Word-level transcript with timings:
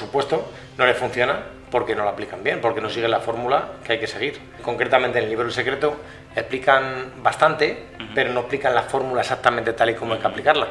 supuesto, 0.00 0.50
no 0.76 0.86
les 0.86 0.96
funciona 0.96 1.38
porque 1.70 1.94
no 1.94 2.02
lo 2.02 2.10
aplican 2.10 2.42
bien, 2.42 2.60
porque 2.60 2.80
no 2.80 2.90
siguen 2.90 3.10
la 3.10 3.20
fórmula 3.20 3.72
que 3.84 3.92
hay 3.92 4.00
que 4.00 4.06
seguir. 4.06 4.40
Concretamente 4.62 5.18
en 5.18 5.24
el 5.24 5.30
libro 5.30 5.46
El 5.46 5.52
Secreto 5.52 5.96
explican 6.34 7.12
bastante, 7.22 7.86
pero 8.14 8.32
no 8.32 8.40
explican 8.40 8.74
la 8.74 8.82
fórmula 8.82 9.20
exactamente 9.20 9.72
tal 9.72 9.90
y 9.90 9.94
como 9.94 10.14
hay 10.14 10.20
que 10.20 10.26
aplicarla. 10.26 10.68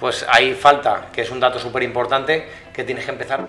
Pues 0.00 0.26
ahí 0.28 0.54
falta, 0.54 1.08
que 1.12 1.22
es 1.22 1.30
un 1.30 1.38
dato 1.38 1.58
súper 1.58 1.84
importante, 1.84 2.48
que 2.72 2.82
tienes 2.82 3.04
que 3.04 3.12
empezar. 3.12 3.46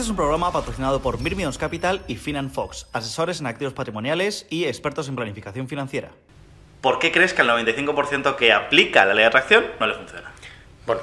Este 0.00 0.06
es 0.06 0.12
un 0.12 0.16
programa 0.16 0.50
patrocinado 0.50 1.02
por 1.02 1.20
Mirmions 1.20 1.58
Capital 1.58 2.00
y 2.08 2.16
Finan 2.16 2.50
Fox, 2.50 2.86
asesores 2.94 3.38
en 3.40 3.46
activos 3.46 3.74
patrimoniales 3.74 4.46
y 4.48 4.64
expertos 4.64 5.10
en 5.10 5.14
planificación 5.14 5.68
financiera. 5.68 6.08
¿Por 6.80 6.98
qué 6.98 7.12
crees 7.12 7.34
que 7.34 7.42
al 7.42 7.50
95% 7.50 8.36
que 8.36 8.50
aplica 8.50 9.04
la 9.04 9.12
ley 9.12 9.24
de 9.24 9.26
atracción 9.26 9.66
no 9.78 9.86
le 9.86 9.92
funciona? 9.92 10.32
Bueno, 10.86 11.02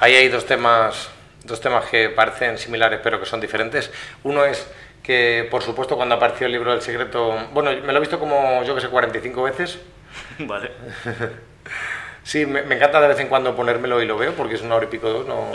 ahí 0.00 0.16
hay 0.16 0.28
dos 0.28 0.44
temas, 0.44 1.08
dos 1.44 1.62
temas 1.62 1.86
que 1.86 2.10
parecen 2.10 2.58
similares 2.58 3.00
pero 3.02 3.18
que 3.18 3.24
son 3.24 3.40
diferentes. 3.40 3.90
Uno 4.22 4.44
es 4.44 4.70
que, 5.02 5.48
por 5.50 5.62
supuesto, 5.62 5.96
cuando 5.96 6.16
apareció 6.16 6.46
el 6.46 6.52
libro 6.52 6.72
del 6.72 6.82
secreto, 6.82 7.38
bueno, 7.54 7.70
me 7.70 7.90
lo 7.90 7.96
he 7.96 8.00
visto 8.00 8.20
como, 8.20 8.62
yo 8.64 8.74
que 8.74 8.82
sé, 8.82 8.88
45 8.90 9.42
veces. 9.44 9.78
vale. 10.40 10.72
Sí, 12.26 12.44
me, 12.44 12.62
me, 12.62 12.74
encanta 12.74 13.00
de 13.00 13.06
vez 13.06 13.20
en 13.20 13.28
cuando 13.28 13.54
ponérmelo 13.54 14.02
y 14.02 14.04
lo 14.04 14.18
veo 14.18 14.34
porque 14.34 14.56
es 14.56 14.62
una 14.62 14.74
hora 14.74 14.86
y 14.86 14.88
pico 14.88 15.08
dos, 15.08 15.28
no, 15.28 15.52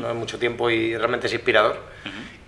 no 0.00 0.08
hay 0.08 0.14
mucho 0.14 0.38
tiempo 0.38 0.70
y 0.70 0.96
realmente 0.96 1.26
es 1.26 1.34
inspirador. 1.34 1.82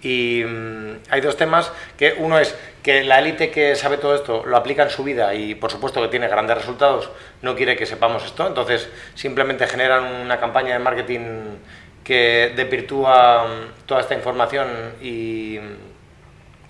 Y 0.00 0.42
mm, 0.46 1.00
hay 1.10 1.20
dos 1.20 1.36
temas, 1.36 1.70
que 1.98 2.14
uno 2.16 2.38
es 2.38 2.56
que 2.82 3.04
la 3.04 3.18
élite 3.18 3.50
que 3.50 3.76
sabe 3.76 3.98
todo 3.98 4.14
esto 4.14 4.46
lo 4.46 4.56
aplica 4.56 4.82
en 4.84 4.88
su 4.88 5.04
vida 5.04 5.34
y 5.34 5.54
por 5.54 5.70
supuesto 5.70 6.00
que 6.00 6.08
tiene 6.08 6.26
grandes 6.26 6.56
resultados, 6.56 7.10
no 7.42 7.54
quiere 7.54 7.76
que 7.76 7.84
sepamos 7.84 8.24
esto, 8.24 8.46
entonces 8.46 8.88
simplemente 9.14 9.66
generan 9.66 10.04
una 10.04 10.40
campaña 10.40 10.72
de 10.72 10.78
marketing 10.78 11.58
que 12.02 12.54
desvirtúa 12.56 13.46
mm, 13.46 13.84
toda 13.84 14.00
esta 14.00 14.14
información 14.14 14.68
y, 15.02 15.58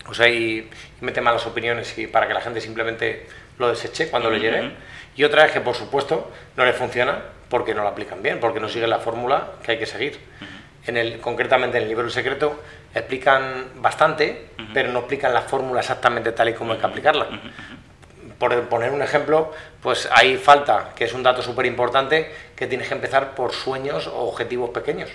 o 0.09 0.13
sea, 0.13 0.27
y, 0.27 0.69
y 1.01 1.05
mete 1.05 1.21
malas 1.21 1.47
opiniones 1.47 1.97
y 1.97 2.07
para 2.07 2.27
que 2.27 2.33
la 2.33 2.41
gente 2.41 2.59
simplemente 2.59 3.27
lo 3.59 3.69
deseche 3.69 4.09
cuando 4.09 4.29
le 4.29 4.39
llegue. 4.39 4.71
Y 5.17 5.23
otra 5.23 5.45
es 5.45 5.51
que, 5.51 5.59
por 5.61 5.75
supuesto, 5.75 6.31
no 6.55 6.63
le 6.63 6.73
funciona 6.73 7.19
porque 7.49 7.73
no 7.73 7.81
lo 7.81 7.89
aplican 7.89 8.21
bien, 8.21 8.39
porque 8.39 8.59
no 8.59 8.69
siguen 8.69 8.89
la 8.89 8.99
fórmula 8.99 9.53
que 9.63 9.71
hay 9.71 9.79
que 9.79 9.85
seguir. 9.85 10.19
En 10.85 10.95
el, 10.95 11.19
concretamente 11.19 11.77
en 11.77 11.83
el 11.83 11.89
libro 11.89 12.05
El 12.05 12.11
Secreto 12.11 12.61
explican 12.93 13.65
bastante, 13.75 14.49
pero 14.73 14.91
no 14.91 14.99
explican 14.99 15.33
la 15.33 15.41
fórmula 15.41 15.81
exactamente 15.81 16.31
tal 16.31 16.49
y 16.49 16.53
como 16.53 16.73
hay 16.73 16.79
que 16.79 16.85
aplicarla. 16.85 17.27
Por 18.37 18.69
poner 18.69 18.91
un 18.91 19.01
ejemplo, 19.01 19.51
pues 19.81 20.07
ahí 20.13 20.37
falta, 20.37 20.91
que 20.95 21.05
es 21.05 21.13
un 21.13 21.23
dato 21.23 21.41
súper 21.41 21.65
importante, 21.65 22.31
que 22.55 22.67
tienes 22.67 22.87
que 22.87 22.93
empezar 22.93 23.33
por 23.33 23.53
sueños 23.53 24.07
o 24.07 24.29
objetivos 24.29 24.69
pequeños. 24.69 25.09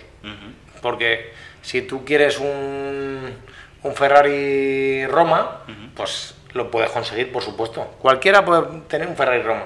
Porque 0.82 1.32
si 1.62 1.82
tú 1.82 2.04
quieres 2.04 2.38
un, 2.38 3.36
un 3.84 3.94
Ferrari 3.94 5.06
Roma, 5.06 5.60
pues 5.94 6.34
lo 6.54 6.70
puedes 6.70 6.90
conseguir, 6.90 7.32
por 7.32 7.42
supuesto. 7.42 7.94
Cualquiera 8.00 8.44
puede 8.44 8.80
tener 8.88 9.08
un 9.08 9.16
Ferrari 9.16 9.42
Roma, 9.42 9.64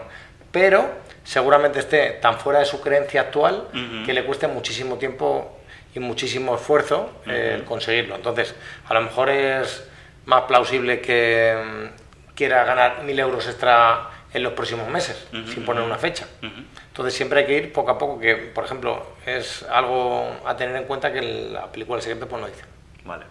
pero 0.57 0.89
seguramente 1.23 1.81
esté 1.81 2.13
tan 2.23 2.41
fuera 2.41 2.61
de 2.61 2.65
su 2.65 2.81
creencia 2.81 3.21
actual 3.21 3.69
uh 3.75 3.77
-huh. 3.77 4.07
que 4.07 4.15
le 4.15 4.25
cueste 4.25 4.49
muchísimo 4.49 4.97
tiempo 4.97 5.61
y 5.95 6.01
muchísimo 6.01 6.55
esfuerzo 6.57 6.99
uh 7.27 7.29
-huh. 7.29 7.33
eh, 7.35 7.63
conseguirlo. 7.67 8.15
Entonces, 8.15 8.55
a 8.89 8.95
lo 8.95 9.03
mejor 9.03 9.29
es 9.29 9.87
más 10.25 10.45
plausible 10.45 11.03
que 11.03 11.55
um, 11.61 11.91
quiera 12.35 12.65
ganar 12.65 13.03
mil 13.03 13.19
euros 13.19 13.47
extra 13.47 14.09
en 14.33 14.43
los 14.43 14.55
próximos 14.55 14.89
meses, 14.89 15.27
uh 15.31 15.37
-huh. 15.37 15.53
sin 15.53 15.63
poner 15.67 15.83
una 15.83 15.99
fecha. 15.99 16.27
Entonces, 16.41 17.13
siempre 17.13 17.41
hay 17.41 17.47
que 17.47 17.57
ir 17.59 17.71
poco 17.71 17.91
a 17.91 17.99
poco, 17.99 18.19
que, 18.19 18.35
por 18.37 18.65
ejemplo, 18.65 18.91
es 19.27 19.63
algo 19.65 20.41
a 20.47 20.57
tener 20.57 20.75
en 20.75 20.85
cuenta 20.85 21.13
que 21.13 21.21
la 21.53 21.71
película 21.71 21.99
El 21.99 22.03
Secreto 22.03 22.27
pues, 22.29 22.41
no 22.41 22.49
dice. 22.49 22.65
Vale. 23.05 23.27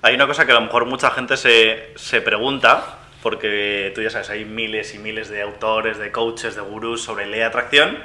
Hay 0.00 0.14
una 0.14 0.26
cosa 0.26 0.46
que 0.46 0.52
a 0.52 0.54
lo 0.54 0.62
mejor 0.62 0.86
mucha 0.86 1.10
gente 1.10 1.36
se, 1.36 1.92
se 1.96 2.22
pregunta, 2.22 2.99
porque 3.22 3.92
tú 3.94 4.02
ya 4.02 4.10
sabes, 4.10 4.30
hay 4.30 4.44
miles 4.44 4.94
y 4.94 4.98
miles 4.98 5.28
de 5.28 5.42
autores, 5.42 5.98
de 5.98 6.10
coaches, 6.12 6.54
de 6.54 6.62
gurús 6.62 7.02
sobre 7.02 7.26
ley 7.26 7.40
de 7.40 7.46
atracción. 7.46 7.98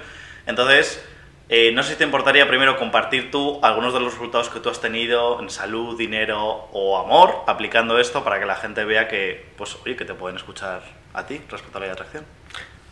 Entonces, 0.45 1.03
eh, 1.47 1.71
no 1.73 1.83
sé 1.83 1.91
si 1.91 1.95
te 1.97 2.03
importaría 2.03 2.47
primero 2.47 2.77
compartir 2.77 3.29
tú 3.29 3.59
algunos 3.61 3.93
de 3.93 3.99
los 3.99 4.13
resultados 4.13 4.49
que 4.49 4.59
tú 4.59 4.69
has 4.69 4.81
tenido 4.81 5.39
en 5.39 5.49
salud, 5.49 5.97
dinero 5.97 6.69
o 6.71 6.97
amor 6.97 7.43
aplicando 7.47 7.99
esto 7.99 8.23
para 8.23 8.39
que 8.39 8.45
la 8.45 8.55
gente 8.55 8.83
vea 8.83 9.07
que, 9.07 9.45
pues, 9.57 9.77
oye, 9.85 9.95
que 9.95 10.05
te 10.05 10.15
pueden 10.15 10.37
escuchar 10.37 10.81
a 11.13 11.25
ti 11.25 11.41
respecto 11.49 11.77
a 11.77 11.81
la 11.81 11.87
ley 11.87 11.95
de 11.95 12.01
atracción. 12.01 12.25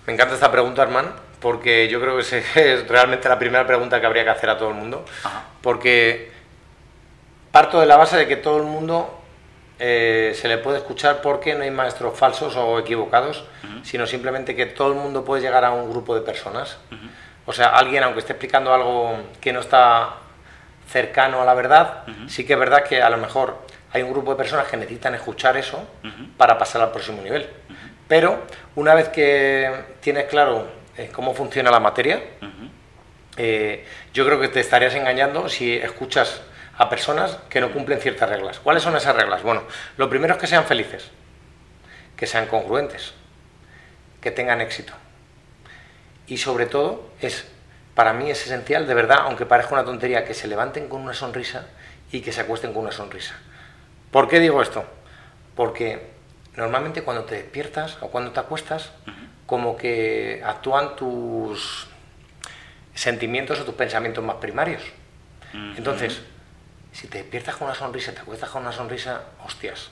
Me 0.06 0.14
encanta 0.14 0.36
esta 0.36 0.52
pregunta, 0.52 0.82
Armand, 0.82 1.10
porque 1.40 1.88
yo 1.88 2.00
creo 2.00 2.18
que 2.18 2.22
es 2.74 2.88
realmente 2.88 3.28
la 3.28 3.40
primera 3.40 3.66
pregunta 3.66 4.00
que 4.00 4.06
habría 4.06 4.24
que 4.24 4.30
hacer 4.30 4.50
a 4.50 4.58
todo 4.58 4.70
el 4.70 4.76
mundo. 4.76 5.06
Ajá. 5.24 5.46
Porque 5.62 6.32
parto 7.52 7.80
de 7.80 7.86
la 7.86 7.98
base 7.98 8.18
de 8.18 8.28
que 8.28 8.36
todo 8.36 8.58
el 8.58 8.64
mundo 8.64 9.23
eh, 9.86 10.34
se 10.34 10.48
le 10.48 10.60
puede 10.60 10.78
escuchar 10.78 11.22
porque 11.22 11.56
no 11.56 11.64
hay 11.64 11.72
maestros 11.72 12.18
falsos 12.18 12.56
o 12.56 12.80
equivocados, 12.80 13.42
uh 13.42 13.68
-huh. 13.68 13.84
sino 13.84 14.08
simplemente 14.08 14.56
que 14.56 14.66
todo 14.66 14.88
el 14.88 14.94
mundo 14.94 15.26
puede 15.26 15.42
llegar 15.42 15.66
a 15.66 15.72
un 15.72 15.90
grupo 15.90 16.16
de 16.16 16.22
personas. 16.22 16.78
Uh 16.90 16.96
-huh. 16.96 17.10
O 17.48 17.52
sea, 17.52 17.68
alguien, 17.76 18.02
aunque 18.02 18.22
esté 18.22 18.32
explicando 18.32 18.74
algo 18.74 19.18
que 19.42 19.52
no 19.52 19.60
está 19.60 20.14
cercano 20.88 21.42
a 21.42 21.46
la 21.46 21.54
verdad, 21.54 22.04
uh 22.08 22.12
-huh. 22.12 22.30
sí 22.30 22.46
que 22.46 22.54
es 22.54 22.60
verdad 22.60 22.86
que 22.86 23.02
a 23.02 23.10
lo 23.10 23.18
mejor 23.18 23.58
hay 23.92 24.04
un 24.04 24.12
grupo 24.12 24.32
de 24.32 24.38
personas 24.38 24.70
que 24.70 24.78
necesitan 24.78 25.16
escuchar 25.16 25.58
eso 25.58 25.86
para 26.38 26.58
pasar 26.58 26.82
al 26.82 26.92
próximo 26.92 27.22
nivel. 27.22 27.50
Pero 28.08 28.42
una 28.76 28.96
vez 28.96 29.10
que 29.10 29.70
tienes 30.00 30.26
claro 30.28 30.66
eh, 30.96 31.10
cómo 31.12 31.34
funciona 31.34 31.70
la 31.70 31.82
materia, 31.82 32.24
eh, 33.36 33.86
yo 34.14 34.26
creo 34.26 34.40
que 34.40 34.48
te 34.48 34.62
estarías 34.62 34.96
engañando 34.96 35.50
si 35.50 35.76
escuchas 35.76 36.42
a 36.78 36.90
personas 36.90 37.38
que 37.50 37.62
no 37.62 37.72
cumplen 37.72 38.00
ciertas 38.00 38.30
reglas. 38.30 38.60
¿Cuáles 38.60 38.84
son 38.84 38.96
esas 38.96 39.16
reglas? 39.16 39.44
Bueno, 39.44 39.64
lo 39.98 40.10
primero 40.10 40.34
es 40.34 40.40
que 40.40 40.48
sean 40.48 40.66
felices, 40.66 41.10
que 42.16 42.28
sean 42.28 42.48
congruentes, 42.48 43.14
que 44.22 44.32
tengan 44.32 44.62
éxito. 44.62 44.94
Y 46.28 46.38
sobre 46.38 46.66
todo, 46.66 47.10
es 47.22 47.46
para 47.96 48.14
mí 48.14 48.30
es 48.30 48.44
esencial, 48.46 48.88
de 48.88 48.94
verdad, 48.94 49.20
aunque 49.22 49.46
parezca 49.46 49.74
una 49.74 49.86
tontería, 49.86 50.26
que 50.26 50.34
se 50.34 50.48
levanten 50.48 50.88
con 50.88 51.02
una 51.02 51.14
sonrisa 51.14 51.68
y 52.12 52.22
que 52.22 52.32
se 52.32 52.42
acuesten 52.42 52.74
con 52.74 52.84
una 52.84 52.92
sonrisa. 52.92 53.36
¿Por 54.12 54.28
qué 54.28 54.40
digo 54.40 54.62
esto? 54.62 54.84
Porque 55.56 56.12
normalmente 56.56 57.04
cuando 57.04 57.26
te 57.26 57.36
despiertas 57.36 57.98
o 58.02 58.10
cuando 58.10 58.32
te 58.32 58.40
acuestas, 58.40 58.92
como 59.46 59.78
que 59.78 60.42
actúan 60.44 60.96
tus 60.96 61.88
sentimientos 62.96 63.60
o 63.60 63.64
tus 63.64 63.76
pensamientos 63.76 64.24
más 64.24 64.38
primarios. 64.38 64.82
Entonces, 65.76 66.22
si 66.94 67.08
te 67.08 67.18
despiertas 67.18 67.56
con 67.56 67.68
una 67.68 67.76
sonrisa, 67.76 68.14
te 68.14 68.22
acuestas 68.22 68.50
con 68.50 68.62
una 68.62 68.72
sonrisa, 68.72 69.22
hostias. 69.44 69.90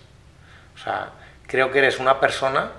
O 0.75 0.77
sea, 0.77 1.09
creo 1.47 1.71
que 1.71 1.79
eres 1.79 1.99
una 1.99 2.19
persona 2.19 2.71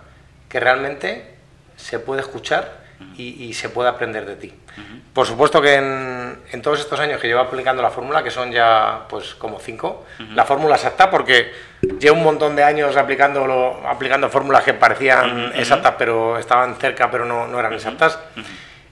que 0.49 0.61
realmente 0.61 1.35
se 1.77 1.99
puede 1.99 2.21
escuchar 2.23 2.83
y, 3.17 3.45
y 3.45 3.55
se 3.55 3.69
puede 3.69 3.89
aprender 3.89 4.25
de 4.25 4.37
ti. 4.37 4.55
Uh 4.77 4.81
-huh. 4.81 5.01
Por 5.13 5.27
supuesto 5.27 5.61
que 5.61 5.75
en, 5.75 6.39
en, 6.53 6.63
todos 6.63 6.81
estos 6.81 6.99
años 7.01 7.21
que 7.21 7.27
llevo 7.27 7.41
aplicando 7.41 7.83
la 7.83 7.91
fórmula, 7.91 8.23
que 8.23 8.31
son 8.31 8.53
ya 8.53 9.07
pues 9.09 9.35
como 9.35 9.59
cinco, 9.59 10.05
uh 10.19 10.23
-huh. 10.23 10.35
la 10.35 10.45
fórmula 10.45 10.77
exacta, 10.77 11.11
porque 11.11 11.53
llevo 11.99 12.17
un 12.17 12.23
montón 12.23 12.55
de 12.55 12.63
años 12.63 12.97
aplicando, 12.97 13.83
aplicando 13.87 14.31
fórmulas 14.31 14.63
que 14.63 14.75
parecían 14.75 15.49
uh 15.49 15.51
-huh. 15.51 15.59
exactas, 15.59 15.95
pero 15.99 16.39
estaban 16.39 16.77
cerca, 16.77 17.11
pero 17.11 17.25
no, 17.25 17.49
no 17.49 17.59
eran 17.59 17.73
exactas. 17.73 18.19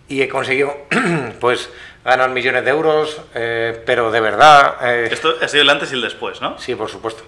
Y 0.09 0.23
he 0.23 0.29
conseguido, 0.29 0.77
pues, 1.41 1.71
ganar 2.05 2.31
millones 2.31 2.65
de 2.65 2.71
euros, 2.71 3.21
eh, 3.35 3.83
pero 3.85 4.11
de 4.11 4.21
verdad... 4.21 4.77
Eh, 4.83 5.09
Esto 5.11 5.35
ha 5.41 5.49
sido 5.49 5.63
el 5.63 5.71
antes 5.71 5.91
y 5.93 5.95
el 5.95 6.03
después, 6.03 6.41
¿no? 6.41 6.59
Sí, 6.59 6.75
por 6.75 6.89
supuesto. 6.89 7.25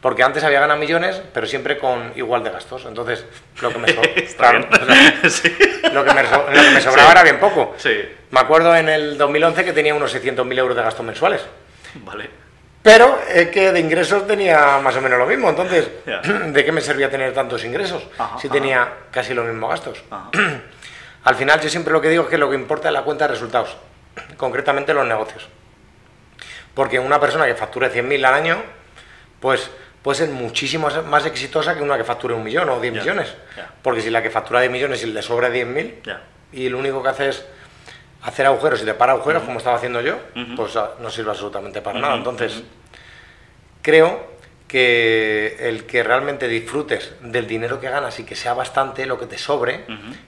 Porque 0.00 0.22
antes 0.24 0.42
había 0.42 0.60
ganado 0.60 0.80
millones, 0.80 1.22
pero 1.32 1.46
siempre 1.46 1.78
con 1.78 2.12
igual 2.16 2.42
de 2.42 2.50
gastos. 2.50 2.84
Entonces, 2.86 3.24
lo 3.60 3.72
que 3.72 3.78
me, 3.78 3.88
sobraba 3.88 4.58
sí. 5.30 5.48
era 7.10 7.22
bien 7.22 7.38
poco. 7.38 7.74
Sí. 7.76 8.02
Me 8.32 8.40
acuerdo 8.40 8.74
en 8.74 8.88
el 8.88 9.16
2011 9.16 9.64
que 9.64 9.72
tenía 9.72 9.94
unos 9.94 10.12
600.000 10.12 10.58
euros 10.58 10.76
de 10.76 10.82
gastos 10.82 11.06
mensuales. 11.06 11.42
Vale. 11.94 12.42
Pero 12.82 13.20
es 13.32 13.48
que 13.48 13.70
de 13.70 13.78
ingresos 13.78 14.26
tenía 14.26 14.78
más 14.78 14.96
o 14.96 15.00
menos 15.00 15.18
lo 15.18 15.26
mismo. 15.26 15.48
Entonces, 15.48 15.88
yeah. 16.04 16.20
¿de 16.46 16.64
qué 16.64 16.72
me 16.72 16.80
servía 16.80 17.08
tener 17.08 17.32
tantos 17.32 17.64
ingresos 17.64 18.02
ajá, 18.18 18.38
si 18.40 18.48
tenía 18.48 18.88
casi 19.12 19.34
los 19.34 19.46
mismos 19.46 19.70
gastos? 19.70 20.02
Al 21.24 21.34
final, 21.36 21.60
yo 21.60 21.68
siempre 21.68 21.92
lo 21.92 22.00
que 22.00 22.08
digo 22.08 22.24
es 22.24 22.28
que 22.28 22.38
lo 22.38 22.50
que 22.50 22.56
importa 22.56 22.88
es 22.88 22.94
la 22.94 23.02
cuenta 23.02 23.28
de 23.28 23.34
resultados, 23.34 23.76
concretamente 24.36 24.94
los 24.94 25.06
negocios. 25.06 25.48
Porque 26.74 26.98
una 26.98 27.20
persona 27.20 27.46
que 27.46 27.54
facture 27.54 27.92
100.000 27.92 28.24
al 28.24 28.34
año, 28.34 28.62
pues 29.40 29.70
puede 30.02 30.18
ser 30.18 30.28
muchísimo 30.30 30.88
más 31.08 31.26
exitosa 31.26 31.74
que 31.74 31.82
una 31.82 31.96
que 31.96 32.04
facture 32.04 32.34
un 32.34 32.42
millón 32.42 32.68
o 32.68 32.80
10 32.80 32.92
yeah. 32.92 33.02
millones. 33.02 33.34
Yeah. 33.54 33.70
Porque 33.82 34.00
si 34.00 34.10
la 34.10 34.22
que 34.22 34.30
factura 34.30 34.60
10 34.60 34.72
millones 34.72 35.02
y 35.02 35.06
le 35.06 35.22
sobra 35.22 35.48
10.000 35.50 36.02
yeah. 36.02 36.22
y 36.52 36.68
lo 36.68 36.78
único 36.78 37.02
que 37.02 37.08
hace 37.08 37.28
es 37.28 37.44
hacer 38.22 38.46
agujeros 38.46 38.82
y 38.82 38.86
tapar 38.86 39.10
agujeros, 39.10 39.42
como 39.42 39.58
estaba 39.58 39.76
haciendo 39.76 40.00
yo, 40.00 40.18
pues 40.56 40.76
ah, 40.76 40.92
no 41.00 41.10
sirve 41.10 41.30
absolutamente 41.30 41.82
para 41.82 41.98
nada. 41.98 42.14
Entonces, 42.14 42.62
creo 43.82 44.32
que 44.68 45.56
el 45.60 45.84
que 45.84 46.02
realmente 46.02 46.48
disfrutes 46.48 47.14
del 47.20 47.46
dinero 47.46 47.80
que 47.80 47.90
ganas 47.90 48.18
y 48.20 48.24
que 48.24 48.36
sea 48.36 48.54
bastante 48.54 49.06
lo 49.06 49.18
que 49.18 49.26
te 49.26 49.36
sobre 49.38 49.84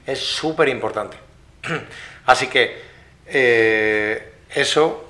es 0.06 0.18
súper 0.18 0.68
importante. 0.68 1.16
Así 2.26 2.48
que 2.48 2.93
eh, 3.26 4.32
eso 4.54 5.04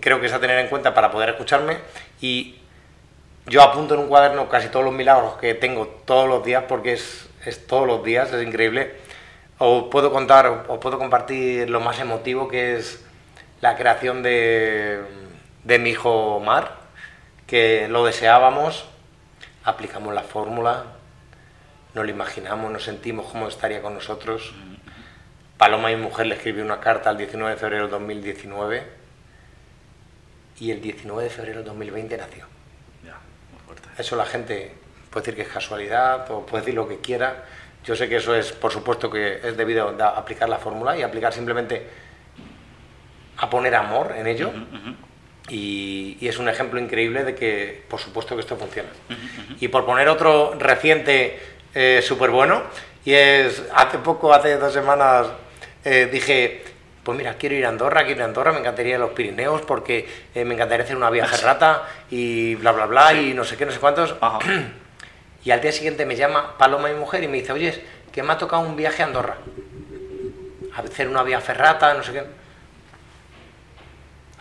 creo 0.00 0.20
que 0.20 0.26
es 0.26 0.32
a 0.32 0.40
tener 0.40 0.58
en 0.58 0.68
cuenta 0.68 0.94
para 0.94 1.10
poder 1.10 1.30
escucharme 1.30 1.78
y 2.20 2.58
yo 3.46 3.62
apunto 3.62 3.94
en 3.94 4.00
un 4.00 4.08
cuaderno 4.08 4.48
casi 4.48 4.68
todos 4.68 4.84
los 4.84 4.94
milagros 4.94 5.34
que 5.34 5.54
tengo 5.54 5.86
todos 6.04 6.28
los 6.28 6.44
días 6.44 6.64
porque 6.68 6.92
es, 6.92 7.28
es 7.44 7.66
todos 7.66 7.86
los 7.86 8.04
días, 8.04 8.32
es 8.32 8.46
increíble. 8.46 8.96
O 9.58 9.90
puedo 9.90 10.12
contar, 10.12 10.66
o 10.68 10.78
puedo 10.78 10.98
compartir 10.98 11.68
lo 11.70 11.80
más 11.80 11.98
emotivo 11.98 12.46
que 12.46 12.76
es 12.76 13.04
la 13.60 13.76
creación 13.76 14.22
de, 14.22 15.00
de 15.64 15.78
mi 15.78 15.90
hijo 15.90 16.36
Omar, 16.36 16.76
que 17.46 17.88
lo 17.88 18.04
deseábamos, 18.04 18.84
aplicamos 19.64 20.14
la 20.14 20.22
fórmula, 20.22 20.84
nos 21.94 22.04
lo 22.04 22.10
imaginamos, 22.10 22.70
nos 22.70 22.84
sentimos 22.84 23.26
cómo 23.32 23.48
estaría 23.48 23.82
con 23.82 23.94
nosotros. 23.94 24.54
Paloma, 25.58 25.88
mi 25.88 25.96
mujer, 25.96 26.26
le 26.26 26.36
escribió 26.36 26.64
una 26.64 26.78
carta 26.78 27.10
el 27.10 27.16
19 27.16 27.54
de 27.54 27.58
febrero 27.58 27.84
de 27.86 27.90
2019 27.90 28.82
y 30.60 30.70
el 30.70 30.80
19 30.80 31.24
de 31.24 31.30
febrero 31.30 31.58
de 31.58 31.64
2020 31.64 32.16
nació. 32.16 32.46
Ya, 33.04 33.18
muy 33.50 33.60
fuerte. 33.66 33.88
Eso 33.98 34.14
la 34.14 34.24
gente 34.24 34.72
puede 35.10 35.26
decir 35.26 35.34
que 35.34 35.42
es 35.42 35.48
casualidad 35.52 36.30
o 36.30 36.46
puede 36.46 36.62
decir 36.62 36.74
lo 36.74 36.86
que 36.88 36.98
quiera. 36.98 37.44
Yo 37.84 37.96
sé 37.96 38.08
que 38.08 38.16
eso 38.16 38.36
es, 38.36 38.52
por 38.52 38.72
supuesto, 38.72 39.10
que 39.10 39.40
es 39.42 39.56
debido 39.56 39.96
a 40.00 40.08
aplicar 40.10 40.48
la 40.48 40.58
fórmula 40.58 40.96
y 40.96 41.02
aplicar 41.02 41.32
simplemente 41.32 41.86
a 43.36 43.50
poner 43.50 43.74
amor 43.74 44.14
en 44.16 44.28
ello. 44.28 44.52
Y 45.48 46.18
es 46.20 46.38
un 46.38 46.48
ejemplo 46.48 46.78
increíble 46.78 47.24
de 47.24 47.34
que, 47.34 47.84
por 47.88 47.98
supuesto, 47.98 48.36
que 48.36 48.42
esto 48.42 48.56
funciona. 48.56 48.90
Y 49.58 49.68
por 49.68 49.84
poner 49.84 50.08
otro 50.08 50.54
reciente 50.56 51.40
eh, 51.74 52.00
súper 52.02 52.30
bueno, 52.30 52.62
y 53.04 53.12
es 53.14 53.64
hace 53.74 53.98
poco, 53.98 54.34
hace 54.34 54.56
dos 54.56 54.72
semanas, 54.72 55.28
eh, 55.90 56.06
dije, 56.12 56.62
pues 57.02 57.16
mira, 57.16 57.34
quiero 57.34 57.54
ir 57.54 57.64
a 57.64 57.70
Andorra, 57.70 58.04
quiero 58.04 58.18
ir 58.18 58.22
a 58.22 58.26
Andorra, 58.26 58.52
me 58.52 58.58
encantaría 58.58 58.90
ir 58.90 58.96
a 58.96 58.98
los 58.98 59.10
Pirineos 59.12 59.62
porque 59.62 60.06
eh, 60.34 60.44
me 60.44 60.54
encantaría 60.54 60.84
hacer 60.84 60.96
una 60.96 61.08
vía 61.08 61.24
ferrata 61.26 61.84
y 62.10 62.54
bla, 62.56 62.72
bla, 62.72 62.86
bla, 62.86 63.14
y 63.14 63.32
no 63.32 63.44
sé 63.44 63.56
qué, 63.56 63.64
no 63.64 63.72
sé 63.72 63.78
cuántos. 63.78 64.14
Ajá. 64.20 64.38
Y 65.44 65.50
al 65.52 65.60
día 65.62 65.70
siguiente 65.72 66.04
me 66.04 66.16
llama 66.16 66.58
Paloma, 66.58 66.88
mi 66.88 66.98
mujer, 66.98 67.22
y 67.22 67.28
me 67.28 67.38
dice, 67.38 67.52
oye, 67.52 67.72
que 68.12 68.22
me 68.22 68.32
ha 68.32 68.36
tocado 68.38 68.60
un 68.60 68.76
viaje 68.76 69.02
a 69.02 69.06
Andorra. 69.06 69.36
A 70.74 70.80
hacer 70.80 71.08
una 71.08 71.22
vía 71.22 71.40
ferrata, 71.40 71.94
no 71.94 72.02
sé 72.02 72.12
qué. 72.12 72.24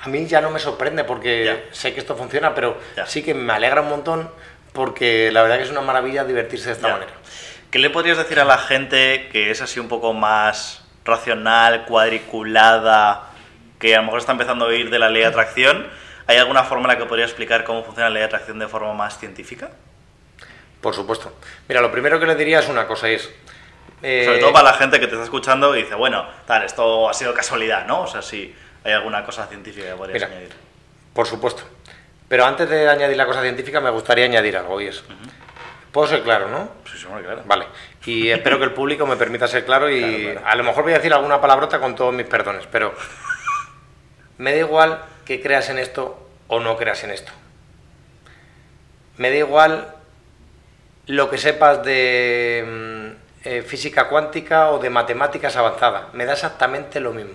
A 0.04 0.10
mí 0.10 0.26
ya 0.26 0.42
no 0.42 0.50
me 0.50 0.60
sorprende 0.60 1.04
porque 1.04 1.46
Ya. 1.46 1.64
sé 1.72 1.94
que 1.94 2.00
esto 2.00 2.16
funciona, 2.18 2.54
pero 2.54 2.78
Ya. 2.98 3.06
sí 3.06 3.24
que 3.24 3.34
me 3.34 3.54
alegra 3.54 3.82
un 3.82 3.90
montón 3.90 4.30
porque 4.74 5.32
la 5.32 5.44
verdad 5.44 5.58
que 5.58 5.64
es 5.64 5.72
una 5.72 5.82
maravilla 5.82 6.26
divertirse 6.26 6.68
de 6.70 6.74
esta 6.74 6.88
Ya. 6.88 6.94
manera. 6.96 7.14
¿Qué 7.72 7.80
le 7.80 7.90
podrías 7.90 8.18
decir 8.18 8.40
a 8.40 8.46
la 8.46 8.58
gente 8.58 9.30
que 9.32 9.52
es 9.52 9.62
así 9.62 9.80
un 9.80 9.88
poco 9.88 10.14
más 10.14 10.84
racional, 11.08 11.86
cuadriculada, 11.86 13.30
que 13.80 13.96
a 13.96 14.00
lo 14.00 14.04
mejor 14.06 14.20
está 14.20 14.32
empezando 14.34 14.66
a 14.66 14.68
oír 14.70 14.90
de 14.90 15.00
la 15.00 15.10
ley 15.10 15.22
de 15.24 15.28
atracción? 15.28 15.88
¿Hay 16.28 16.38
alguna 16.38 16.64
forma 16.64 16.84
en 16.86 16.98
la 16.98 16.98
que 16.98 17.06
podría 17.06 17.26
explicar 17.26 17.64
cómo 17.64 17.84
funciona 17.84 18.10
la 18.10 18.14
ley 18.14 18.20
de 18.22 18.26
atracción 18.26 18.60
de 18.60 18.68
forma 18.68 18.94
más 18.94 19.18
científica? 19.18 19.70
Por 20.82 20.94
supuesto. 20.94 21.34
Mira, 21.68 21.82
lo 21.82 21.92
primero 21.92 22.20
que 22.20 22.26
le 22.26 22.36
diría 22.36 22.60
es 22.60 22.70
una 22.70 22.86
cosa, 22.86 23.10
es... 23.10 23.30
eh, 24.04 24.24
Sobre 24.26 24.40
todo 24.40 24.54
para 24.54 24.72
la 24.72 24.74
gente 24.74 25.00
que 25.00 25.08
te 25.08 25.14
está 25.14 25.24
escuchando 25.24 25.76
y 25.76 25.84
dice, 25.84 25.96
bueno, 25.96 26.28
tal, 26.46 26.64
esto 26.64 27.10
ha 27.10 27.14
sido 27.14 27.34
casualidad, 27.34 27.86
¿no? 27.88 28.02
O 28.02 28.08
sea, 28.08 28.22
si 28.22 28.54
hay 28.84 28.92
alguna 28.94 29.24
cosa 29.26 29.48
científica 29.48 29.88
que 29.88 29.96
podrías 29.96 30.16
Mira. 30.16 30.28
añadir. 30.28 30.54
Por 31.14 31.26
supuesto. 31.26 31.64
Pero 32.28 32.46
antes 32.46 32.70
de 32.70 32.90
añadir 32.90 33.16
la 33.18 33.26
cosa 33.26 33.42
científica 33.42 33.80
me 33.80 33.90
gustaría 33.90 34.26
añadir 34.26 34.58
algo 34.58 34.80
y 34.82 34.88
es... 34.88 35.04
Puedo 35.92 36.08
ser 36.08 36.22
claro, 36.22 36.50
¿no? 36.50 36.70
Sí, 36.92 36.98
sí, 36.98 37.06
hombre, 37.08 37.24
claro. 37.24 37.42
Vale. 37.46 37.66
Y 38.08 38.30
espero 38.30 38.58
que 38.58 38.64
el 38.64 38.72
público 38.72 39.06
me 39.06 39.18
permita 39.18 39.48
ser 39.48 39.66
claro 39.66 39.90
y 39.90 40.00
Claro, 40.00 40.18
claro. 40.32 40.42
a 40.48 40.56
lo 40.56 40.64
mejor 40.64 40.84
voy 40.84 40.94
a 40.94 40.98
decir 40.98 41.14
alguna 41.14 41.42
palabrota 41.42 41.80
con 41.80 41.94
todos 41.94 42.14
mis 42.14 42.26
perdones, 42.26 42.66
pero 42.72 42.94
me 44.38 44.52
da 44.54 44.60
igual 44.60 45.04
que 45.26 45.42
creas 45.42 45.70
en 45.70 45.78
esto 45.78 46.18
o 46.48 46.60
no 46.62 46.78
creas 46.78 47.04
en 47.04 47.12
esto. 47.12 47.32
Me 49.18 49.30
da 49.30 49.36
igual 49.36 49.94
lo 51.08 51.30
que 51.30 51.38
sepas 51.38 51.84
de 51.84 52.64
mm, 52.66 53.48
eh, 53.48 53.62
física 53.62 54.08
cuántica 54.08 54.72
o 54.72 54.80
de 54.80 54.90
matemáticas 54.90 55.58
avanzadas. 55.58 56.14
Me 56.14 56.26
da 56.26 56.34
exactamente 56.34 57.00
lo 57.02 57.12
mismo. 57.12 57.34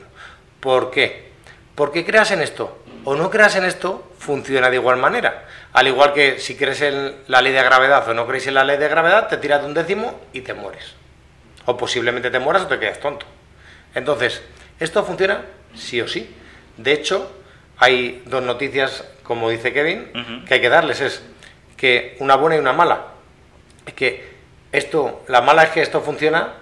¿Por 0.60 0.90
qué? 0.90 1.32
Porque 1.74 2.04
creas 2.04 2.30
en 2.30 2.40
esto 2.40 2.78
o 3.04 3.14
no 3.14 3.28
creas 3.30 3.56
en 3.56 3.64
esto, 3.64 4.11
funciona 4.22 4.70
de 4.70 4.76
igual 4.76 4.98
manera. 4.98 5.46
Al 5.72 5.88
igual 5.88 6.12
que 6.12 6.38
si 6.38 6.56
crees 6.56 6.80
en 6.82 7.16
la 7.26 7.42
ley 7.42 7.52
de 7.52 7.62
gravedad 7.62 8.08
o 8.08 8.14
no 8.14 8.24
crees 8.26 8.46
en 8.46 8.54
la 8.54 8.62
ley 8.62 8.78
de 8.78 8.88
gravedad, 8.88 9.28
te 9.28 9.36
tiras 9.36 9.60
de 9.60 9.66
un 9.66 9.74
décimo 9.74 10.20
y 10.32 10.42
te 10.42 10.54
mueres. 10.54 10.94
O 11.66 11.76
posiblemente 11.76 12.30
te 12.30 12.38
mueras 12.38 12.62
o 12.62 12.66
te 12.68 12.78
quedas 12.78 13.00
tonto. 13.00 13.26
Entonces, 13.94 14.40
esto 14.78 15.04
funciona 15.04 15.42
sí 15.74 16.00
o 16.00 16.06
sí. 16.06 16.32
De 16.76 16.92
hecho, 16.92 17.32
hay 17.78 18.22
dos 18.26 18.44
noticias, 18.44 19.04
como 19.24 19.50
dice 19.50 19.72
Kevin, 19.72 20.44
que 20.46 20.54
hay 20.54 20.60
que 20.60 20.68
darles. 20.68 21.00
Es 21.00 21.22
que 21.76 22.16
una 22.20 22.36
buena 22.36 22.56
y 22.56 22.58
una 22.60 22.72
mala. 22.72 23.06
Es 23.86 23.94
que 23.94 24.30
esto, 24.70 25.24
la 25.26 25.40
mala 25.40 25.64
es 25.64 25.70
que 25.70 25.82
esto 25.82 26.00
funciona 26.00 26.52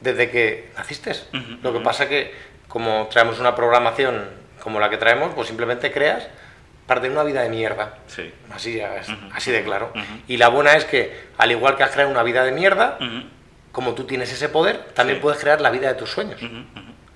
desde 0.00 0.30
que 0.30 0.70
naciste. 0.76 1.14
Lo 1.62 1.72
que 1.72 1.80
pasa 1.80 2.08
que 2.08 2.32
como 2.68 3.08
traemos 3.10 3.40
una 3.40 3.56
programación 3.56 4.24
como 4.62 4.78
la 4.78 4.88
que 4.88 4.98
traemos, 4.98 5.34
pues 5.34 5.48
simplemente 5.48 5.90
creas 5.90 6.28
parte 6.88 7.06
de 7.06 7.12
una 7.12 7.22
vida 7.22 7.42
de 7.42 7.50
mierda. 7.50 7.98
Sí. 8.08 8.32
Así, 8.52 8.74
ya 8.78 8.96
es- 8.96 9.08
así 9.34 9.52
de 9.52 9.62
claro. 9.62 9.92
Y 10.26 10.38
la 10.38 10.48
buena 10.48 10.74
es 10.74 10.84
que, 10.84 11.28
al 11.38 11.52
igual 11.52 11.76
que 11.76 11.84
has 11.84 11.90
creado 11.92 12.10
una 12.10 12.24
vida 12.24 12.42
de 12.44 12.50
mierda, 12.50 12.98
como 13.70 13.94
tú 13.94 14.04
tienes 14.04 14.32
ese 14.32 14.48
poder, 14.48 14.78
también 14.94 15.18
Sí. 15.18 15.22
puedes 15.22 15.38
crear 15.38 15.60
la 15.60 15.70
vida 15.70 15.86
de 15.88 15.94
tus 15.94 16.10
sueños. 16.10 16.40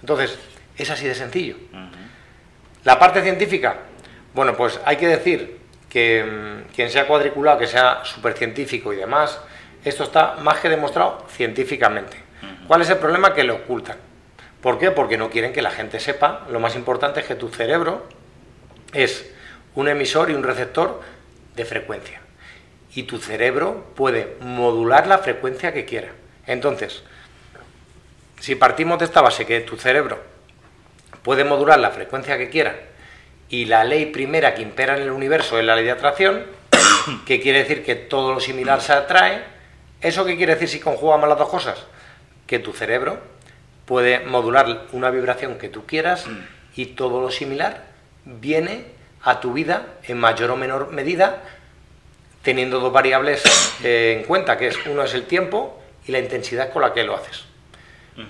Entonces, 0.01 0.39
es 0.77 0.91
así 0.91 1.09
de 1.09 1.15
sencillo. 1.17 1.57
La 2.85 2.99
parte 2.99 3.23
científica, 3.23 3.77
bueno, 4.35 4.55
pues 4.57 4.79
hay 4.85 4.97
que 4.97 5.09
decir 5.09 5.59
que 5.89 6.25
mm, 6.25 6.73
quien 6.75 6.91
sea 6.91 7.07
cuadriculado, 7.07 7.59
que 7.59 7.67
sea 7.67 8.01
supercientífico 8.05 8.93
y 8.93 8.97
demás, 8.97 9.41
esto 9.85 10.05
está 10.05 10.37
más 10.43 10.59
que 10.61 10.69
demostrado 10.69 11.25
científicamente. 11.31 12.17
¿Cuál 12.67 12.83
es 12.83 12.91
el 12.91 12.99
problema? 12.99 13.35
Que 13.35 13.45
lo 13.45 13.57
ocultan. 13.57 13.97
¿Por 14.61 14.79
qué? 14.79 14.91
Porque 14.91 15.17
no 15.17 15.31
quieren 15.31 15.53
que 15.53 15.63
la 15.63 15.71
gente 15.71 15.99
sepa. 16.01 16.47
Lo 16.51 16.61
más 16.61 16.77
importante 16.77 17.21
es 17.21 17.27
que 17.27 17.35
tu 17.35 17.49
cerebro 17.49 18.07
es 18.93 19.32
un 19.75 19.89
emisor 19.89 20.31
y 20.31 20.35
un 20.35 20.43
receptor 20.43 21.01
de 21.55 21.65
frecuencia. 21.65 22.21
Y 22.95 23.05
tu 23.05 23.19
cerebro 23.19 23.93
puede 23.95 24.37
modular 24.41 25.07
la 25.07 25.19
frecuencia 25.19 25.73
que 25.73 25.85
quiera. 25.85 26.13
Entonces, 26.47 27.03
si 28.41 28.55
partimos 28.55 28.99
de 28.99 29.05
esta 29.05 29.21
base 29.21 29.47
que 29.47 29.61
tu 29.61 29.77
cerebro 29.77 30.21
puede 31.23 31.45
modular 31.45 31.79
la 31.79 31.91
frecuencia 31.91 32.37
que 32.37 32.51
quiera 32.51 32.75
y 33.49 33.67
la 33.67 33.85
ley 33.85 34.07
primera 34.07 34.55
que 34.55 34.63
impera 34.63 34.97
en 34.97 35.03
el 35.03 35.11
universo 35.11 35.59
es 35.59 35.65
la 35.65 35.77
ley 35.77 35.85
de 35.85 35.93
atracción, 35.93 36.45
que 37.27 37.41
quiere 37.41 37.61
decir 37.61 37.85
que 37.85 37.95
todo 37.95 38.35
lo 38.35 38.41
similar 38.41 38.81
se 38.81 38.93
atrae, 38.93 39.45
¿eso 40.01 40.25
qué 40.25 40.37
quiere 40.37 40.55
decir 40.55 40.69
si 40.69 40.81
conjugamos 40.81 41.29
las 41.29 41.39
dos 41.39 41.49
cosas? 41.49 41.87
Que 42.47 42.59
tu 42.59 42.73
cerebro 42.73 43.21
puede 43.87 44.21
modular 44.21 44.87
una 44.93 45.11
vibración 45.11 45.59
que 45.59 45.69
tú 45.69 45.87
quieras 45.87 46.27
y 46.75 46.87
todo 46.87 47.21
lo 47.21 47.31
similar 47.31 47.85
viene 48.25 48.87
a 49.25 49.41
tu 49.41 49.53
vida 49.53 49.87
en 50.05 50.19
mayor 50.19 50.51
o 50.51 50.57
menor 50.57 50.91
medida 50.93 51.43
teniendo 52.43 52.81
dos 52.81 52.93
variables 52.93 53.43
eh, 53.85 54.19
en 54.19 54.27
cuenta, 54.27 54.59
que 54.59 54.69
es 54.69 54.87
uno 54.87 55.03
es 55.03 55.15
el 55.15 55.27
tiempo 55.27 55.81
y 56.07 56.13
la 56.13 56.19
intensidad 56.19 56.73
con 56.73 56.83
la 56.83 56.93
que 56.93 57.05
lo 57.05 57.15
haces. 57.15 57.45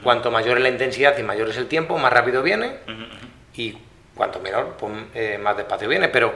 Cuanto 0.05 0.31
mayor 0.31 0.59
es 0.59 0.63
la 0.63 0.69
intensidad 0.69 1.19
y 1.19 1.25
mayor 1.25 1.49
es 1.49 1.57
el 1.57 1.67
tiempo, 1.67 1.99
más 1.99 2.13
rápido 2.13 2.43
viene 2.43 2.77
y 3.55 3.77
cuanto 4.15 4.39
menor, 4.39 4.77
pues 4.79 4.93
eh, 5.15 5.39
más 5.43 5.57
despacio 5.57 5.89
viene. 5.89 6.09
Pero 6.09 6.33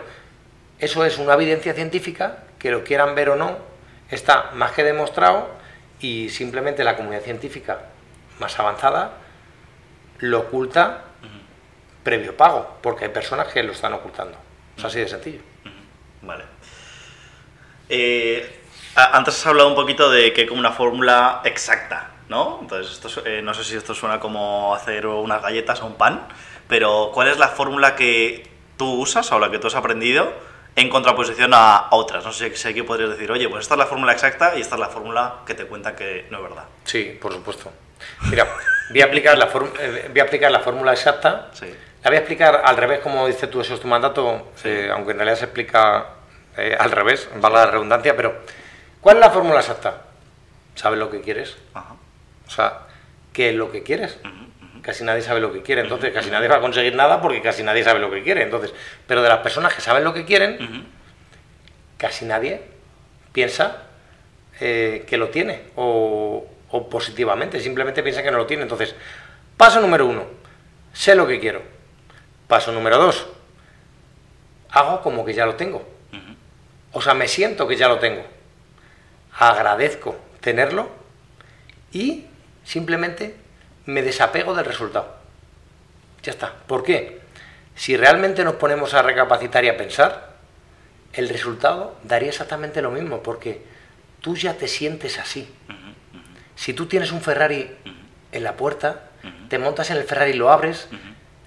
eso 0.80 1.04
es 1.04 1.18
una 1.18 1.34
evidencia 1.34 1.72
científica, 1.72 2.38
que 2.58 2.72
lo 2.72 2.82
quieran 2.82 3.14
ver 3.14 3.30
o 3.30 3.36
no, 3.36 3.56
está 4.10 4.50
más 4.54 4.72
que 4.72 4.82
demostrado 4.82 5.48
y 6.00 6.28
simplemente 6.30 6.82
la 6.82 6.96
comunidad 6.96 7.22
científica 7.22 7.82
más 8.40 8.58
avanzada 8.58 9.12
lo 10.18 10.40
oculta 10.40 11.02
previo 12.02 12.36
pago, 12.36 12.78
porque 12.82 13.04
hay 13.04 13.10
personas 13.10 13.52
que 13.52 13.62
lo 13.62 13.72
están 13.72 13.92
ocultando. 13.92 14.38
Es 14.76 14.84
así 14.84 15.00
de 15.00 15.08
sencillo. 15.08 15.40
Vale. 16.22 16.44
Eh, 17.88 18.60
antes 18.94 19.34
has 19.34 19.46
hablado 19.46 19.68
un 19.68 19.74
poquito 19.74 20.10
de 20.10 20.32
que 20.32 20.46
como 20.46 20.60
una 20.60 20.72
fórmula 20.72 21.42
exacta, 21.44 22.10
¿no? 22.28 22.58
Entonces, 22.62 22.92
esto, 22.92 23.22
eh, 23.26 23.42
no 23.42 23.54
sé 23.54 23.64
si 23.64 23.76
esto 23.76 23.94
suena 23.94 24.18
como 24.18 24.74
hacer 24.74 25.06
unas 25.06 25.42
galletas 25.42 25.82
o 25.82 25.86
un 25.86 25.94
pan, 25.94 26.26
pero 26.68 27.10
¿cuál 27.12 27.28
es 27.28 27.38
la 27.38 27.48
fórmula 27.48 27.94
que 27.94 28.48
tú 28.76 29.00
usas 29.00 29.30
o 29.32 29.38
la 29.38 29.50
que 29.50 29.58
tú 29.58 29.68
has 29.68 29.74
aprendido 29.74 30.32
en 30.74 30.88
contraposición 30.88 31.52
a, 31.54 31.88
otras? 31.90 32.24
No 32.24 32.32
sé 32.32 32.54
si 32.56 32.68
aquí 32.68 32.82
podrías 32.82 33.10
decir, 33.10 33.30
oye, 33.30 33.48
pues 33.48 33.62
esta 33.62 33.74
es 33.74 33.78
la 33.78 33.86
fórmula 33.86 34.12
exacta 34.12 34.56
y 34.56 34.60
esta 34.60 34.74
es 34.74 34.80
la 34.80 34.88
fórmula 34.88 35.36
que 35.46 35.54
te 35.54 35.66
cuentan 35.66 35.94
que 35.94 36.26
no 36.30 36.38
es 36.38 36.42
verdad. 36.42 36.64
Sí, 36.84 37.16
por 37.20 37.32
supuesto. 37.32 37.72
Mira, 38.30 38.46
voy 38.90 39.00
a 39.00 39.04
aplicar 39.04 39.38
la, 39.38 39.48
eh, 39.80 40.08
voy 40.10 40.20
a 40.20 40.24
aplicar 40.24 40.50
la 40.50 40.60
fórmula 40.60 40.92
exacta. 40.92 41.50
Sí. 41.52 41.66
La 42.06 42.10
voy 42.10 42.18
a 42.18 42.20
explicar 42.20 42.62
al 42.64 42.76
revés, 42.76 43.00
como 43.00 43.26
dices 43.26 43.50
tú, 43.50 43.60
eso 43.60 43.74
es 43.74 43.80
tu 43.80 43.88
mandato, 43.88 44.52
eh, 44.62 44.88
aunque 44.92 45.10
en 45.10 45.16
realidad 45.16 45.38
se 45.38 45.46
explica 45.46 46.06
eh, 46.56 46.76
al 46.78 46.92
revés, 46.92 47.28
valga 47.40 47.64
la 47.64 47.70
redundancia, 47.72 48.16
pero 48.16 48.42
¿cuál 49.00 49.16
es 49.16 49.22
la 49.22 49.30
fórmula 49.30 49.58
exacta? 49.58 50.02
¿Sabes 50.76 51.00
lo 51.00 51.10
que 51.10 51.20
quieres? 51.20 51.56
Ajá. 51.74 51.96
O 52.46 52.50
sea, 52.50 52.82
¿qué 53.32 53.48
es 53.48 53.56
lo 53.56 53.72
que 53.72 53.82
quieres? 53.82 54.20
Casi 54.82 55.02
nadie 55.02 55.20
sabe 55.20 55.40
lo 55.40 55.52
que 55.52 55.62
quiere, 55.62 55.80
entonces 55.80 56.12
casi 56.14 56.30
nadie 56.30 56.46
va 56.46 56.58
a 56.58 56.60
conseguir 56.60 56.94
nada 56.94 57.20
porque 57.20 57.42
casi 57.42 57.64
nadie 57.64 57.82
sabe 57.82 57.98
lo 57.98 58.08
que 58.08 58.22
quiere. 58.22 58.44
Entonces, 58.44 58.72
pero 59.08 59.20
de 59.20 59.28
las 59.28 59.38
personas 59.38 59.74
que 59.74 59.80
saben 59.80 60.04
lo 60.04 60.14
que 60.14 60.24
quieren, 60.24 60.86
casi 61.96 62.24
nadie 62.24 62.62
piensa 63.32 63.82
eh, 64.60 65.04
que 65.08 65.16
lo 65.16 65.30
tiene 65.30 65.62
o, 65.74 66.46
o 66.70 66.88
positivamente, 66.88 67.58
simplemente 67.58 68.04
piensa 68.04 68.22
que 68.22 68.30
no 68.30 68.38
lo 68.38 68.46
tiene. 68.46 68.62
Entonces, 68.62 68.94
paso 69.56 69.80
número 69.80 70.06
uno, 70.06 70.22
sé 70.92 71.16
lo 71.16 71.26
que 71.26 71.40
quiero. 71.40 71.74
Paso 72.48 72.72
número 72.72 72.98
dos, 72.98 73.26
hago 74.70 75.02
como 75.02 75.24
que 75.24 75.34
ya 75.34 75.46
lo 75.46 75.56
tengo. 75.56 75.86
O 76.92 77.02
sea, 77.02 77.14
me 77.14 77.28
siento 77.28 77.66
que 77.66 77.76
ya 77.76 77.88
lo 77.88 77.98
tengo. 77.98 78.24
Agradezco 79.32 80.16
tenerlo 80.40 80.88
y 81.92 82.24
simplemente 82.64 83.36
me 83.84 84.02
desapego 84.02 84.54
del 84.54 84.64
resultado. 84.64 85.16
Ya 86.22 86.32
está. 86.32 86.54
¿Por 86.66 86.82
qué? 86.82 87.20
Si 87.74 87.96
realmente 87.96 88.44
nos 88.44 88.54
ponemos 88.54 88.94
a 88.94 89.02
recapacitar 89.02 89.64
y 89.64 89.68
a 89.68 89.76
pensar, 89.76 90.36
el 91.12 91.28
resultado 91.28 91.96
daría 92.02 92.30
exactamente 92.30 92.80
lo 92.80 92.90
mismo, 92.90 93.22
porque 93.22 93.62
tú 94.20 94.36
ya 94.36 94.54
te 94.54 94.68
sientes 94.68 95.18
así. 95.18 95.48
Si 96.54 96.72
tú 96.72 96.86
tienes 96.86 97.12
un 97.12 97.20
Ferrari 97.20 97.70
en 98.32 98.44
la 98.44 98.56
puerta, 98.56 99.10
te 99.48 99.58
montas 99.58 99.90
en 99.90 99.98
el 99.98 100.04
Ferrari 100.04 100.32
y 100.32 100.34
lo 100.34 100.50
abres, 100.50 100.88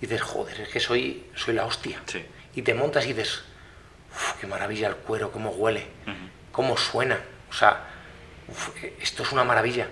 dices, 0.02 0.22
joder, 0.22 0.62
es 0.62 0.70
que 0.70 0.80
soy, 0.80 1.26
soy 1.36 1.54
la 1.54 1.66
hostia. 1.66 2.02
Sí. 2.06 2.26
Y 2.56 2.62
te 2.62 2.74
montas 2.74 3.06
y 3.06 3.14
dices, 3.14 3.44
"Uf, 4.12 4.34
qué 4.40 4.48
maravilla 4.48 4.88
el 4.88 4.96
cuero, 4.96 5.32
cómo 5.32 5.50
huele, 5.52 5.86
cómo 6.52 6.78
suena. 6.78 7.20
O 7.50 7.54
sea, 7.54 7.86
uf, 8.48 8.70
esto 9.02 9.24
es 9.24 9.32
una 9.32 9.44
maravilla. 9.44 9.88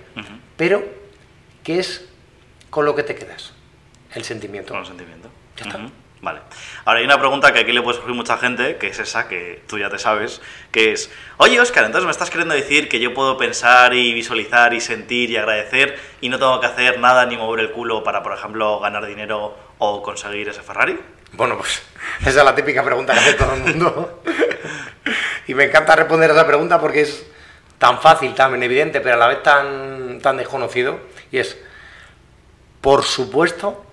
Pero, 0.55 0.83
¿qué 1.63 1.79
es 1.79 2.07
con 2.69 2.85
lo 2.85 2.95
que 2.95 3.03
te 3.03 3.15
quedas? 3.15 3.53
El 4.13 4.23
sentimiento. 4.23 4.73
Con 4.73 4.81
el 4.81 4.87
sentimiento. 4.87 5.29
Ya 5.57 5.65
está. 5.65 5.79
Vale. 6.19 6.39
Ahora 6.83 6.99
hay 6.99 7.05
una 7.05 7.19
pregunta 7.19 7.53
que 7.53 7.59
aquí 7.59 7.71
le 7.71 7.81
puede 7.83 7.97
surgir 7.97 8.15
mucha 8.15 8.37
gente, 8.37 8.77
que 8.77 8.87
es 8.87 8.97
esa, 8.97 9.27
que 9.27 9.61
tú 9.67 9.77
ya 9.77 9.89
te 9.89 9.99
sabes, 9.99 10.41
que 10.71 10.91
es, 10.91 11.11
oye 11.37 11.59
Oscar, 11.59 11.85
entonces 11.85 12.05
me 12.05 12.11
estás 12.11 12.31
queriendo 12.31 12.55
decir 12.55 12.89
que 12.89 12.99
yo 12.99 13.13
puedo 13.13 13.37
pensar 13.37 13.93
y 13.93 14.13
visualizar 14.13 14.73
y 14.73 14.81
sentir 14.81 15.29
y 15.29 15.37
agradecer 15.37 15.99
y 16.19 16.29
no 16.29 16.39
tengo 16.39 16.59
que 16.59 16.65
hacer 16.65 16.99
nada 16.99 17.27
ni 17.27 17.37
mover 17.37 17.59
el 17.59 17.71
culo 17.71 18.03
para, 18.03 18.23
por 18.23 18.33
ejemplo, 18.33 18.79
ganar 18.79 19.05
dinero 19.05 19.55
o 19.79 20.01
conseguir 20.01 20.49
ese 20.49 20.61
Ferrari? 20.61 20.99
Bueno, 21.33 21.57
pues 21.57 21.81
esa 22.21 22.39
es 22.39 22.45
la 22.45 22.55
típica 22.55 22.83
pregunta 22.83 23.13
que 23.13 23.19
hace 23.19 23.33
todo 23.33 23.53
el 23.53 23.61
mundo. 23.61 24.23
y 25.47 25.53
me 25.53 25.65
encanta 25.65 25.95
responder 25.95 26.31
a 26.31 26.33
esa 26.33 26.47
pregunta 26.47 26.79
porque 26.79 27.01
es 27.01 27.25
tan 27.77 27.99
fácil, 27.99 28.33
tan 28.33 28.61
evidente, 28.61 29.01
pero 29.01 29.15
a 29.15 29.17
la 29.17 29.27
vez 29.27 29.43
tan, 29.43 30.19
tan 30.21 30.37
desconocido. 30.37 30.99
Y 31.31 31.39
es, 31.39 31.57
por 32.81 33.03
supuesto 33.03 33.85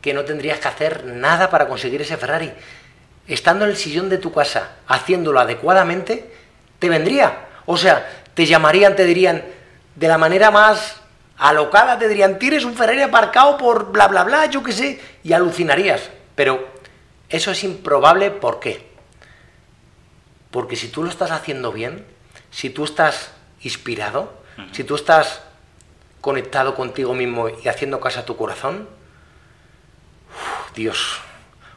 que 0.00 0.12
no 0.12 0.24
tendrías 0.24 0.58
que 0.58 0.68
hacer 0.68 1.04
nada 1.04 1.48
para 1.48 1.68
conseguir 1.68 2.02
ese 2.02 2.16
Ferrari. 2.16 2.52
Estando 3.28 3.64
en 3.64 3.70
el 3.70 3.76
sillón 3.76 4.08
de 4.08 4.18
tu 4.18 4.32
casa, 4.32 4.76
haciéndolo 4.88 5.38
adecuadamente, 5.38 6.32
te 6.78 6.88
vendría. 6.88 7.46
O 7.66 7.76
sea, 7.76 8.24
te 8.34 8.46
llamarían, 8.46 8.96
te 8.96 9.04
dirían, 9.04 9.44
de 9.94 10.08
la 10.08 10.18
manera 10.18 10.50
más 10.50 11.01
alocada, 11.42 11.98
te 11.98 12.08
dirían, 12.08 12.38
tienes 12.38 12.64
un 12.64 12.74
Ferrari 12.74 13.02
aparcado 13.02 13.56
por 13.56 13.90
bla, 13.90 14.06
bla, 14.06 14.22
bla, 14.22 14.46
yo 14.46 14.62
qué 14.62 14.72
sé, 14.72 15.00
y 15.24 15.32
alucinarías. 15.32 16.10
Pero 16.36 16.68
eso 17.28 17.50
es 17.50 17.64
improbable, 17.64 18.30
¿por 18.30 18.60
qué? 18.60 18.86
Porque 20.52 20.76
si 20.76 20.88
tú 20.88 21.02
lo 21.02 21.10
estás 21.10 21.32
haciendo 21.32 21.72
bien, 21.72 22.06
si 22.50 22.70
tú 22.70 22.84
estás 22.84 23.32
inspirado, 23.62 24.32
si 24.70 24.84
tú 24.84 24.94
estás 24.94 25.42
conectado 26.20 26.76
contigo 26.76 27.14
mismo 27.14 27.48
y 27.48 27.66
haciendo 27.66 27.98
caso 27.98 28.20
a 28.20 28.24
tu 28.24 28.36
corazón, 28.36 28.88
uf, 30.30 30.74
Dios, 30.76 31.20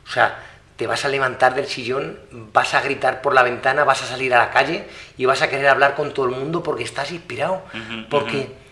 o 0.07 0.12
sea, 0.12 0.43
te 0.75 0.86
vas 0.86 1.05
a 1.05 1.07
levantar 1.07 1.55
del 1.55 1.67
sillón, 1.67 2.19
vas 2.53 2.74
a 2.75 2.81
gritar 2.81 3.22
por 3.22 3.34
la 3.34 3.41
ventana, 3.41 3.84
vas 3.84 4.03
a 4.03 4.05
salir 4.05 4.34
a 4.36 4.39
la 4.39 4.51
calle 4.51 4.88
y 5.17 5.25
vas 5.25 5.41
a 5.41 5.50
querer 5.50 5.69
hablar 5.69 5.95
con 5.95 6.13
todo 6.13 6.25
el 6.25 6.36
mundo 6.36 6.62
porque 6.62 6.84
estás 6.84 7.12
inspirado, 7.12 7.63
porque 8.10 8.64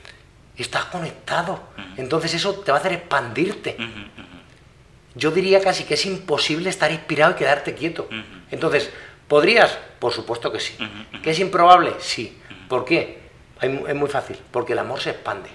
ujú. 0.53 0.63
estás 0.63 0.85
conectado. 0.85 1.63
Entonces 1.97 2.33
eso 2.33 2.53
te 2.59 2.71
va 2.71 2.77
a 2.77 2.79
hacer 2.79 2.93
expandirte. 2.93 3.77
Yo 5.15 5.31
diría 5.31 5.61
casi 5.61 5.83
que 5.83 5.93
es 5.93 6.05
imposible 6.05 6.69
estar 6.69 6.91
inspirado 6.91 7.33
y 7.33 7.35
quedarte 7.35 7.75
quieto. 7.75 8.09
Entonces, 8.51 8.91
¿podrías? 9.27 9.77
Por 9.99 10.11
supuesto 10.11 10.51
que 10.51 10.59
sí. 10.59 10.75
¿Que 11.21 11.31
es 11.31 11.39
improbable? 11.39 11.93
Sí. 11.99 12.37
¿Por 12.67 12.85
qué? 12.85 13.19
Es 13.61 13.95
muy 13.95 14.09
fácil, 14.09 14.37
porque 14.51 14.73
el 14.73 14.79
amor 14.79 14.99
se 14.99 15.11
expande. 15.11 15.49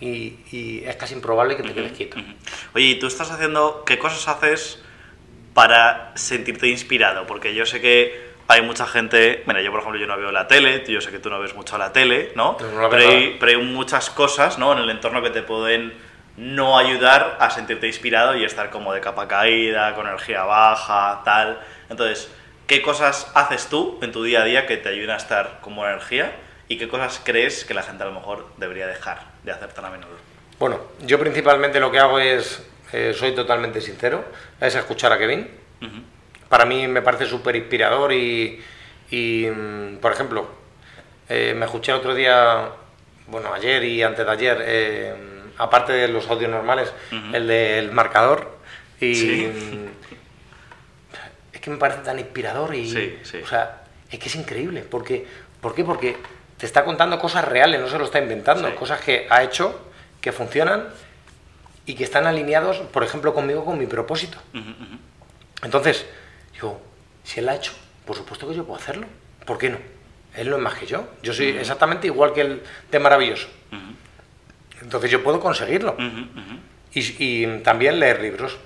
Y, 0.00 0.38
y 0.50 0.82
es 0.84 0.96
casi 0.96 1.14
improbable 1.14 1.56
que 1.56 1.62
te 1.62 1.74
quedes 1.74 1.92
quieto. 1.92 2.16
Oye, 2.74 2.86
¿y 2.86 2.98
tú 2.98 3.06
estás 3.06 3.30
haciendo, 3.30 3.84
qué 3.84 3.98
cosas 3.98 4.26
haces 4.28 4.80
para 5.54 6.12
sentirte 6.16 6.66
inspirado? 6.68 7.26
Porque 7.26 7.54
yo 7.54 7.66
sé 7.66 7.80
que 7.80 8.31
hay 8.52 8.62
mucha 8.62 8.86
gente, 8.86 9.42
mira, 9.46 9.62
yo 9.62 9.70
por 9.70 9.80
ejemplo 9.80 10.00
yo 10.00 10.06
no 10.06 10.16
veo 10.16 10.30
la 10.30 10.46
tele, 10.46 10.84
yo 10.86 11.00
sé 11.00 11.10
que 11.10 11.18
tú 11.18 11.30
no 11.30 11.40
ves 11.40 11.54
mucho 11.54 11.78
la 11.78 11.92
tele, 11.92 12.32
¿no? 12.34 12.56
No, 12.74 12.90
pero, 12.90 13.08
hay, 13.08 13.36
pero 13.40 13.58
hay 13.58 13.64
muchas 13.64 14.10
cosas, 14.10 14.58
¿no? 14.58 14.72
En 14.72 14.78
el 14.80 14.90
entorno 14.90 15.22
que 15.22 15.30
te 15.30 15.42
pueden 15.42 15.94
no 16.36 16.78
ayudar 16.78 17.36
a 17.40 17.50
sentirte 17.50 17.86
inspirado 17.86 18.36
y 18.36 18.44
estar 18.44 18.70
como 18.70 18.92
de 18.92 19.00
capa 19.00 19.26
caída, 19.28 19.94
con 19.94 20.06
energía 20.06 20.44
baja, 20.44 21.22
tal. 21.24 21.60
Entonces, 21.88 22.30
¿qué 22.66 22.82
cosas 22.82 23.30
haces 23.34 23.68
tú 23.68 23.98
en 24.02 24.12
tu 24.12 24.22
día 24.22 24.42
a 24.42 24.44
día 24.44 24.66
que 24.66 24.76
te 24.76 24.90
ayuden 24.90 25.10
a 25.10 25.16
estar 25.16 25.60
con 25.60 25.74
buena 25.74 25.92
energía? 25.92 26.32
¿Y 26.68 26.78
qué 26.78 26.88
cosas 26.88 27.20
crees 27.24 27.64
que 27.64 27.74
la 27.74 27.82
gente 27.82 28.02
a 28.02 28.06
lo 28.06 28.12
mejor 28.12 28.48
debería 28.56 28.86
dejar 28.86 29.20
de 29.44 29.52
hacer 29.52 29.72
tan 29.72 29.84
a 29.86 29.90
menudo? 29.90 30.16
Bueno, 30.58 30.78
yo 31.04 31.18
principalmente 31.18 31.80
lo 31.80 31.90
que 31.90 31.98
hago 31.98 32.18
es, 32.18 32.66
eh, 32.92 33.14
soy 33.14 33.34
totalmente 33.34 33.80
sincero, 33.80 34.24
es 34.60 34.74
escuchar 34.74 35.12
a 35.12 35.18
Kevin. 35.18 35.50
Ujú. 35.80 36.11
Para 36.52 36.66
mí 36.66 36.86
me 36.86 37.00
parece 37.00 37.24
súper 37.24 37.56
inspirador 37.56 38.12
y, 38.12 38.60
y, 39.10 39.46
mm, 39.46 39.96
por 40.02 40.12
ejemplo, 40.12 40.46
eh, 41.26 41.54
me 41.56 41.64
escuché 41.64 41.94
otro 41.94 42.14
día, 42.14 42.68
bueno, 43.28 43.54
ayer 43.54 43.82
y 43.84 44.02
antes 44.02 44.26
de 44.26 44.30
ayer, 44.30 44.58
eh, 44.60 45.14
aparte 45.56 45.94
de 45.94 46.08
los 46.08 46.28
audios 46.28 46.50
normales, 46.50 46.92
el 47.32 47.46
del 47.46 47.90
marcador. 47.92 48.58
Y 49.00 49.14
Sí. 49.14 49.46
mm, 49.50 49.86
es 51.54 51.60
que 51.62 51.70
me 51.70 51.78
parece 51.78 52.00
tan 52.00 52.18
inspirador 52.18 52.74
y, 52.74 52.90
Sí, 52.90 53.18
sí. 53.22 53.38
o 53.42 53.46
sea, 53.46 53.84
es 54.10 54.18
que 54.18 54.28
es 54.28 54.34
increíble. 54.36 54.82
Porque, 54.82 55.26
¿Por 55.58 55.74
qué? 55.74 55.84
Porque 55.84 56.18
te 56.58 56.66
está 56.66 56.84
contando 56.84 57.18
cosas 57.18 57.46
reales, 57.46 57.80
no 57.80 57.88
se 57.88 57.96
lo 57.98 58.04
está 58.04 58.18
inventando, 58.18 58.74
cosas 58.76 59.00
que 59.00 59.26
ha 59.30 59.42
hecho, 59.42 59.90
que 60.20 60.32
funcionan 60.32 60.88
y 61.86 61.94
que 61.94 62.04
están 62.04 62.26
alineados, 62.26 62.76
por 62.92 63.04
ejemplo, 63.04 63.32
conmigo, 63.32 63.64
con 63.64 63.78
mi 63.78 63.86
propósito. 63.86 64.36
Entonces, 65.62 66.04
digo, 66.62 66.80
si 67.24 67.40
él 67.40 67.48
ha 67.48 67.56
hecho, 67.56 67.72
por 68.06 68.16
supuesto 68.16 68.48
que 68.48 68.54
yo 68.54 68.64
puedo 68.64 68.78
hacerlo. 68.80 69.06
¿Por 69.44 69.58
qué 69.58 69.70
no? 69.70 69.78
Él 70.36 70.48
no 70.48 70.56
es 70.56 70.62
más 70.62 70.74
que 70.74 70.86
yo. 70.86 71.04
Yo 71.22 71.32
soy 71.32 71.48
exactamente 71.48 72.06
igual 72.06 72.32
que 72.32 72.40
el 72.42 72.62
de 72.90 72.98
maravilloso. 72.98 73.48
Entonces 74.80 75.10
yo 75.10 75.22
puedo 75.22 75.40
conseguirlo. 75.40 75.96
Y, 76.94 77.00
y 77.18 77.58
también 77.58 77.98
leer 77.98 78.20
libros. 78.20 78.56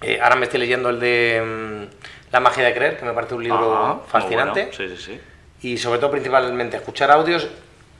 Eh, 0.00 0.18
ahora 0.20 0.36
me 0.36 0.44
estoy 0.44 0.60
leyendo 0.60 0.90
el 0.90 1.00
de 1.00 1.88
mm, 1.88 2.32
La 2.32 2.40
magia 2.40 2.64
de 2.64 2.74
creer, 2.74 2.98
que 2.98 3.04
me 3.06 3.12
parece 3.12 3.34
un 3.34 3.42
libro 3.42 3.96
muy 4.00 4.08
fascinante. 4.08 4.66
bueno. 4.66 4.76
Sí, 4.76 4.96
sí, 4.96 5.02
sí. 5.02 5.68
Y 5.68 5.78
sobre 5.78 5.98
todo, 5.98 6.10
principalmente, 6.10 6.76
escuchar 6.76 7.10
audios 7.10 7.48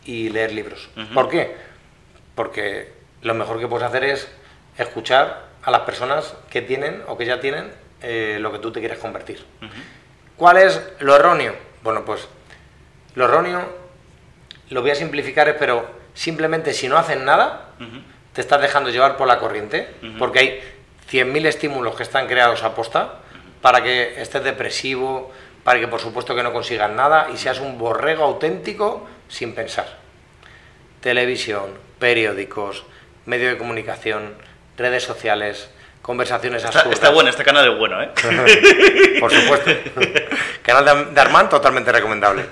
y 0.04 0.28
leer 0.28 0.52
libros. 0.52 0.90
¿Por 1.14 1.28
qué? 1.30 1.56
Porque 2.34 2.92
lo 3.22 3.32
mejor 3.34 3.58
que 3.58 3.66
puedes 3.68 3.86
hacer 3.86 4.04
es 4.04 4.28
escuchar 4.76 5.46
a 5.62 5.70
las 5.70 5.80
personas 5.82 6.34
que 6.50 6.60
tienen 6.60 7.02
o 7.06 7.16
que 7.16 7.24
ya 7.24 7.40
tienen 7.40 7.70
eh, 8.06 8.38
lo 8.38 8.52
que 8.52 8.58
tú 8.58 8.70
te 8.70 8.80
quieres 8.80 8.98
convertir. 8.98 9.42
¿Cuál 10.36 10.58
es 10.58 10.80
lo 11.00 11.16
erróneo? 11.16 11.54
Bueno, 11.82 12.04
pues 12.04 12.28
lo 13.14 13.24
erróneo 13.24 13.84
lo 14.70 14.82
voy 14.82 14.90
a 14.90 14.94
simplificar, 14.94 15.56
pero 15.58 15.88
simplemente 16.12 16.74
si 16.74 16.88
no 16.88 16.98
hacen 16.98 17.24
nada, 17.24 17.70
te 18.32 18.40
estás 18.40 18.60
dejando 18.60 18.90
llevar 18.90 19.16
por 19.16 19.26
la 19.26 19.38
corriente, 19.38 19.88
porque 20.18 20.38
hay 20.38 20.60
100.000 21.10 21.46
estímulos 21.46 21.94
que 21.94 22.02
están 22.02 22.26
creados 22.26 22.62
a 22.62 22.74
posta 22.74 23.20
para 23.62 23.82
que 23.82 24.20
estés 24.20 24.44
depresivo, 24.44 25.32
para 25.62 25.80
que 25.80 25.88
por 25.88 26.00
supuesto 26.00 26.34
que 26.34 26.42
no 26.42 26.52
consigas 26.52 26.90
nada 26.90 27.28
y 27.32 27.38
seas 27.38 27.60
un 27.60 27.78
borrego 27.78 28.24
auténtico 28.24 29.06
sin 29.28 29.54
pensar. 29.54 29.96
Televisión, 31.00 31.70
periódicos, 31.98 32.84
medios 33.26 33.52
de 33.52 33.58
comunicación, 33.58 34.34
redes 34.76 35.04
sociales, 35.04 35.70
conversaciones 36.04 36.62
absurdas. 36.66 36.92
está 36.92 37.08
bueno, 37.08 37.30
este 37.30 37.42
canal 37.42 37.66
es 37.72 37.78
bueno, 37.78 38.02
¿eh? 38.02 38.10
Por 39.20 39.32
supuesto. 39.32 39.70
Canal 40.62 41.14
de, 41.14 41.20
Armand 41.20 41.48
totalmente 41.48 41.90
recomendable. 41.90 42.44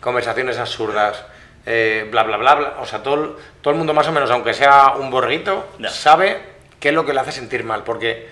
Conversaciones 0.00 0.58
absurdas, 0.58 1.24
eh, 1.64 2.06
bla, 2.10 2.24
bla, 2.24 2.36
bla, 2.36 2.54
bla. 2.54 2.74
O 2.80 2.84
sea, 2.86 3.02
todo, 3.02 3.14
el- 3.14 3.30
todo 3.62 3.72
el 3.72 3.78
mundo 3.78 3.94
más 3.94 4.06
o 4.08 4.12
menos, 4.12 4.30
aunque 4.30 4.52
sea 4.52 4.92
un 4.98 5.10
borreguito, 5.10 5.66
Ya. 5.78 5.88
sabe 5.88 6.42
qué 6.78 6.90
es 6.90 6.94
lo 6.94 7.06
que 7.06 7.14
le 7.14 7.20
hace 7.20 7.32
sentir 7.32 7.64
mal. 7.64 7.84
Porque 7.84 8.28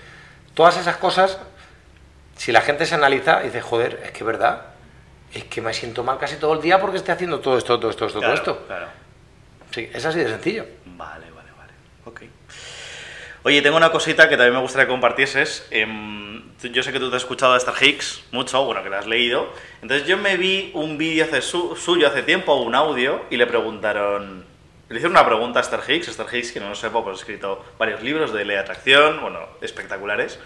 todas 0.52 0.76
esas 0.76 0.96
cosas, 0.98 1.38
si 2.36 2.52
la 2.52 2.60
gente 2.60 2.84
se 2.84 2.94
analiza, 2.94 3.40
dice, 3.40 3.62
joder, 3.62 4.00
es 4.04 4.10
que 4.10 4.18
es 4.18 4.24
verdad, 4.26 4.60
es 5.32 5.44
que 5.44 5.62
me 5.62 5.72
siento 5.72 6.04
mal 6.04 6.18
casi 6.18 6.36
todo 6.36 6.52
el 6.52 6.60
día 6.60 6.78
porque 6.78 6.98
estoy 6.98 7.14
haciendo 7.14 7.40
todo 7.40 7.56
esto, 7.56 7.80
todo 7.80 7.90
esto, 7.90 8.06
todo 8.06 8.18
Claro, 8.20 8.34
esto. 8.34 8.64
claro. 8.66 8.86
Sí, 9.70 9.90
es 9.94 10.04
así 10.04 10.18
de 10.18 10.28
sencillo. 10.28 10.66
Vale. 10.84 11.31
Oye, 13.44 13.60
tengo 13.60 13.76
una 13.76 13.90
cosita 13.90 14.28
que 14.28 14.36
también 14.36 14.54
me 14.54 14.60
gustaría 14.60 14.86
que 14.86 14.92
compartieses. 14.92 15.68
Tú- 16.60 16.68
yo 16.68 16.82
sé 16.84 16.92
que 16.92 17.00
tú 17.00 17.10
te 17.10 17.16
has 17.16 17.22
escuchado 17.22 17.54
a 17.54 17.56
Esther 17.56 17.74
Hicks 17.80 18.22
mucho, 18.30 18.64
bueno, 18.64 18.84
que 18.84 18.90
la 18.90 19.00
has 19.00 19.06
leído. 19.08 19.52
Entonces 19.82 20.06
yo 20.06 20.16
me 20.16 20.36
vi 20.36 20.70
un 20.74 20.96
vídeo 20.96 21.26
su- 21.42 21.74
suyo 21.74 22.06
hace 22.06 22.22
tiempo, 22.22 22.54
un 22.54 22.74
audio, 22.74 23.22
y 23.30 23.36
le 23.36 23.46
preguntaron... 23.46 24.44
Le 24.88 24.96
hicieron 24.96 25.12
una 25.12 25.26
pregunta 25.26 25.58
a 25.58 25.62
Esther 25.62 25.80
Hicks. 25.88 26.08
Esther 26.08 26.26
Hicks, 26.32 26.52
que 26.52 26.60
no 26.60 26.68
lo 26.68 26.74
sepa, 26.76 27.02
pues 27.02 27.16
ha 27.16 27.20
escrito 27.20 27.64
varios 27.78 28.02
libros 28.02 28.32
de 28.32 28.44
ley 28.44 28.54
de 28.56 28.62
atracción, 28.62 29.20
bueno, 29.22 29.40
espectaculares. 29.60 30.38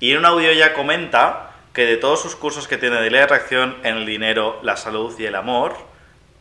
Y 0.00 0.10
en 0.12 0.18
un 0.18 0.24
audio 0.26 0.50
ella 0.50 0.74
comenta 0.74 1.52
que 1.72 1.86
de 1.86 1.96
todos 1.96 2.20
sus 2.20 2.36
cursos 2.36 2.68
que 2.68 2.76
tiene 2.76 2.96
de 2.96 3.10
ley 3.10 3.18
de 3.18 3.24
atracción 3.24 3.78
en 3.84 3.96
el 3.96 4.04
dinero, 4.04 4.58
la 4.62 4.76
salud 4.76 5.18
y 5.18 5.24
el 5.24 5.36
amor, 5.36 5.74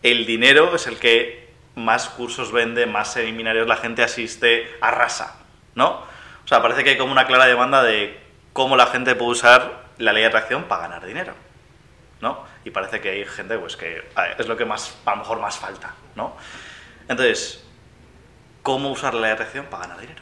el 0.03 0.25
dinero 0.25 0.75
es 0.75 0.87
el 0.87 0.97
que 0.97 1.47
más 1.75 2.09
cursos 2.09 2.51
vende, 2.51 2.85
más 2.85 3.13
seminarios 3.13 3.65
la 3.67 3.77
gente 3.77 4.03
asiste, 4.03 4.67
arrasa, 4.81 5.37
¿no? 5.75 5.89
O 6.43 6.47
sea, 6.47 6.61
parece 6.61 6.83
que 6.83 6.91
hay 6.91 6.97
como 6.97 7.11
una 7.11 7.27
clara 7.27 7.45
demanda 7.45 7.83
de 7.83 8.19
cómo 8.53 8.75
la 8.75 8.87
gente 8.87 9.15
puede 9.15 9.31
usar 9.31 9.83
la 9.97 10.11
ley 10.13 10.23
de 10.23 10.27
atracción 10.29 10.63
para 10.65 10.83
ganar 10.83 11.05
dinero, 11.05 11.33
¿no? 12.21 12.43
Y 12.65 12.71
parece 12.71 12.99
que 13.01 13.09
hay 13.11 13.25
gente 13.25 13.57
pues 13.57 13.75
que 13.77 14.03
es 14.37 14.47
lo 14.47 14.57
que 14.57 14.65
más 14.65 14.97
a 15.05 15.11
lo 15.11 15.17
mejor 15.17 15.39
más 15.39 15.57
falta, 15.57 15.93
¿no? 16.15 16.35
Entonces, 17.07 17.63
¿cómo 18.63 18.89
usar 18.89 19.13
la 19.13 19.21
ley 19.21 19.29
de 19.29 19.33
atracción 19.33 19.65
para 19.65 19.83
ganar 19.83 19.99
dinero? 20.01 20.21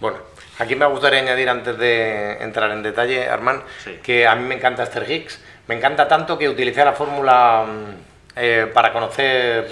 Bueno, 0.00 0.18
aquí 0.58 0.76
me 0.76 0.86
gustaría 0.86 1.20
añadir 1.20 1.48
antes 1.48 1.76
de 1.78 2.42
entrar 2.42 2.70
en 2.70 2.82
detalle, 2.82 3.28
Armand, 3.28 3.62
Sí. 3.82 3.98
que 4.02 4.26
a 4.26 4.34
mí 4.36 4.44
me 4.44 4.54
encanta 4.54 4.84
Esther 4.84 5.10
Hicks. 5.10 5.42
Me 5.66 5.74
encanta 5.76 6.06
tanto 6.06 6.38
que 6.38 6.48
utilicé 6.48 6.84
la 6.84 6.92
fórmula 6.92 7.64
mm, 7.66 7.90
eh, 8.36 8.70
para 8.72 8.92
conocer 8.92 9.68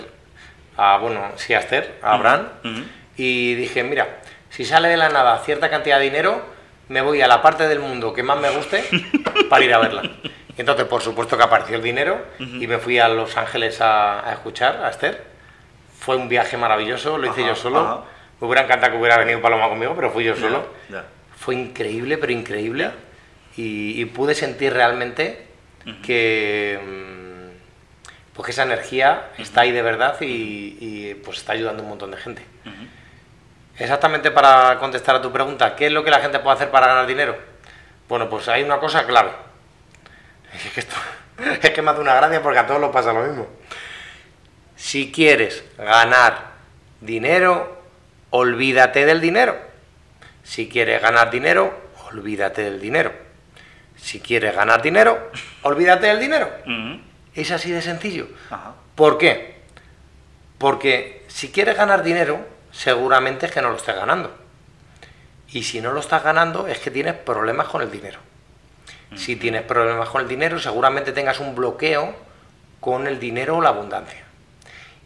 a, 0.76 0.98
bueno, 0.98 1.30
sí, 1.36 1.54
a 1.54 1.60
Esther, 1.60 2.00
a 2.02 2.14
Abraham, 2.14 2.48
Ujú. 2.64 2.84
y 3.16 3.54
dije, 3.54 3.82
mira, 3.84 4.18
si 4.56 4.64
sale 4.64 4.88
de 4.88 4.96
la 4.96 5.10
nada 5.10 5.38
cierta 5.44 5.68
cantidad 5.68 5.98
de 5.98 6.04
dinero, 6.04 6.40
me 6.88 7.02
voy 7.02 7.20
a 7.20 7.26
la 7.28 7.42
parte 7.42 7.68
del 7.68 7.80
mundo 7.80 8.14
que 8.14 8.22
más 8.22 8.38
me 8.40 8.48
guste 8.50 8.82
para 9.50 9.62
ir 9.64 9.74
a 9.74 9.78
verla. 9.78 10.02
Y 10.56 10.60
entonces, 10.60 10.86
por 10.86 11.02
supuesto 11.02 11.36
que 11.36 11.42
apareció 11.44 11.76
el 11.76 11.82
dinero 11.82 12.24
y 12.38 12.66
me 12.66 12.78
fui 12.78 12.98
a 12.98 13.08
Los 13.08 13.36
Ángeles 13.36 13.80
a, 13.82 14.26
a 14.26 14.32
escuchar 14.32 14.82
a 14.82 14.88
Esther. 14.88 15.22
Fue 15.98 16.16
un 16.16 16.28
viaje 16.30 16.56
maravilloso, 16.56 17.18
lo 17.18 17.26
hice 17.26 17.40
Ajá, 17.42 17.50
yo 17.50 17.54
solo. 17.56 17.80
ajá. 17.80 18.00
Me 18.40 18.46
hubiera 18.46 18.62
encantado 18.64 18.92
que 18.92 18.98
hubiera 18.98 19.18
venido 19.18 19.40
Paloma 19.42 19.68
conmigo, 19.68 19.94
pero 19.94 20.10
fui 20.10 20.24
yo 20.24 20.34
solo. 20.36 20.66
ya. 20.88 21.04
Fue 21.38 21.54
increíble, 21.54 22.16
pero 22.16 22.32
increíble. 22.32 22.84
Ya. 22.84 22.92
Y, 23.62 24.00
y 24.00 24.04
pude 24.06 24.34
sentir 24.34 24.72
realmente 24.72 25.46
que, 26.02 26.78
mm, 26.82 28.34
pues 28.34 28.46
que 28.46 28.52
esa 28.52 28.62
energía 28.64 29.28
está 29.38 29.62
ahí 29.62 29.72
de 29.72 29.82
verdad 29.82 30.16
y, 30.20 30.76
y, 30.80 31.14
pues 31.24 31.38
está 31.38 31.52
ayudando 31.52 31.82
a 31.82 31.84
un 31.84 31.90
montón 31.90 32.10
de 32.10 32.16
gente. 32.18 32.42
Exactamente 33.78 34.30
para 34.30 34.78
contestar 34.78 35.16
a 35.16 35.22
tu 35.22 35.30
pregunta, 35.30 35.76
¿qué 35.76 35.86
es 35.86 35.92
lo 35.92 36.02
que 36.02 36.10
la 36.10 36.20
gente 36.20 36.38
puede 36.38 36.56
hacer 36.56 36.70
para 36.70 36.86
ganar 36.86 37.06
dinero? 37.06 37.36
Bueno, 38.08 38.28
pues 38.28 38.48
hay 38.48 38.62
una 38.62 38.78
cosa 38.78 39.06
clave. 39.06 39.30
Es 40.54 40.72
que, 40.72 40.80
esto, 40.80 40.96
es 41.62 41.70
que 41.70 41.82
me 41.82 41.90
hace 41.90 42.00
una 42.00 42.14
gracia 42.14 42.42
porque 42.42 42.58
a 42.58 42.66
todos 42.66 42.80
nos 42.80 42.90
pasa 42.90 43.12
lo 43.12 43.22
mismo. 43.22 43.46
Si 44.74 45.12
quieres 45.12 45.64
ganar 45.76 46.52
dinero, 47.00 47.82
olvídate 48.30 49.04
del 49.04 49.20
dinero. 49.20 49.56
Si 50.42 50.68
quieres 50.68 51.02
ganar 51.02 51.30
dinero, 51.30 51.74
olvídate 52.10 52.62
del 52.62 52.80
dinero. 52.80 53.12
Si 53.96 54.20
quieres 54.20 54.54
ganar 54.54 54.80
dinero, 54.80 55.30
olvídate 55.62 56.06
del 56.06 56.20
dinero. 56.20 56.50
Ujú. 56.62 57.00
Es 57.34 57.50
así 57.50 57.70
de 57.70 57.82
sencillo. 57.82 58.28
Ajá. 58.50 58.74
¿Por 58.94 59.18
qué? 59.18 59.56
Porque 60.58 61.24
si 61.28 61.50
quieres 61.50 61.76
ganar 61.76 62.02
dinero, 62.02 62.46
seguramente 62.76 63.46
es 63.46 63.52
que 63.52 63.62
no 63.62 63.70
lo 63.70 63.76
estés 63.76 63.96
ganando. 63.96 64.34
Y 65.50 65.62
si 65.62 65.80
no 65.80 65.92
lo 65.92 66.00
estás 66.00 66.22
ganando, 66.22 66.66
es 66.66 66.78
que 66.78 66.90
tienes 66.90 67.14
problemas 67.14 67.68
con 67.68 67.82
el 67.82 67.90
dinero. 67.90 68.18
Si 69.14 69.36
tienes 69.36 69.62
problemas 69.62 70.08
con 70.08 70.22
el 70.22 70.28
dinero, 70.28 70.58
seguramente 70.58 71.12
tengas 71.12 71.40
un 71.40 71.54
bloqueo 71.54 72.14
con 72.80 73.06
el 73.06 73.18
dinero 73.18 73.56
o 73.56 73.60
la 73.62 73.70
abundancia. 73.70 74.24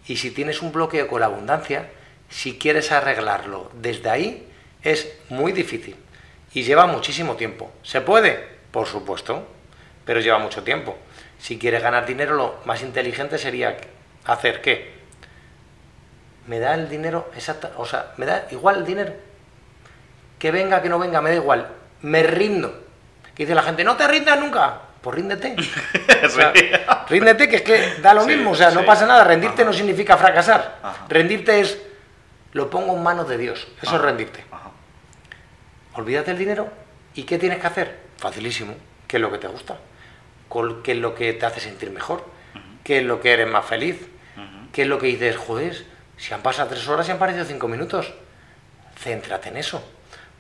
Y 0.07 0.17
si 0.17 0.31
tienes 0.31 0.63
un 0.63 0.73
bloqueo 0.73 1.07
con 1.07 1.21
la 1.21 1.27
abundancia, 1.27 1.89
si 2.29 2.59
quieres 2.59 2.91
arreglarlo 2.91 3.71
desde 3.75 4.11
ahí, 4.11 4.49
es 4.83 5.13
muy 5.29 5.53
difícil. 5.53 5.97
Y 6.53 6.63
lleva 6.63 6.87
muchísimo 6.87 7.37
tiempo. 7.37 7.71
¿Se 7.83 8.01
puede? 8.01 8.49
Por 8.73 8.87
supuesto, 8.87 9.47
pero 10.05 10.21
lleva 10.21 10.39
mucho 10.39 10.65
tiempo. 10.65 10.97
Si 11.39 11.59
quieres 11.59 11.83
ganar 11.83 12.07
dinero, 12.07 12.35
lo 12.35 12.61
más 12.65 12.83
inteligente 12.83 13.39
sería 13.39 13.77
hacer 14.25 14.61
qué? 14.61 15.00
Me 16.47 16.59
da 16.59 16.75
el 16.75 16.89
dinero, 16.89 17.31
exacta, 17.37 17.71
o 17.77 17.87
sea, 17.87 18.13
me 18.17 18.27
da 18.27 18.47
igual 18.51 18.79
el 18.79 18.87
dinero. 18.87 19.13
Que 20.39 20.51
venga, 20.51 20.81
que 20.83 20.89
no 20.89 20.99
venga, 20.99 21.21
me 21.21 21.31
da 21.31 21.37
igual. 21.37 21.69
Me 22.03 22.23
rindo. 22.23 22.85
Que 23.35 23.45
dice 23.45 23.55
la 23.55 23.63
gente, 23.63 23.85
no 23.85 23.97
te 23.97 24.09
rindas 24.09 24.41
nunca. 24.41 24.81
Pues 25.01 25.17
ríndete. 25.17 25.57
O 26.25 26.29
sea, 26.29 26.53
ríndete, 27.09 27.49
que 27.49 27.57
es 27.57 27.63
que 27.63 27.95
da 28.03 28.13
lo 28.13 28.23
Sí, 28.23 28.29
mismo, 28.29 28.51
o 28.51 28.55
sea, 28.55 28.71
no 28.71 28.85
pasa 28.85 29.07
nada. 29.07 29.25
Rendirte 29.25 29.63
Ajá. 29.63 29.71
no 29.71 29.77
significa 29.77 30.19
fracasar. 30.19 30.79
Ajá. 30.83 31.07
Rendirte 31.09 31.61
es, 31.61 31.81
lo 32.53 32.69
pongo 32.69 32.95
en 32.95 33.03
manos 33.03 33.27
de 33.29 33.39
Dios. 33.39 33.67
Eso 33.81 33.97
es 33.97 34.03
rendirte. 34.03 34.45
Olvídate 35.95 36.31
el 36.33 36.39
dinero. 36.39 36.69
¿Y 37.15 37.23
qué 37.25 37.39
tienes 37.39 37.59
que 37.59 37.67
hacer? 37.67 37.99
Facilísimo. 38.19 38.75
¿Qué 39.07 39.17
es 39.17 39.21
lo 39.23 39.31
que 39.33 39.39
te 39.39 39.49
gusta? 39.49 39.79
¿Qué 40.85 40.93
es 40.93 40.99
lo 40.99 41.15
que 41.15 41.33
te 41.33 41.47
hace 41.47 41.61
sentir 41.61 41.91
mejor? 41.91 42.25
¿Qué 42.85 42.99
es 42.99 43.05
lo 43.05 43.21
que 43.21 43.33
eres 43.33 43.49
más 43.49 43.65
feliz? 43.65 44.07
¿Qué 44.73 44.83
es 44.83 44.89
lo 44.89 44.99
que 44.99 45.07
dices, 45.09 45.37
joder, 45.37 45.85
si 46.21 46.35
han 46.35 46.43
pasado 46.43 46.69
tres 46.69 46.87
horas 46.87 47.09
y 47.09 47.13
han 47.13 47.19
parecido 47.19 47.45
cinco 47.45 47.67
minutos? 47.67 48.13
Céntrate 48.99 49.49
en 49.49 49.57
eso. 49.57 49.83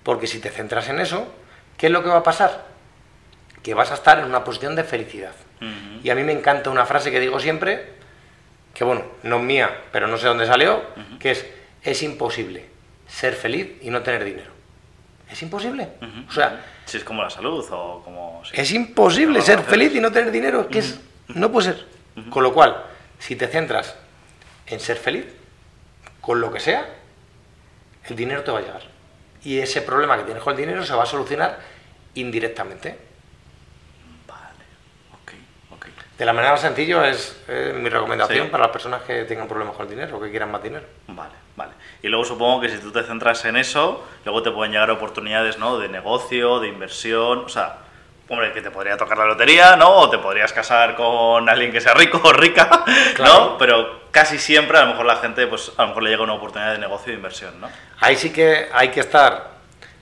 Porque 0.03 0.27
si 0.27 0.38
te 0.38 0.51
centras 0.51 0.88
en 0.88 1.01
eso, 1.01 1.27
¿qué 1.77 1.87
es 1.87 1.93
lo 1.93 2.03
que 2.03 2.11
va 2.11 2.19
a 2.19 2.23
pasar? 2.23 2.66
Que 3.62 3.75
vas 3.75 3.90
a 3.90 3.95
estar 3.95 4.19
en 4.19 4.27
una 4.27 4.45
posición 4.45 4.77
de 4.77 4.85
felicidad. 4.85 5.33
Y 6.03 6.09
a 6.09 6.14
mí 6.14 6.23
me 6.23 6.33
encanta 6.33 6.71
una 6.71 6.87
frase 6.87 7.11
que 7.11 7.21
digo 7.21 7.38
siempre, 7.38 7.87
que 8.73 8.85
bueno, 8.85 9.05
no 9.25 9.37
es 9.37 9.43
mía, 9.43 9.71
pero 9.93 10.07
no 10.07 10.16
sé 10.16 10.27
dónde 10.27 10.47
salió, 10.47 10.83
que 11.19 11.33
es, 11.33 11.47
es 11.83 12.03
imposible 12.03 12.66
ser 13.07 13.35
feliz 13.35 13.77
y 13.83 13.90
no 13.90 14.03
tener 14.03 14.25
dinero. 14.25 14.53
Es 15.31 15.43
imposible. 15.43 15.88
O 16.29 16.33
sea, 16.33 16.64
Si 16.87 16.97
es 16.97 17.05
como 17.05 17.23
la 17.23 17.31
salud 17.31 17.64
o 17.71 18.03
como... 18.03 18.43
sí. 18.45 18.53
es 18.55 18.73
imposible 18.73 19.38
No, 19.38 19.45
ser 19.45 19.59
no, 19.59 19.64
feliz 19.64 19.95
y 19.95 20.01
no 20.01 20.11
tener 20.11 20.31
dinero. 20.31 20.69
Que 20.69 20.81
es, 20.81 20.99
no 21.29 21.53
puede 21.53 21.73
ser. 21.73 21.87
Con 22.31 22.43
lo 22.43 22.53
cual, 22.53 22.83
si 23.19 23.37
te 23.37 23.47
centras 23.47 23.95
en 24.66 24.81
ser 24.81 24.97
feliz, 24.97 25.27
con 26.21 26.41
lo 26.41 26.53
que 26.53 26.61
sea, 26.61 26.87
el 28.09 28.17
dinero 28.17 28.43
te 28.45 28.51
va 28.51 28.59
a 28.59 28.63
llegar. 28.63 28.83
Y 29.43 29.59
ese 29.59 29.83
problema 29.83 30.17
que 30.19 30.25
tienes 30.25 30.43
con 30.43 30.53
el 30.55 30.59
dinero 30.61 30.85
se 30.85 30.95
va 30.95 31.05
a 31.05 31.07
solucionar 31.07 31.59
indirectamente. 32.15 32.99
Vale. 34.27 34.65
Ok, 35.23 35.33
ok. 35.73 35.87
De 36.19 36.25
la 36.25 36.33
manera 36.33 36.53
más 36.53 36.61
sencilla 36.61 37.09
es 37.09 37.43
mi 37.77 37.89
recomendación 37.89 38.47
Sí. 38.47 38.51
para 38.51 38.65
las 38.65 38.73
personas 38.73 39.03
que 39.03 39.25
tengan 39.25 39.49
problemas 39.49 39.75
con 39.77 39.87
el 39.87 39.91
dinero 39.91 40.17
o 40.17 40.21
que 40.21 40.31
quieran 40.31 40.51
más 40.51 40.63
dinero. 40.63 40.87
Vale, 41.09 41.33
vale. 41.57 41.73
Y 42.03 42.09
luego 42.09 42.25
supongo 42.25 42.61
que 42.61 42.69
si 42.69 42.79
tú 42.79 42.93
te 42.93 43.03
centras 43.03 43.45
en 43.47 43.57
eso, 43.57 44.07
luego 44.25 44.43
te 44.43 44.51
pueden 44.51 44.73
llegar 44.73 44.91
oportunidades, 44.91 45.59
¿no? 45.59 45.79
De 45.79 45.89
negocio, 45.89 46.61
de 46.61 46.69
inversión, 46.69 47.39
o 47.41 47.49
sea, 47.49 47.79
hombre, 48.31 48.53
que 48.53 48.62
te 48.62 48.71
podría 48.71 48.97
tocar 48.97 49.19
la 49.19 49.27
lotería, 49.27 49.75
¿no? 49.77 49.90
O 49.90 50.09
te 50.09 50.19
podrías 50.19 50.53
casar 50.53 50.95
con 50.95 51.49
alguien 51.49 51.73
que 51.73 51.81
sea 51.81 51.95
rico 51.95 52.21
o 52.25 52.33
rica, 52.33 52.85
Claro. 53.14 53.35
¿no? 53.35 53.59
Pero 53.59 54.03
casi 54.12 54.38
siempre 54.38 54.79
a 54.79 54.83
lo 54.83 54.90
mejor 54.93 55.05
la 55.05 55.16
gente, 55.16 55.47
pues 55.49 55.73
a 55.77 55.83
lo 55.83 55.88
mejor 55.88 56.03
le 56.05 56.11
llega 56.11 56.23
una 56.23 56.35
oportunidad 56.35 56.73
de 56.73 56.79
negocio 56.79 57.09
y 57.09 57.12
de 57.12 57.16
inversión, 57.16 57.61
¿no? 57.61 57.69
Ahí 57.99 58.16
sí 58.16 58.31
que 58.33 58.69
hay 58.73 58.90
que 58.90 59.01
estar 59.01 59.51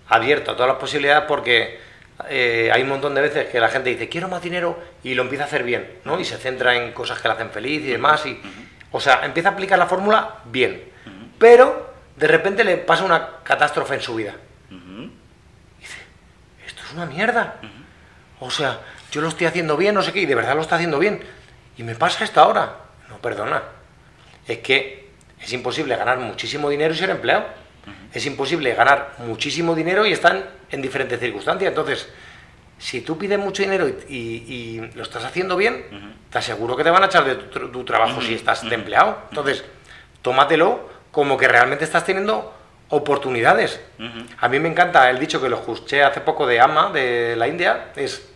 abierto 0.09 0.51
a 0.53 0.55
todas 0.55 0.69
las 0.69 0.79
posibilidades 0.79 1.25
porque 1.27 1.81
eh, 2.29 2.71
hay 2.73 2.83
un 2.83 2.89
montón 2.91 3.15
de 3.15 3.23
veces 3.23 3.47
que 3.49 3.61
la 3.61 3.69
gente 3.69 3.91
dice 3.91 4.09
quiero 4.11 4.29
más 4.29 4.43
dinero 4.43 4.79
y 5.03 5.15
lo 5.15 5.23
empieza 5.23 5.45
a 5.45 5.47
hacer 5.47 5.63
bien, 5.63 5.99
¿no? 6.05 6.21
Y 6.21 6.25
se 6.27 6.37
centra 6.37 6.75
en 6.77 6.93
cosas 6.93 7.21
que 7.21 7.29
le 7.29 7.35
hacen 7.35 7.51
feliz 7.51 7.83
y 7.83 7.93
demás. 7.93 8.27
Y, 8.27 8.39
o 8.93 9.01
sea, 9.01 9.21
empieza 9.25 9.49
a 9.49 9.53
aplicar 9.53 9.79
la 9.79 9.87
fórmula 9.87 10.35
bien, 10.45 10.85
pero 11.39 11.95
de 12.17 12.27
repente 12.29 12.63
le 12.63 12.77
pasa 12.77 13.05
una 13.05 13.27
catástrofe 13.43 13.95
en 13.95 14.01
su 14.03 14.15
vida. 14.17 14.35
Ujú. 14.71 15.11
Esto 16.67 16.83
es 16.87 16.93
una 16.93 17.07
mierda. 17.07 17.57
O 18.41 18.51
sea, 18.51 18.81
yo 19.11 19.21
lo 19.21 19.29
estoy 19.29 19.47
haciendo 19.47 19.77
bien, 19.77 19.95
no 19.95 20.03
sé 20.03 20.13
qué, 20.13 20.21
y 20.21 20.27
de 20.27 20.35
verdad 20.35 20.55
lo 20.55 20.63
está 20.63 20.77
haciendo 20.77 20.99
bien. 20.99 21.21
Y 21.77 21.83
me 21.83 21.95
pasa 21.95 22.25
esto 22.25 22.41
ahora. 22.41 22.77
No, 23.09 23.19
perdona. 23.19 23.63
Es 24.47 24.59
que 24.59 25.09
es 25.41 25.53
imposible 25.53 25.97
ganar 25.97 26.19
muchísimo 26.19 26.69
dinero 26.71 26.93
y 26.95 26.97
ser 26.97 27.11
empleado. 27.11 27.45
Es 28.13 28.27
imposible 28.27 28.75
ganar 28.75 29.15
muchísimo 29.19 29.75
dinero 29.75 30.05
y 30.07 30.13
estar 30.13 30.51
en 30.71 30.83
diferentes 30.83 31.19
circunstancias. 31.21 31.69
Entonces, 31.71 32.09
Si 32.81 33.01
tú 33.01 33.19
pides 33.19 33.41
mucho 33.41 33.61
dinero 33.65 33.89
y, 33.89 34.15
y- 34.15 34.45
y 34.79 34.91
lo 34.95 35.03
estás 35.03 35.25
haciendo 35.25 35.57
bien, 35.57 35.85
te 36.31 36.39
aseguro 36.39 36.77
que 36.77 36.85
te 36.85 36.91
van 36.91 37.03
a 37.03 37.07
echar 37.07 37.25
de 37.25 37.35
tu, 37.35 37.59
tr- 37.59 37.73
tu 37.73 37.83
trabajo 37.85 38.21
si 38.23 38.35
estás 38.35 38.63
de 38.69 38.73
empleado. 38.77 39.19
Entonces, 39.31 39.65
tómatelo 40.23 40.89
como 41.11 41.37
que 41.37 41.49
realmente 41.49 41.83
estás 41.85 42.05
teniendo 42.05 42.55
oportunidades. 42.91 43.81
A 44.41 44.49
mí 44.49 44.61
me 44.61 44.69
encanta 44.69 45.11
el 45.11 45.19
dicho 45.19 45.41
que 45.41 45.49
lo 45.49 45.57
escuché 45.57 46.05
hace 46.05 46.21
poco 46.21 46.47
de 46.47 46.61
Amma, 46.61 46.91
de 46.93 47.35
la 47.37 47.49
India, 47.49 47.87
es, 47.97 48.28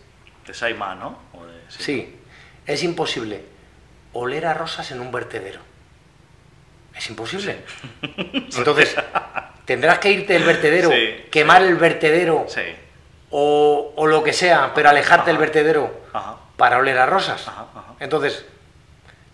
De 0.45 0.53
Saima, 0.53 0.95
¿no? 0.95 1.17
O 1.33 1.45
de- 1.45 1.61
sí, 1.69 2.15
es 2.65 2.83
imposible 2.83 3.43
oler 4.13 4.45
a 4.45 4.53
rosas 4.53 4.89
en 4.91 4.99
un 5.01 5.11
vertedero. 5.11 5.59
Es 6.95 7.09
imposible. 7.09 7.63
Entonces, 8.01 8.95
tendrás 9.65 9.99
que 9.99 10.11
irte 10.11 10.33
del 10.33 10.43
vertedero, 10.43 10.89
Sí, 10.91 11.25
quemar 11.31 11.63
el 11.63 11.75
vertedero 11.75 12.45
Sí. 12.47 12.61
o, 13.31 13.93
o 13.95 14.07
lo 14.07 14.23
que 14.23 14.33
sea, 14.33 14.71
pero 14.75 14.89
alejarte 14.89 15.27
del 15.27 15.37
Ajá. 15.37 15.45
vertedero 15.45 16.01
Ajá. 16.13 16.37
para 16.57 16.77
oler 16.77 16.97
a 16.99 17.05
rosas. 17.05 17.47
Ajá. 17.47 17.65
Entonces, 17.99 18.45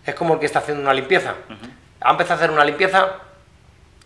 es 0.06 0.14
como 0.14 0.34
el 0.34 0.40
que 0.40 0.46
está 0.46 0.60
haciendo 0.60 0.82
una 0.82 0.94
limpieza. 0.94 1.34
Ha 2.00 2.10
empezado 2.12 2.34
a 2.34 2.36
hacer 2.38 2.50
una 2.50 2.64
limpieza 2.64 3.16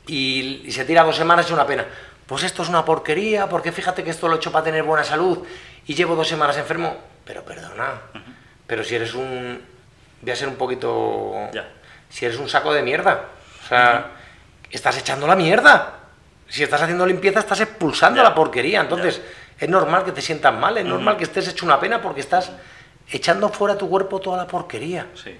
y, 0.07 0.63
y 0.67 0.73
se 0.73 0.85
tira 0.85 1.05
dos 1.05 1.17
semanas 1.17 1.45
y 1.47 1.49
es 1.49 1.53
una 1.53 1.67
pena. 1.67 1.87
Pues 2.27 2.43
esto 2.43 2.63
es 2.63 2.69
una 2.69 2.85
porquería, 2.85 3.49
porque 3.49 3.71
fíjate 3.71 4.03
que 4.03 4.11
esto 4.11 4.27
lo 4.27 4.35
he 4.35 4.37
hecho 4.39 4.51
para 4.51 4.65
tener 4.65 4.83
buena 4.83 5.05
salud 5.05 5.47
y 5.87 5.95
llevo 5.95 6.15
dos 6.17 6.29
semanas 6.29 6.57
enfermo. 6.57 6.97
Pero 7.25 7.45
perdona, 7.45 8.01
pero 8.67 8.85
si 8.85 8.95
eres 8.95 9.15
un... 9.15 9.63
Voy 10.21 10.31
a 10.31 10.37
ser 10.37 10.49
un 10.49 10.57
poquito... 10.57 11.51
Si 12.09 12.25
eres 12.25 12.39
un 12.39 12.49
saco 12.49 12.73
de 12.73 12.83
mierda. 12.83 13.29
O 13.65 13.69
sea, 13.69 14.13
estás 14.71 14.99
echando 14.99 15.27
la 15.27 15.37
mierda. 15.37 16.01
Si 16.49 16.63
estás 16.63 16.83
haciendo 16.83 17.07
limpieza, 17.07 17.41
estás 17.41 17.61
expulsando 17.61 18.23
la 18.23 18.35
porquería. 18.35 18.81
Entonces, 18.81 19.21
es 19.59 19.69
normal 19.69 20.05
que 20.05 20.13
te 20.13 20.21
sientas 20.21 20.53
mal, 20.55 20.77
es 20.79 20.85
normal 20.85 21.17
que 21.17 21.25
estés 21.25 21.49
hecho 21.49 21.65
una 21.65 21.81
pena 21.81 22.01
porque 22.01 22.21
estás 22.21 22.53
echando 23.11 23.49
fuera 23.49 23.79
tu 23.79 23.89
cuerpo 23.89 24.21
toda 24.21 24.37
la 24.37 24.47
porquería. 24.47 25.07
Sí. 25.15 25.37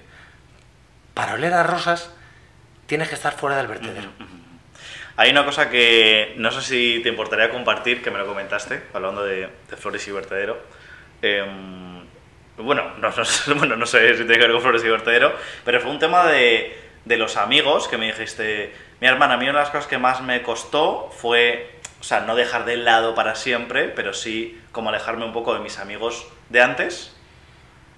Para 1.13 1.33
oler 1.33 1.53
a 1.53 1.63
rosas, 1.63 2.09
tienes 2.87 3.09
que 3.09 3.15
estar 3.15 3.33
fuera 3.33 3.57
del 3.57 3.67
vertedero. 3.67 4.09
Hay 5.17 5.31
una 5.31 5.45
cosa 5.45 5.69
que 5.69 6.33
no 6.37 6.51
sé 6.51 6.61
si 6.61 6.99
te 7.01 7.09
importaría 7.09 7.49
compartir, 7.49 8.01
que 8.01 8.11
me 8.11 8.17
lo 8.17 8.27
comentaste, 8.27 8.83
hablando 8.93 9.23
de, 9.23 9.47
flores 9.77 10.05
y 10.07 10.11
vertedero. 10.11 10.57
Em, 11.21 12.03
bueno, 12.57 12.91
no, 12.99 13.09
no 13.09 13.55
bueno, 13.55 13.75
no 13.77 13.85
sé 13.85 14.17
si 14.17 14.23
tiene 14.23 14.33
que 14.33 14.41
ver 14.41 14.51
con 14.51 14.61
flores 14.61 14.83
y 14.83 14.89
vertedero, 14.89 15.33
pero 15.63 15.79
fue 15.79 15.91
un 15.91 15.99
tema 15.99 16.25
de, 16.27 16.77
de 17.05 17.17
los 17.17 17.37
amigos 17.37 17.87
que 17.87 17.97
me 17.97 18.07
dijiste, 18.07 18.73
mi 18.99 19.07
hermana, 19.07 19.35
a 19.35 19.37
mí 19.37 19.45
una 19.45 19.59
de 19.59 19.63
las 19.63 19.69
cosas 19.69 19.87
que 19.87 19.97
más 19.97 20.21
me 20.21 20.41
costó 20.41 21.09
fue, 21.15 21.79
o 22.01 22.03
sea, 22.03 22.21
no 22.21 22.35
dejar 22.35 22.65
de 22.65 22.75
lado 22.75 23.15
para 23.15 23.35
siempre, 23.35 23.87
pero 23.87 24.13
sí 24.13 24.59
como 24.73 24.89
alejarme 24.89 25.23
un 25.23 25.31
poco 25.31 25.53
de 25.53 25.61
mis 25.61 25.79
amigos 25.79 26.27
de 26.49 26.61
antes 26.61 27.15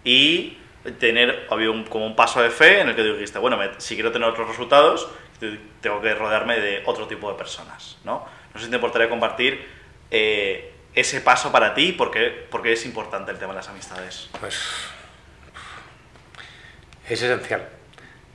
y 0.03 0.58
tener 0.99 1.47
había 1.49 1.71
un, 1.71 1.84
como 1.84 2.06
un 2.06 2.15
paso 2.15 2.41
de 2.41 2.49
fe 2.49 2.82
en 2.82 2.89
el 2.89 2.95
que 2.95 3.03
dijiste, 3.03 3.39
bueno, 3.39 3.60
si 3.77 3.95
quiero 3.95 4.12
tener 4.12 4.30
otros 4.30 4.47
resultados, 4.47 5.10
tengo 5.82 6.02
que 6.02 6.13
rodearme 6.13 6.60
de 6.60 6.84
otro 6.86 7.08
tipo 7.08 7.32
de 7.32 7.38
personas, 7.38 7.97
¿no? 8.04 8.26
No 8.54 8.60
sé 8.60 8.65
si 8.65 8.69
te 8.69 8.76
importaría 8.78 9.10
compartir 9.10 9.67
eh, 10.10 10.73
ese 10.93 11.21
paso 11.21 11.52
para 11.52 11.73
ti, 11.73 11.91
porque, 11.91 12.47
porque 12.50 12.73
es 12.73 12.86
importante 12.86 13.32
el 13.32 13.38
tema 13.38 13.54
de 13.54 13.58
las 13.58 13.69
amistades. 13.69 14.30
Pues 14.39 14.60
es 17.08 17.21
esencial. 17.21 17.69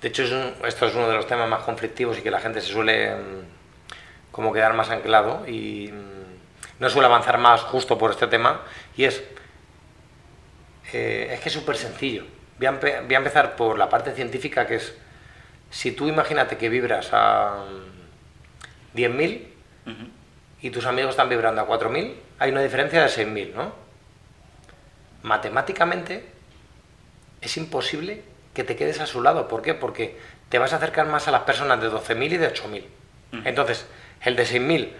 De 0.00 0.08
hecho, 0.08 0.22
esto 0.64 0.86
es 0.86 0.94
uno 0.94 1.08
de 1.08 1.14
los 1.14 1.26
temas 1.26 1.48
más 1.48 1.62
conflictivos 1.62 2.18
y 2.18 2.22
que 2.22 2.30
la 2.30 2.40
gente 2.40 2.60
se 2.60 2.72
suele 2.72 3.14
mm, 3.14 4.30
como 4.30 4.52
quedar 4.52 4.74
más 4.74 4.90
anclado 4.90 5.46
y 5.46 5.90
mm, 5.92 6.80
no 6.80 6.90
suele 6.90 7.06
avanzar 7.06 7.38
más 7.38 7.60
justo 7.62 7.98
por 7.98 8.10
este 8.10 8.26
tema. 8.26 8.62
Y 8.96 9.04
es, 9.04 9.22
eh, 10.92 11.30
es 11.32 11.40
que 11.40 11.48
es 11.48 11.52
súper 11.52 11.76
sencillo. 11.76 12.24
Voy 12.58 12.68
voy 12.68 13.14
a 13.14 13.18
empezar 13.18 13.56
por 13.56 13.78
la 13.78 13.88
parte 13.88 14.12
científica, 14.12 14.66
que 14.66 14.76
es, 14.76 14.94
si 15.72 15.90
tú 15.90 16.06
imagínate 16.06 16.58
que 16.58 16.68
vibras 16.68 17.08
a 17.12 17.64
mm, 18.94 18.96
10.000 18.96 19.46
Ujú. 19.86 19.94
y 20.60 20.70
tus 20.70 20.84
amigos 20.86 21.10
están 21.10 21.30
vibrando 21.30 21.62
a 21.62 21.66
4.000, 21.66 22.14
hay 22.38 22.50
una 22.52 22.62
diferencia 22.62 23.02
de 23.02 23.08
6.000, 23.08 23.54
¿no? 23.54 23.72
Matemáticamente 25.22 26.26
es 27.40 27.56
imposible 27.56 28.22
que 28.54 28.64
te 28.64 28.76
quedes 28.76 29.00
a 29.00 29.06
su 29.06 29.22
lado. 29.22 29.48
¿Por 29.48 29.62
qué? 29.62 29.72
Porque 29.72 30.18
te 30.50 30.58
vas 30.58 30.74
a 30.74 30.76
acercar 30.76 31.06
más 31.06 31.26
a 31.26 31.30
las 31.30 31.42
personas 31.42 31.80
de 31.80 31.90
12.000 31.90 32.32
y 32.32 32.36
de 32.36 32.52
8.000. 32.52 32.84
Entonces, 33.44 33.86
el 34.20 34.36
de 34.36 34.44
6.000 34.44 34.90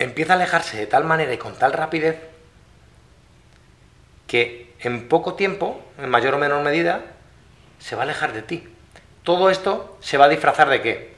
empieza 0.00 0.32
a 0.32 0.36
alejarse 0.36 0.76
de 0.76 0.88
tal 0.88 1.04
manera 1.04 1.32
y 1.32 1.38
con 1.38 1.54
tal 1.54 1.72
rapidez 1.72 2.18
que 4.26 4.74
en 4.80 5.08
poco 5.08 5.34
tiempo, 5.34 5.84
en 5.98 6.10
mayor 6.10 6.34
o 6.34 6.38
menor 6.38 6.64
medida, 6.64 7.02
se 7.78 7.94
va 7.94 8.02
a 8.02 8.04
alejar 8.04 8.32
de 8.32 8.42
ti. 8.42 8.68
Todo 9.22 9.50
esto 9.50 9.98
se 10.00 10.18
va 10.18 10.24
a 10.24 10.28
disfrazar 10.28 10.68
de 10.68 10.82
qué? 10.82 11.14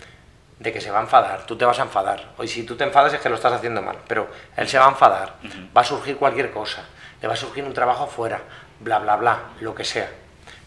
De 0.58 0.72
que 0.72 0.80
se 0.80 0.90
va 0.90 0.98
a 0.98 1.02
enfadar, 1.02 1.46
tú 1.46 1.56
te 1.56 1.64
vas 1.64 1.78
a 1.78 1.82
enfadar. 1.82 2.32
O 2.36 2.46
si 2.46 2.64
tú 2.64 2.76
te 2.76 2.84
enfadas 2.84 3.14
es 3.14 3.20
que 3.20 3.28
lo 3.28 3.34
estás 3.34 3.52
haciendo 3.52 3.80
mal, 3.80 3.96
pero 4.06 4.28
él 4.56 4.68
se 4.68 4.78
va 4.78 4.86
a 4.86 4.90
enfadar, 4.90 5.36
va 5.76 5.80
a 5.80 5.84
surgir 5.84 6.16
cualquier 6.16 6.50
cosa, 6.50 6.84
le 7.20 7.28
va 7.28 7.34
a 7.34 7.36
surgir 7.36 7.64
un 7.64 7.72
trabajo 7.72 8.06
fuera, 8.06 8.40
bla, 8.80 8.98
bla, 8.98 9.16
bla, 9.16 9.40
lo 9.60 9.74
que 9.74 9.84
sea. 9.84 10.10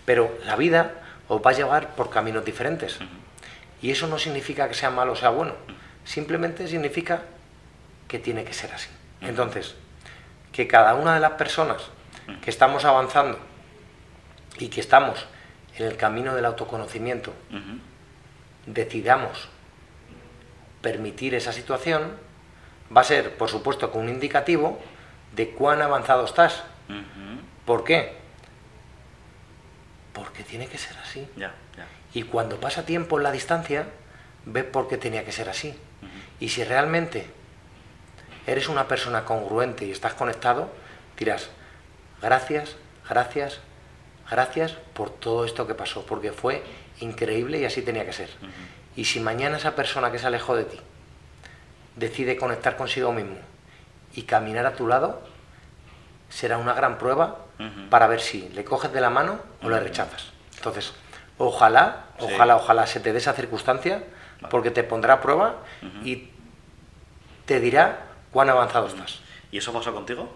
Pero 0.06 0.38
la 0.46 0.56
vida 0.56 0.94
os 1.28 1.42
va 1.42 1.52
a 1.52 1.54
llevar 1.54 1.90
por 1.90 2.10
caminos 2.10 2.44
diferentes. 2.44 3.00
Y 3.82 3.92
eso 3.92 4.08
no 4.08 4.18
significa 4.18 4.68
que 4.68 4.74
sea 4.74 4.90
malo 4.90 5.14
o 5.14 5.16
sea 5.16 5.30
bueno, 5.30 5.54
simplemente 6.04 6.68
significa 6.68 7.22
que 8.08 8.18
tiene 8.18 8.44
que 8.44 8.54
ser 8.54 8.74
así. 8.74 8.90
Entonces, 9.22 9.76
que 10.52 10.68
cada 10.68 10.96
una 10.96 11.14
de 11.14 11.20
las 11.20 11.34
personas 11.34 11.84
que 12.42 12.50
estamos 12.50 12.86
avanzando 12.86 13.38
y 14.58 14.70
que 14.70 14.82
estamos 14.82 15.26
en 15.84 15.92
el 15.92 15.98
camino 15.98 16.36
del 16.36 16.46
autoconocimiento, 16.46 17.34
decidamos 18.66 19.50
permitir 20.82 21.36
esa 21.36 21.52
situación, 21.52 22.12
va 22.96 23.02
a 23.02 23.04
ser, 23.04 23.36
por 23.38 23.50
supuesto, 23.50 23.92
con 23.92 24.04
un 24.04 24.10
indicativo 24.10 24.80
de 25.36 25.50
cuán 25.52 25.82
avanzado 25.82 26.26
estás. 26.26 26.64
¿Por 27.66 27.84
qué? 27.84 28.18
Porque 30.14 30.44
tiene 30.44 30.68
que 30.68 30.78
ser 30.78 30.98
así. 30.98 31.28
Y 32.14 32.24
cuando 32.24 32.60
pasa 32.60 32.86
tiempo 32.86 33.18
en 33.18 33.24
la 33.24 33.32
distancia, 33.32 33.88
ves 34.46 34.64
por 34.64 34.88
qué 34.88 34.98
tenía 34.98 35.26
que 35.26 35.32
ser 35.32 35.50
así. 35.50 35.78
Y 36.40 36.50
si 36.50 36.64
realmente 36.64 37.28
eres 38.46 38.70
una 38.70 38.88
persona 38.88 39.26
congruente 39.26 39.86
y 39.86 39.92
estás 39.92 40.14
conectado, 40.14 40.72
dirás, 41.18 41.50
gracias, 42.22 42.78
gracias, 43.10 43.60
gracias 44.30 44.74
por 44.94 45.10
todo 45.10 45.46
esto 45.46 45.68
que 45.68 45.74
pasó, 45.76 46.06
porque 46.06 46.32
fue 46.32 46.64
increíble 47.00 47.60
y 47.60 47.66
así 47.66 47.82
tenía 47.82 48.06
que 48.06 48.14
ser. 48.14 48.30
Y 48.96 49.06
si 49.06 49.20
mañana 49.20 49.58
esa 49.58 49.76
persona 49.76 50.12
que 50.12 50.20
se 50.20 50.28
alejó 50.28 50.56
de 50.56 50.66
ti 50.66 50.80
decide 51.96 52.36
conectar 52.38 52.78
consigo 52.78 53.12
mismo 53.12 53.38
y 54.16 54.24
caminar 54.24 54.66
a 54.66 54.74
tu 54.74 54.88
lado, 54.88 55.22
será 56.30 56.58
una 56.58 56.74
gran 56.74 56.98
prueba 56.98 57.46
para 57.90 58.08
ver 58.08 58.22
si 58.22 58.50
le 58.50 58.64
coges 58.64 58.92
de 58.94 59.02
la 59.02 59.10
mano 59.10 59.40
o 59.64 59.70
le 59.70 59.80
rechazas. 59.80 60.32
Entonces, 60.58 60.94
ojalá, 61.38 62.06
Sí. 62.20 62.26
ojalá, 62.34 62.56
ojalá 62.56 62.88
se 62.88 63.00
te 63.00 63.12
dé 63.14 63.20
esa 63.20 63.34
circunstancia, 63.34 64.04
porque 64.50 64.70
te 64.72 64.84
pondrá 64.84 65.16
a 65.16 65.22
prueba 65.22 65.58
y 66.04 66.30
te 67.46 67.60
dirá 67.60 68.06
cuán 68.32 68.50
avanzado 68.50 68.88
estás. 68.88 69.20
¿Y 69.52 69.58
eso 69.60 69.72
pasó 69.74 69.94
contigo? 69.94 70.30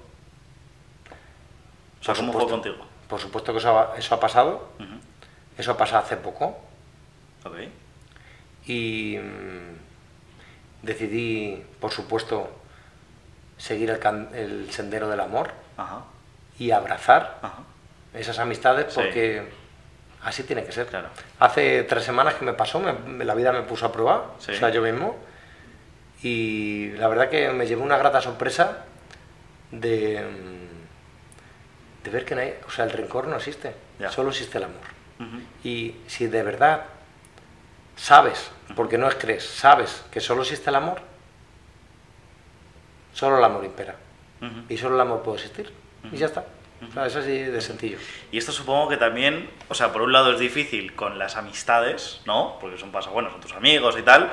O 1.99 2.03
sea, 2.03 2.15
¿cómo 2.15 2.33
fue 2.33 2.47
contigo? 2.47 2.77
Por 3.11 3.19
supuesto 3.19 3.51
que 3.51 3.59
eso 3.59 3.77
ha, 3.77 3.93
eso 3.97 4.15
ha 4.15 4.21
pasado, 4.21 4.69
eso 5.57 5.71
ha 5.73 5.77
pasado 5.77 6.01
hace 6.05 6.15
poco 6.15 6.57
Ok. 7.43 7.55
y 8.67 9.17
mm, 9.21 10.85
decidí, 10.85 11.61
por 11.81 11.91
supuesto, 11.91 12.49
seguir 13.57 13.89
el, 13.89 13.99
can- 13.99 14.29
el 14.33 14.71
sendero 14.71 15.09
del 15.09 15.19
amor 15.19 15.51
Ajá. 15.75 16.03
y 16.57 16.71
abrazar 16.71 17.39
Ajá. 17.41 17.63
esas 18.13 18.39
amistades 18.39 18.93
Sí. 18.93 19.01
porque 19.01 19.49
así 20.23 20.43
tiene 20.43 20.63
que 20.63 20.71
ser. 20.71 20.87
Claro. 20.87 21.09
Hace 21.37 21.83
tres 21.83 22.05
semanas 22.05 22.35
que 22.35 22.45
me 22.45 22.53
pasó, 22.53 22.79
me- 22.79 23.25
la 23.25 23.35
vida 23.35 23.51
me 23.51 23.63
puso 23.63 23.87
a 23.87 23.91
prueba, 23.91 24.35
Sí. 24.39 24.53
o 24.53 24.55
sea, 24.55 24.69
yo 24.69 24.81
mismo, 24.81 25.17
y 26.23 26.91
la 26.93 27.09
verdad 27.09 27.29
que 27.29 27.49
me 27.49 27.67
llevé 27.67 27.81
una 27.81 27.97
grata 27.97 28.21
sorpresa 28.21 28.85
de, 29.71 30.21
mm, 30.23 30.70
de 32.03 32.09
ver 32.09 32.25
que 32.25 32.35
no 32.35 32.41
hay, 32.41 32.55
o 32.67 32.71
sea, 32.71 32.85
el 32.85 32.91
rencor 32.91 33.27
no 33.27 33.35
existe, 33.35 33.75
solo 34.09 34.29
existe 34.29 34.57
el 34.57 34.65
amor. 34.65 34.81
Y 35.63 35.95
si 36.07 36.27
de 36.27 36.41
verdad 36.43 36.85
sabes, 37.95 38.51
porque 38.75 38.97
no 38.97 39.07
es 39.07 39.15
crees, 39.15 39.45
sabes 39.45 40.03
que 40.11 40.19
solo 40.19 40.41
existe 40.41 40.69
el 40.69 40.75
amor, 40.75 41.01
solo 43.13 43.37
el 43.37 43.43
amor 43.43 43.65
impera. 43.65 43.95
Y 44.69 44.77
solo 44.77 44.95
el 44.95 45.01
amor 45.01 45.21
puede 45.21 45.37
existir. 45.37 45.71
Y 46.11 46.17
ya 46.17 46.25
está. 46.25 46.45
O 46.89 46.91
sea, 46.91 47.05
es 47.05 47.15
así 47.15 47.37
de 47.37 47.61
sencillo. 47.61 47.99
Y 48.31 48.39
esto 48.39 48.51
supongo 48.51 48.89
que 48.89 48.97
también, 48.97 49.47
o 49.69 49.75
sea, 49.75 49.93
por 49.93 50.01
un 50.01 50.11
lado 50.11 50.33
es 50.33 50.39
difícil 50.39 50.95
con 50.95 51.19
las 51.19 51.35
amistades, 51.35 52.21
¿no? 52.25 52.57
Porque 52.59 52.79
son 52.79 52.91
pasa 52.91 53.11
bueno, 53.11 53.29
son 53.29 53.39
tus 53.39 53.53
amigos 53.53 53.95
y 53.99 54.01
tal, 54.01 54.31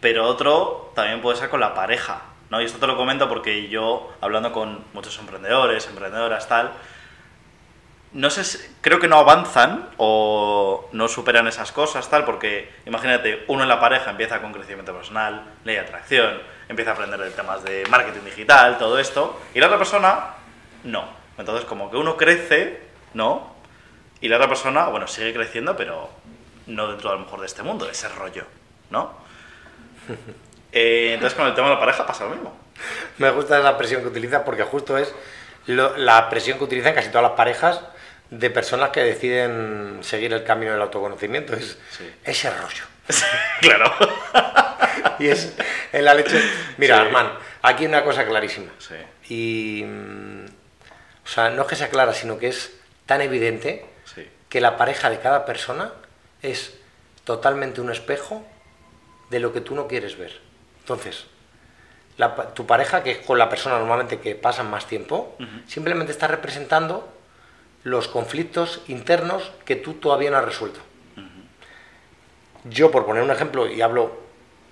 pero 0.00 0.24
otro 0.26 0.92
también 0.94 1.20
puede 1.20 1.36
ser 1.36 1.48
con 1.48 1.58
la 1.58 1.74
pareja, 1.74 2.22
¿no? 2.50 2.62
Y 2.62 2.66
esto 2.66 2.78
te 2.78 2.86
lo 2.86 2.96
comento 2.96 3.28
porque 3.28 3.68
yo, 3.68 4.12
hablando 4.20 4.52
con 4.52 4.84
muchos 4.92 5.18
emprendedores, 5.18 5.88
emprendedoras, 5.88 6.46
tal, 6.46 6.70
no 8.12 8.30
sé, 8.30 8.44
si- 8.44 8.58
creo 8.80 8.98
que 8.98 9.08
no 9.08 9.18
avanzan 9.18 9.88
o 9.98 10.88
no 10.92 11.08
superan 11.08 11.46
esas 11.46 11.72
cosas, 11.72 12.08
tal, 12.08 12.24
porque 12.24 12.70
imagínate, 12.86 13.44
uno 13.48 13.62
en 13.62 13.68
la 13.68 13.80
pareja 13.80 14.10
empieza 14.10 14.40
con 14.40 14.52
crecimiento 14.52 14.94
personal, 14.94 15.44
ley 15.64 15.74
de 15.76 15.82
atracción, 15.82 16.40
empieza 16.68 16.92
a 16.92 16.94
aprender 16.94 17.20
de 17.20 17.30
temas 17.30 17.62
de 17.64 17.84
marketing 17.90 18.24
digital, 18.24 18.78
todo 18.78 18.98
esto, 18.98 19.38
y 19.54 19.60
la 19.60 19.66
otra 19.66 19.78
persona 19.78 20.24
no. 20.84 21.04
Entonces, 21.36 21.64
como 21.66 21.90
que 21.90 21.96
uno 21.96 22.16
crece, 22.16 22.80
¿no? 23.14 23.54
Y 24.20 24.28
la 24.28 24.36
otra 24.36 24.48
persona, 24.48 24.86
bueno, 24.88 25.06
sigue 25.06 25.32
creciendo, 25.32 25.76
pero 25.76 26.10
no 26.66 26.88
dentro 26.88 27.10
a 27.10 27.14
lo 27.14 27.20
mejor 27.20 27.40
de 27.40 27.46
este 27.46 27.62
mundo, 27.62 27.84
de 27.84 27.92
ese 27.92 28.08
rollo, 28.08 28.44
¿no? 28.90 29.12
Eh, 30.70 31.12
entonces, 31.14 31.34
con 31.34 31.46
el 31.46 31.54
tema 31.54 31.68
de 31.68 31.74
la 31.74 31.80
pareja 31.80 32.06
pasa 32.06 32.24
lo 32.24 32.30
mismo. 32.30 32.54
Me 33.16 33.30
gusta 33.30 33.58
esa 33.58 33.78
presión 33.78 34.02
que 34.02 34.08
utiliza 34.08 34.44
porque 34.44 34.64
justo 34.64 34.98
es 34.98 35.14
lo- 35.66 35.96
la 35.96 36.28
presión 36.28 36.58
que 36.58 36.64
utilizan 36.64 36.94
casi 36.94 37.08
todas 37.08 37.22
las 37.22 37.32
parejas 37.32 37.80
de 38.30 38.50
personas 38.50 38.90
que 38.90 39.02
deciden 39.02 39.98
seguir 40.02 40.32
el 40.32 40.44
camino 40.44 40.72
del 40.72 40.82
autoconocimiento. 40.82 41.54
Es 41.54 41.78
Sí. 41.90 42.10
ese 42.24 42.50
rollo. 42.50 42.84
claro. 43.60 43.92
Y 45.20 45.28
es 45.28 45.52
en 45.92 46.04
la 46.04 46.14
leche. 46.14 46.40
Mira, 46.76 46.96
Sí. 46.96 47.02
Armand, 47.02 47.30
aquí 47.62 47.84
hay 47.84 47.88
una 47.88 48.04
cosa 48.04 48.24
clarísima. 48.26 48.70
Sí. 48.78 48.94
Y. 49.34 49.84
mm, 49.84 50.44
O 51.24 51.28
sea, 51.28 51.50
no 51.50 51.62
es 51.62 51.68
que 51.68 51.76
sea 51.76 51.88
clara, 51.88 52.12
sino 52.14 52.38
que 52.38 52.48
es 52.48 52.72
tan 53.06 53.20
evidente 53.20 53.84
que 54.48 54.60
la 54.62 54.76
pareja 54.78 55.10
de 55.10 55.18
cada 55.20 55.44
persona 55.44 55.92
es 56.40 56.72
totalmente 57.24 57.80
un 57.82 57.90
espejo 57.90 58.46
de 59.28 59.40
lo 59.40 59.52
que 59.52 59.60
tú 59.60 59.74
no 59.74 59.86
quieres 59.88 60.16
ver. 60.16 60.40
Entonces, 60.80 61.26
la 62.16 62.34
tu 62.54 62.66
pareja, 62.66 63.02
que 63.02 63.10
es 63.10 63.18
con 63.18 63.38
la 63.38 63.48
persona 63.50 63.78
normalmente 63.78 64.20
que 64.20 64.34
pasan 64.36 64.70
más 64.70 64.86
tiempo, 64.86 65.36
simplemente 65.66 66.12
está 66.12 66.28
representando 66.28 67.12
los 67.88 68.08
conflictos 68.08 68.82
internos 68.88 69.50
que 69.64 69.76
tú 69.76 69.94
todavía 69.94 70.30
no 70.30 70.36
has 70.36 70.44
resuelto. 70.44 70.80
Yo, 72.64 72.90
por 72.90 73.06
poner 73.06 73.22
un 73.22 73.30
ejemplo, 73.30 73.68
y 73.68 73.80
hablo 73.80 74.20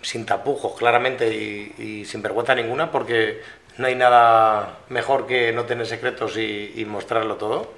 sin 0.02 0.26
tapujos, 0.26 0.76
claramente, 0.76 1.34
y, 1.34 1.74
y 1.78 2.04
sin 2.04 2.20
vergüenza 2.20 2.54
ninguna, 2.54 2.90
porque 2.90 3.40
no 3.78 3.86
hay 3.86 3.94
nada 3.94 4.80
mejor 4.88 5.26
que 5.26 5.52
no 5.52 5.64
tener 5.64 5.86
secretos 5.86 6.36
y, 6.36 6.74
y 6.76 6.84
mostrarlo 6.84 7.36
todo. 7.36 7.72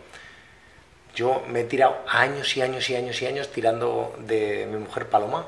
Yo 1.15 1.43
me 1.49 1.61
he 1.61 1.65
tirado 1.65 1.99
años 2.09 2.57
y 2.57 2.63
años 2.63 2.89
y 2.91 2.97
años 2.97 3.21
y 3.23 3.27
años 3.27 3.51
tirando 3.51 4.15
de 4.19 4.67
mi 4.71 4.79
mujer 4.79 5.09
Paloma 5.09 5.47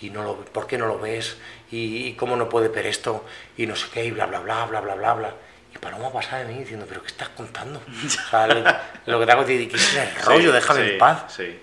y 0.00 0.10
no 0.10 0.22
lo 0.22 0.36
¿por 0.36 0.66
qué 0.66 0.78
no 0.78 0.86
lo 0.86 0.98
ves? 0.98 1.36
Y, 1.70 2.08
y 2.08 2.12
cómo 2.14 2.36
no 2.36 2.48
puede 2.48 2.68
ver 2.68 2.86
esto 2.86 3.24
y 3.56 3.66
no 3.66 3.76
sé 3.76 3.86
qué 3.92 4.04
y 4.04 4.10
bla 4.10 4.26
bla 4.26 4.40
bla 4.40 4.66
bla 4.66 4.80
bla 4.80 4.94
bla 4.94 5.14
bla 5.14 5.34
y 5.76 5.78
Paloma 5.78 6.10
pasaba 6.12 6.38
de 6.42 6.46
mí 6.52 6.58
diciendo 6.58 6.86
pero 6.88 7.02
qué 7.02 7.08
estás 7.08 7.28
contando 7.30 7.80
o 8.26 8.30
sea, 8.30 8.46
lo, 8.46 8.64
lo 9.12 9.20
que 9.20 9.26
te 9.26 9.32
hago 9.32 9.42
es 9.42 9.48
decir 9.48 9.70
¿qué 9.70 9.76
es 9.76 9.94
el 9.94 10.24
rollo? 10.24 10.50
Sí, 10.50 10.54
déjame 10.54 10.84
sí, 10.86 10.92
en 10.92 10.98
paz 10.98 11.24
Sí. 11.28 11.60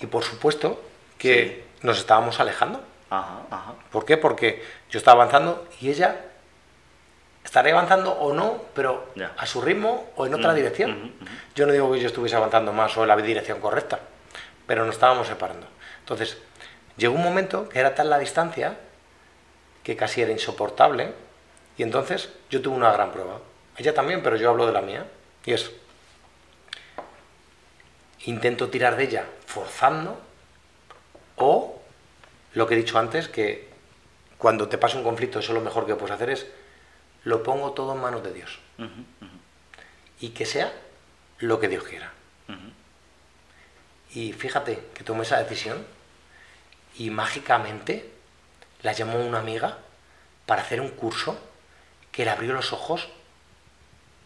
y 0.00 0.06
por 0.06 0.24
supuesto 0.24 0.82
que 1.18 1.64
nos 1.82 1.98
estábamos 1.98 2.40
alejando 2.40 2.82
Ajá, 3.10 3.40
ajá. 3.50 3.72
¿por 3.90 4.04
qué? 4.04 4.16
porque 4.16 4.62
yo 4.90 4.98
estaba 4.98 5.22
avanzando 5.22 5.66
y 5.80 5.90
ella 5.90 6.16
estaría 7.44 7.72
avanzando 7.72 8.12
o 8.12 8.32
no 8.34 8.62
pero 8.74 9.12
a 9.36 9.46
su 9.46 9.60
ritmo 9.62 10.10
o 10.16 10.26
en 10.26 10.34
otra 10.34 10.48
Ujú, 10.50 10.56
dirección 10.56 10.90
ujú, 10.92 11.06
ujú. 11.24 11.34
yo 11.54 11.66
no 11.66 11.72
digo 11.72 11.92
que 11.92 12.00
yo 12.00 12.06
estuviese 12.08 12.36
avanzando 12.36 12.72
más 12.72 12.96
o 12.96 13.02
en 13.02 13.08
la 13.08 13.16
dirección 13.16 13.60
correcta, 13.60 13.98
pero 14.66 14.84
nos 14.84 14.94
estábamos 14.96 15.26
separando. 15.26 15.66
Entonces, 16.00 16.36
llegó 16.98 17.14
un 17.14 17.22
momento 17.22 17.68
que 17.68 17.78
era 17.78 17.94
tal 17.94 18.10
la 18.10 18.18
distancia 18.18 18.76
que 19.82 19.96
casi 19.96 20.20
era 20.20 20.30
insoportable 20.32 21.12
y 21.78 21.84
entonces 21.84 22.28
yo 22.50 22.60
tuve 22.60 22.76
una 22.76 22.92
gran 22.92 23.12
prueba. 23.12 23.40
Ella 23.76 23.94
también, 23.94 24.22
pero 24.22 24.36
yo 24.36 24.50
hablo 24.50 24.66
de 24.66 24.72
la 24.72 24.82
mía. 24.82 25.06
Y 25.44 25.52
es, 25.52 25.70
intento 28.24 28.68
tirar 28.68 28.96
de 28.96 29.04
ella 29.04 29.26
forzando 29.46 30.20
o 31.36 31.80
lo 32.54 32.66
que 32.66 32.74
he 32.74 32.76
dicho 32.76 32.98
antes, 32.98 33.28
que 33.28 33.68
cuando 34.36 34.68
te 34.68 34.76
pasa 34.76 34.98
un 34.98 35.04
conflicto 35.04 35.38
eso 35.38 35.52
lo 35.52 35.60
mejor 35.60 35.86
que 35.86 35.94
puedes 35.94 36.14
hacer 36.14 36.30
es, 36.30 36.46
lo 37.22 37.44
pongo 37.44 37.72
todo 37.72 37.94
en 37.94 38.00
manos 38.00 38.22
de 38.24 38.32
Dios 38.32 38.58
y 40.20 40.30
que 40.30 40.46
sea 40.46 40.72
lo 41.38 41.60
que 41.60 41.68
Dios 41.68 41.84
quiera. 41.84 42.12
Y 44.10 44.32
fíjate 44.32 44.82
que 44.94 45.04
tomé 45.04 45.22
esa 45.22 45.38
decisión 45.42 45.86
y 46.96 47.10
mágicamente 47.10 48.10
la 48.82 48.92
llamó 48.92 49.20
una 49.20 49.38
amiga 49.38 49.78
para 50.46 50.62
hacer 50.62 50.80
un 50.80 50.88
curso 50.88 51.38
que 52.18 52.24
le 52.24 52.32
abrió 52.32 52.52
los 52.52 52.72
ojos, 52.72 53.06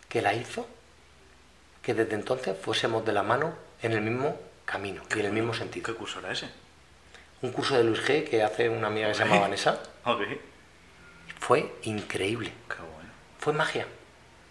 que 0.08 0.22
la 0.22 0.32
hizo, 0.32 0.66
que 1.82 1.92
desde 1.92 2.14
entonces 2.14 2.56
fuésemos 2.58 3.04
de 3.04 3.12
la 3.12 3.22
mano 3.22 3.52
en 3.82 3.92
el 3.92 4.00
mismo 4.00 4.40
camino 4.64 5.02
y 5.14 5.20
en 5.20 5.26
el 5.26 5.32
mismo 5.32 5.52
sentido. 5.52 5.84
¿Qué 5.84 5.92
curso 5.92 6.20
era 6.20 6.32
ese? 6.32 6.48
Un 7.42 7.52
curso 7.52 7.76
de 7.76 7.84
Luis 7.84 8.00
G 8.02 8.26
que 8.26 8.42
hace 8.42 8.70
una 8.70 8.86
amiga 8.86 9.08
que 9.08 9.14
se 9.14 9.24
llama 9.26 9.40
Vanessa 9.40 9.78
fue 11.38 11.70
increíble, 11.82 12.50
Qué 12.66 12.76
bueno. 12.76 13.10
fue 13.38 13.52
magia. 13.52 13.86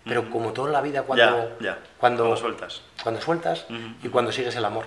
Pero 0.06 0.30
como 0.30 0.54
toda 0.54 0.70
la 0.72 0.82
vida 0.82 1.02
cuando, 1.02 1.58
ya. 1.60 1.80
cuando, 1.98 2.26
Cuando 2.26 2.38
sueltas. 2.38 2.84
cuando 3.02 3.22
sueltas 3.22 3.66
y 4.04 4.10
cuando 4.10 4.32
sigues 4.32 4.56
el 4.56 4.66
amor. 4.66 4.86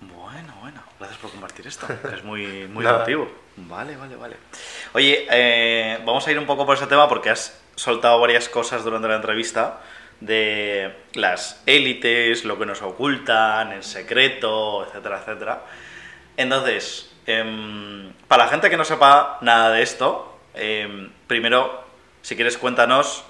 Bueno, 0.00 0.54
bueno. 0.60 0.80
Gracias 1.00 1.18
por 1.18 1.32
compartir 1.32 1.66
esto, 1.66 1.88
es 2.14 2.22
muy, 2.22 2.68
muy 2.68 2.86
emotivo. 2.86 3.28
Vale, 3.56 3.96
vale, 3.96 4.16
vale. 4.16 4.36
Oye, 4.92 5.26
eh, 5.30 5.98
vamos 6.04 6.26
a 6.26 6.30
ir 6.32 6.38
un 6.38 6.46
poco 6.46 6.66
por 6.66 6.76
ese 6.76 6.86
tema 6.86 7.08
porque 7.08 7.30
has 7.30 7.60
soltado 7.76 8.18
varias 8.20 8.48
cosas 8.48 8.82
durante 8.84 9.08
la 9.08 9.16
entrevista 9.16 9.80
de 10.20 10.92
las 11.14 11.62
élites, 11.66 12.44
lo 12.44 12.58
que 12.58 12.66
nos 12.66 12.82
ocultan, 12.82 13.72
el 13.72 13.82
secreto, 13.82 14.86
etcétera, 14.86 15.18
etcétera. 15.18 15.62
Entonces, 16.36 17.14
em, 17.26 18.12
para 18.26 18.44
la 18.44 18.50
gente 18.50 18.70
que 18.70 18.76
no 18.76 18.84
sepa 18.84 19.38
nada 19.40 19.70
de 19.70 19.82
esto, 19.82 20.38
em, 20.54 21.10
primero, 21.26 21.84
si 22.22 22.34
quieres, 22.34 22.58
cuéntanos, 22.58 23.24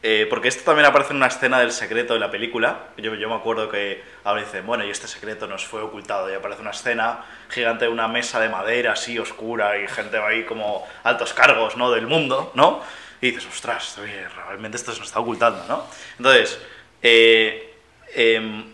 eh, 0.00 0.26
porque 0.30 0.46
esto 0.46 0.62
también 0.62 0.86
aparece 0.86 1.10
en 1.10 1.16
una 1.16 1.26
escena 1.26 1.58
del 1.58 1.72
secreto 1.72 2.14
de 2.14 2.20
la 2.20 2.30
película. 2.30 2.90
Yo, 2.98 3.10
me 3.12 3.34
acuerdo 3.34 3.68
que 3.68 4.02
ahora 4.22 4.42
dicen, 4.42 4.64
bueno, 4.64 4.84
y 4.84 4.90
este 4.90 5.08
secreto 5.08 5.48
nos 5.48 5.64
fue 5.64 5.82
ocultado, 5.82 6.30
y 6.30 6.34
aparece 6.34 6.62
una 6.62 6.70
escena 6.70 7.24
gigante 7.48 7.86
de 7.86 7.90
una 7.90 8.06
mesa 8.06 8.38
de 8.38 8.48
madera 8.48 8.92
así 8.92 9.18
oscura 9.18 9.78
y 9.78 9.88
gente 9.88 10.18
ahí 10.18 10.44
como 10.44 10.86
altos 11.02 11.34
cargos, 11.34 11.76
¿no? 11.76 11.90
Del 11.90 12.06
mundo, 12.06 12.52
¿no? 12.54 12.82
Y 13.20 13.32
dices, 13.32 13.46
ostras, 13.46 13.98
oye, 13.98 14.28
realmente 14.28 14.76
esto 14.76 14.92
se 14.92 15.00
nos 15.00 15.08
está 15.08 15.18
ocultando, 15.18 15.64
¿no? 15.66 15.84
Entonces, 16.16 16.60
eh, 17.02 17.74
em, 18.14 18.72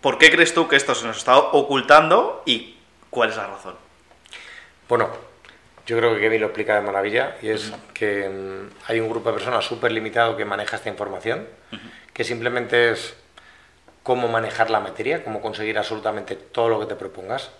¿por 0.00 0.18
qué 0.18 0.30
crees 0.30 0.54
tú 0.54 0.68
que 0.68 0.76
esto 0.76 0.94
se 0.94 1.04
nos 1.04 1.16
está 1.16 1.36
ocultando 1.36 2.44
y 2.46 2.76
cuál 3.10 3.30
es 3.30 3.36
la 3.36 3.48
razón? 3.48 3.74
Bueno, 4.88 5.27
yo 5.88 5.96
creo 5.96 6.14
que 6.14 6.20
Kevin 6.20 6.42
lo 6.42 6.48
explica 6.48 6.74
de 6.74 6.82
maravilla 6.82 7.38
y 7.40 7.48
es 7.48 7.72
que 7.94 8.28
mm, 8.28 8.74
hay 8.88 9.00
un 9.00 9.08
grupo 9.08 9.30
de 9.30 9.38
personas 9.38 9.64
súper 9.64 9.90
limitado 9.90 10.36
que 10.36 10.44
maneja 10.44 10.76
esta 10.76 10.90
información, 10.90 11.48
que 12.12 12.24
simplemente 12.24 12.90
es 12.90 13.16
cómo 14.02 14.28
manejar 14.28 14.68
la 14.68 14.80
materia, 14.80 15.24
cómo 15.24 15.40
conseguir 15.40 15.78
absolutamente 15.78 16.36
todo 16.36 16.68
lo 16.68 16.80
que 16.80 16.84
te 16.84 16.94
propongas 16.94 17.50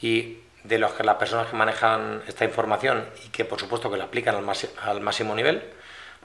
y 0.00 0.38
de 0.62 0.78
los 0.78 0.92
que 0.92 1.02
las 1.02 1.16
personas 1.16 1.48
que 1.48 1.56
manejan 1.56 2.22
esta 2.28 2.44
información 2.44 3.04
y 3.26 3.30
que 3.30 3.44
por 3.44 3.58
supuesto 3.58 3.90
que 3.90 3.96
la 3.96 4.04
aplican 4.04 4.36
al, 4.36 4.42
máximo, 4.42 4.74
al 4.80 5.00
máximo 5.00 5.34
nivel, 5.34 5.64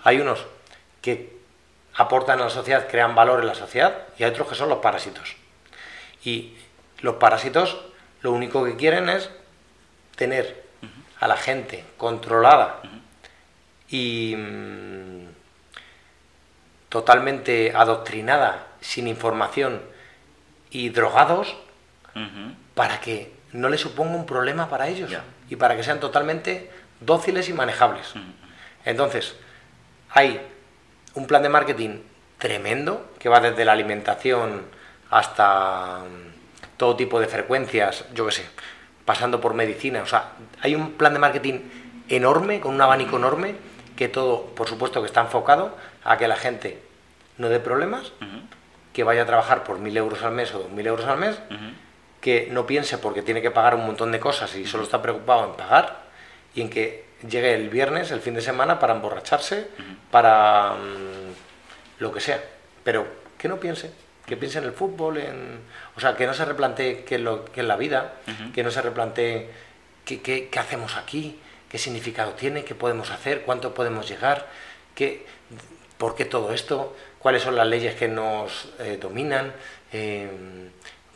hay 0.04 0.20
unos 0.20 0.46
que 1.02 1.38
aportan 1.96 2.40
a 2.40 2.44
la 2.44 2.50
sociedad, 2.52 2.88
crean 2.88 3.16
valor 3.16 3.40
en 3.40 3.48
la 3.48 3.56
sociedad 3.56 4.04
y 4.20 4.24
hay 4.24 4.30
otros 4.30 4.48
que 4.48 4.54
son 4.54 4.70
los 4.70 4.78
parásitos. 4.78 5.36
Y 6.24 6.56
los 7.00 7.16
parásitos 7.16 7.80
lo 8.22 8.32
único 8.32 8.64
que 8.64 8.76
quieren 8.76 9.10
es 9.10 9.32
tener 10.16 10.67
a 11.20 11.28
la 11.28 11.38
gente 11.38 11.86
controlada. 11.98 12.82
Y 13.90 14.36
mm, 14.36 15.28
totalmente 16.90 17.74
adoctrinada, 17.76 18.68
sin 18.82 19.08
información 19.08 19.82
y 20.70 20.90
drogados 20.90 21.56
para 22.74 23.00
que 23.00 23.32
no 23.54 23.70
le 23.70 23.78
suponga 23.78 24.16
un 24.16 24.26
problema 24.26 24.70
para 24.70 24.88
ellos 24.88 25.12
y 25.50 25.56
para 25.56 25.76
que 25.76 25.84
sean 25.84 26.00
totalmente 26.00 26.72
dóciles 27.00 27.48
y 27.50 27.54
manejables. 27.54 28.14
Entonces, 28.86 29.36
hay 30.10 30.42
un 31.14 31.28
plan 31.28 31.44
de 31.44 31.50
marketing 31.50 32.00
tremendo 32.38 33.12
que 33.20 33.30
va 33.30 33.40
desde 33.40 33.66
la 33.66 33.74
alimentación 33.74 34.66
hasta 35.10 36.00
mm, 36.00 36.78
todo 36.78 36.96
tipo 36.96 37.20
de 37.20 37.28
frecuencias, 37.28 38.06
yo 38.14 38.26
qué 38.26 38.32
sé, 38.32 38.46
pasando 39.08 39.40
por 39.40 39.54
medicina. 39.54 40.04
O 40.04 40.06
sea, 40.06 40.34
hay 40.62 40.76
un 40.76 40.92
plan 40.92 41.14
de 41.14 41.20
marketing 41.20 41.62
enorme, 42.10 42.60
con 42.60 42.76
un 42.76 42.82
abanico 42.82 43.16
enorme, 43.16 43.56
que 43.96 44.10
todo, 44.10 44.48
por 44.48 44.68
supuesto, 44.68 45.00
que 45.02 45.08
está 45.08 45.22
enfocado 45.22 45.78
a 46.04 46.18
que 46.18 46.28
la 46.28 46.36
gente 46.36 46.84
no 47.38 47.48
dé 47.48 47.62
problemas, 47.62 48.12
que 48.92 49.06
vaya 49.06 49.22
a 49.22 49.26
trabajar 49.26 49.64
por 49.64 49.80
mil 49.80 49.96
euros 49.96 50.24
al 50.24 50.34
mes 50.34 50.54
o 50.54 50.60
dos 50.60 50.72
mil 50.72 50.86
euros 50.86 51.06
al 51.08 51.20
mes, 51.20 51.40
que 52.20 52.50
no 52.52 52.68
piense 52.68 52.98
porque 52.98 53.22
tiene 53.22 53.42
que 53.42 53.50
pagar 53.50 53.76
un 53.76 53.86
montón 53.86 54.12
de 54.12 54.20
cosas 54.20 54.54
y 54.58 54.66
solo 54.66 54.84
está 54.84 55.02
preocupado 55.02 55.46
en 55.46 55.54
pagar 55.54 56.02
y 56.54 56.60
en 56.60 56.70
que 56.70 57.06
llegue 57.30 57.54
el 57.54 57.70
viernes, 57.70 58.12
el 58.12 58.20
fin 58.20 58.34
de 58.34 58.42
semana, 58.42 58.78
para 58.78 58.94
emborracharse, 58.94 59.70
para 60.12 60.74
mm, 60.74 62.02
lo 62.04 62.12
que 62.12 62.20
sea. 62.20 62.44
Pero 62.84 63.08
que 63.38 63.48
no 63.48 63.58
piense, 63.58 63.90
que 64.28 64.36
piense 64.36 64.60
en 64.60 64.66
el 64.66 64.74
fútbol, 64.74 65.18
en, 65.18 65.62
o 65.96 66.00
sea, 66.02 66.16
que 66.16 66.28
no 66.28 66.34
se 66.34 66.44
replantee 66.44 67.06
qué 67.06 67.16
es, 67.16 67.22
lo, 67.22 67.46
qué 67.46 67.62
es 67.62 67.66
la 67.66 67.78
vida, 67.78 68.16
que 68.54 68.62
no 68.62 68.70
se 68.70 68.82
replantee 68.82 69.50
qué, 70.04 70.22
qué, 70.22 70.50
qué 70.50 70.60
hacemos 70.60 70.98
aquí, 70.98 71.40
qué 71.70 71.78
significado 71.78 72.34
tiene, 72.34 72.66
qué 72.66 72.76
podemos 72.76 73.10
hacer, 73.10 73.44
cuánto 73.44 73.74
podemos 73.74 74.08
llegar, 74.08 74.48
qué, 74.96 75.26
por 75.98 76.14
qué 76.16 76.26
todo 76.26 76.54
esto, 76.54 76.94
cuáles 77.20 77.42
son 77.42 77.56
las 77.56 77.68
leyes 77.68 77.96
que 77.96 78.10
nos 78.10 78.68
eh, 78.80 78.98
dominan, 79.02 79.54
eh, 79.94 80.30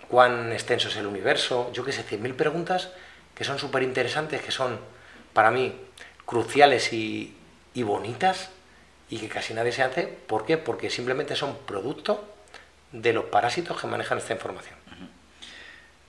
cuán 0.08 0.54
extenso 0.54 0.88
es 0.88 0.96
el 0.96 1.06
universo, 1.06 1.70
yo 1.74 1.84
qué 1.84 1.92
sé, 1.92 2.06
100.000 2.06 2.34
preguntas 2.36 2.92
que 3.36 3.44
son 3.44 3.60
súper 3.60 3.84
interesantes, 3.84 4.42
que 4.42 4.52
son 4.52 4.80
para 5.34 5.52
mí 5.52 5.76
cruciales 6.26 6.94
y, 6.94 7.36
y 7.74 7.84
bonitas 7.84 8.52
y 9.10 9.18
que 9.18 9.28
casi 9.28 9.54
nadie 9.54 9.74
se 9.74 9.84
hace. 9.84 10.08
¿Por 10.08 10.46
qué? 10.46 10.58
Porque 10.58 10.90
simplemente 10.90 11.36
son 11.36 11.58
producto 11.66 12.36
de 12.92 13.14
los 13.14 13.26
parásitos 13.26 13.80
que 13.80 13.88
manejan 13.88 14.18
esta 14.18 14.34
información. 14.34 14.76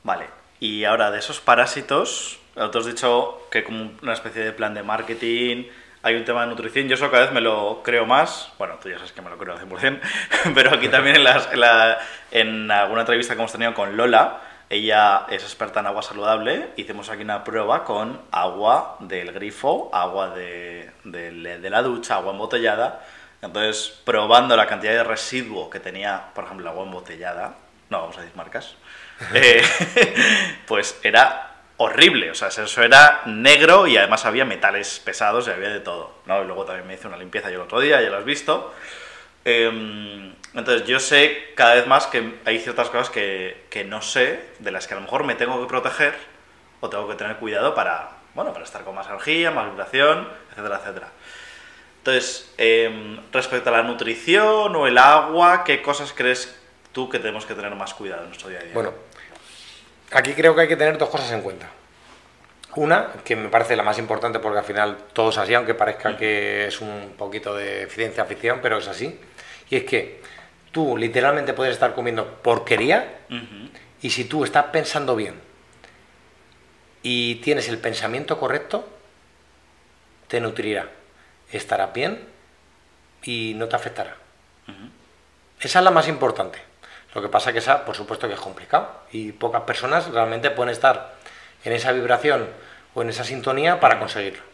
Vale, 0.03 0.27
y 0.61 0.85
ahora 0.85 1.11
de 1.11 1.19
esos 1.19 1.41
parásitos, 1.41 2.39
tú 2.73 2.79
has 2.79 2.87
dicho 2.87 3.47
que 3.51 3.63
como 3.65 3.93
una 4.03 4.13
especie 4.15 4.43
de 4.43 4.53
plan 4.53 4.75
de 4.75 4.83
marketing, 4.83 5.65
hay 6.03 6.17
un 6.17 6.25
tema 6.25 6.41
de 6.43 6.49
nutrición, 6.49 6.89
yo 6.89 6.95
eso 6.95 7.09
cada 7.13 7.25
vez 7.25 7.33
me 7.33 7.41
lo 7.41 7.83
creo 7.85 8.05
más, 8.07 8.51
bueno, 8.59 8.75
tú 8.83 8.89
ya 8.89 8.97
sabes 8.97 9.13
que 9.13 9.23
me 9.23 9.31
lo 9.31 9.39
creo 9.39 9.55
al 9.55 9.61
100%, 9.61 10.01
pero 10.55 10.75
aquí 10.75 10.89
también 10.89 11.17
en, 11.17 11.25
las- 11.25 11.47
alguna 11.47 13.01
entrevista 13.03 13.35
que 13.35 13.41
hemos 13.41 13.53
tenido 13.53 13.73
con 13.75 13.97
Lola, 13.97 14.41
ella 14.69 15.27
es 15.29 15.43
experta 15.45 15.81
en 15.81 15.87
agua 15.87 16.03
saludable, 16.03 16.71
hicimos 16.77 17.09
aquí 17.11 17.23
una 17.23 17.45
prueba 17.45 17.85
con 17.85 18.21
agua 18.33 18.97
del 19.01 19.31
grifo, 19.33 19.91
agua 19.93 20.31
de, 20.31 20.91
de- 21.05 21.59
de 21.61 21.71
la 21.71 21.83
ducha, 21.83 22.17
agua 22.17 22.33
embotellada, 22.33 23.05
entonces 23.43 24.01
probando 24.05 24.57
la 24.57 24.67
cantidad 24.67 24.93
de 24.93 25.05
residuo 25.05 25.69
que 25.69 25.81
tenía, 25.81 26.31
por 26.35 26.45
ejemplo, 26.45 26.65
el 26.65 26.73
agua 26.73 26.87
embotellada, 26.87 27.57
no 27.91 28.01
vamos 28.01 28.17
a 28.17 28.21
decir 28.23 28.37
marcas, 28.37 28.77
eh, 29.35 29.63
pues 30.67 30.99
era 31.03 31.51
horrible, 31.77 32.31
o 32.31 32.35
sea, 32.35 32.49
eso 32.49 32.83
era 32.83 33.23
negro 33.27 33.89
y 33.89 33.97
además 33.97 34.25
había 34.25 34.45
metales 34.45 35.01
pesados 35.01 35.49
y 35.49 35.51
había 35.51 35.71
de 35.71 35.81
todo, 35.81 36.15
¿no? 36.27 36.43
Y 36.43 36.47
luego 36.47 36.65
también 36.65 36.87
me 36.87 36.95
hice 36.95 37.09
una 37.09 37.17
limpieza 37.17 37.51
yo 37.51 37.57
el 37.57 37.63
otro 37.63 37.81
día, 37.81 38.01
ya 38.01 38.11
lo 38.11 38.19
has 38.19 38.25
visto. 38.25 38.73
Em, 39.45 40.35
entonces 40.55 40.87
yo 40.87 41.01
sé 41.01 41.53
cada 41.57 41.75
vez 41.75 41.87
más 41.89 42.07
que 42.07 42.39
hay 42.45 42.61
ciertas 42.61 42.89
cosas 42.91 43.11
que, 43.11 43.67
que 43.71 43.83
no 43.83 44.01
sé, 44.01 44.51
de 44.61 44.71
las 44.71 44.87
que 44.87 44.95
a 44.95 44.99
lo 44.99 45.03
mejor 45.03 45.25
me 45.25 45.35
tengo 45.35 45.61
que 45.61 45.67
proteger 45.67 46.15
o 46.81 46.89
tengo 46.89 47.09
que 47.09 47.17
tener 47.17 47.37
cuidado 47.37 47.75
para, 47.75 48.11
bueno, 48.35 48.53
para 48.53 48.65
estar 48.65 48.85
con 48.85 48.95
más 48.95 49.09
energía, 49.09 49.51
más 49.51 49.69
vibración, 49.71 50.29
etcétera, 50.51 50.79
etcétera. 50.81 51.09
Entonces, 52.03 52.53
em, 52.59 53.21
respecto 53.33 53.71
a 53.71 53.75
la 53.75 53.85
nutrición 53.85 54.75
o 54.75 54.89
el 54.89 54.99
agua, 54.99 55.63
¿qué 55.63 55.81
cosas 55.83 56.13
crees 56.13 56.53
tú 56.91 57.09
que 57.09 57.21
tenemos 57.21 57.47
que 57.47 57.55
tener 57.55 57.73
más 57.77 57.95
cuidado 57.95 58.23
en 58.23 58.29
nuestro 58.31 58.49
día 58.49 58.59
a 58.59 58.63
día? 58.65 58.75
Bueno, 58.75 58.93
aquí 60.11 60.33
creo 60.33 60.53
que 60.53 60.63
hay 60.63 60.69
que 60.69 60.75
tener 60.75 60.99
dos 60.99 61.09
cosas 61.09 61.31
en 61.31 61.43
cuenta. 61.43 61.71
Una, 62.75 63.13
que 63.25 63.37
me 63.37 63.49
parece 63.51 63.77
la 63.77 63.85
más 63.85 63.99
importante 64.01 64.41
porque 64.41 64.59
al 64.59 64.65
final 64.65 64.99
todo 65.13 65.31
es 65.31 65.39
así, 65.39 65.55
aunque 65.55 65.75
parezca 65.75 66.17
que 66.17 66.67
es 66.67 66.81
un 66.81 67.15
poquito 67.17 67.55
de 67.55 67.87
ciencia 67.89 68.25
ficción, 68.25 68.59
pero 68.61 68.79
es 68.79 68.89
así. 68.89 69.21
Y 69.71 69.77
es 69.77 69.85
que 69.85 70.21
tú 70.73 70.97
literalmente 70.97 71.53
puedes 71.53 71.75
estar 71.75 71.95
comiendo 71.95 72.27
porquería 72.43 73.21
y 74.01 74.11
si 74.11 74.25
tú 74.25 74.43
estás 74.43 74.65
pensando 74.67 75.15
bien 75.15 75.35
y 77.05 77.37
tienes 77.37 77.69
el 77.69 77.79
pensamiento 77.79 78.41
correcto, 78.41 78.89
te 80.27 80.41
nutrirá, 80.41 80.89
estará 81.57 81.89
bien 81.89 82.29
y 83.23 83.55
no 83.57 83.69
te 83.69 83.77
afectará. 83.77 84.17
Esa 85.61 85.79
es 85.79 85.85
la 85.85 85.91
más 85.91 86.09
importante. 86.09 86.59
Lo 87.15 87.23
que 87.23 87.29
pasa 87.29 87.53
que 87.53 87.59
esa, 87.59 87.85
por 87.85 87.95
supuesto, 87.95 88.27
que 88.27 88.35
es 88.35 88.41
complicado 88.41 89.03
y 89.13 89.33
pocas 89.33 89.63
personas 89.63 90.09
realmente 90.09 90.51
pueden 90.51 90.73
estar 90.73 91.15
en 91.65 91.73
esa 91.73 91.93
vibración 91.93 92.49
o 92.95 93.03
en 93.03 93.11
esa 93.11 93.25
sintonía 93.25 93.81
para 93.81 93.99
conseguirlo. 93.99 94.52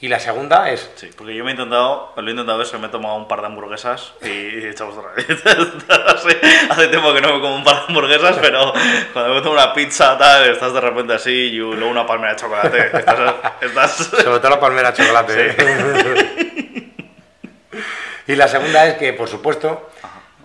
Sí. 0.00 0.06
Y 0.06 0.08
la 0.08 0.20
segunda 0.20 0.70
es, 0.70 0.90
Sí, 0.96 1.08
porque 1.16 1.34
yo 1.34 1.42
me 1.42 1.50
he 1.50 1.54
intentado, 1.54 2.12
lo 2.16 2.28
he 2.28 2.30
intentado 2.30 2.60
eso, 2.60 2.78
me 2.78 2.88
he 2.88 2.90
tomado 2.90 3.14
un 3.16 3.26
par 3.28 3.40
de 3.40 3.46
hamburguesas 3.46 4.12
y 4.22 4.26
he 4.28 4.68
echado 4.70 4.90
otra 4.90 5.12
vez. 5.12 5.26
hace, 6.06 6.38
hace 6.68 6.88
tiempo 6.88 7.14
que 7.14 7.22
no 7.22 7.34
me 7.34 7.40
como 7.40 7.56
un 7.56 7.64
par 7.64 7.76
de 7.76 7.82
hamburguesas, 7.88 8.36
pero 8.40 8.74
cuando 9.14 9.34
me 9.34 9.40
tomo 9.40 9.54
una 9.54 9.72
pizza 9.72 10.18
tal, 10.18 10.50
estás 10.50 10.74
de 10.74 10.80
repente 10.82 11.14
así 11.14 11.30
y 11.30 11.56
luego 11.56 11.88
una 11.88 12.04
palmera 12.06 12.34
de 12.34 12.40
chocolate. 12.40 12.86
Estás, 12.98 13.34
estás- 13.62 13.96
sobre 14.22 14.38
todo 14.40 14.50
la 14.50 14.60
palmera 14.60 14.92
de 14.92 15.02
chocolate. 15.02 15.54
¿eh? 15.58 16.92
y 18.26 18.34
la 18.36 18.48
segunda 18.48 18.86
es 18.86 18.94
que, 18.98 19.12
por 19.14 19.28
supuesto, 19.28 19.88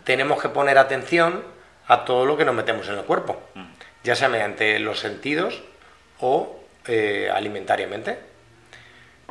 tenemos 0.05 0.41
que 0.41 0.49
poner 0.49 0.77
atención 0.77 1.43
a 1.87 2.05
todo 2.05 2.25
lo 2.25 2.37
que 2.37 2.45
nos 2.45 2.55
metemos 2.55 2.87
en 2.87 2.95
el 2.99 3.03
cuerpo, 3.03 3.41
ya 4.03 4.15
sea 4.15 4.29
mediante 4.29 4.79
los 4.79 4.99
sentidos 4.99 5.61
o 6.21 6.57
eh, 6.87 7.29
alimentariamente. 7.33 8.30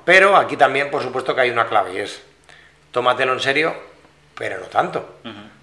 Pero 0.04 0.36
aquí 0.36 0.56
también, 0.56 0.90
por 0.90 1.02
supuesto, 1.02 1.34
que 1.34 1.42
hay 1.42 1.50
una 1.50 1.66
clave 1.66 1.94
y 1.94 1.98
es, 1.98 2.22
tómatelo 2.90 3.32
en 3.32 3.40
serio, 3.40 3.74
pero 4.34 4.58
no 4.58 4.66
tanto. 4.66 5.16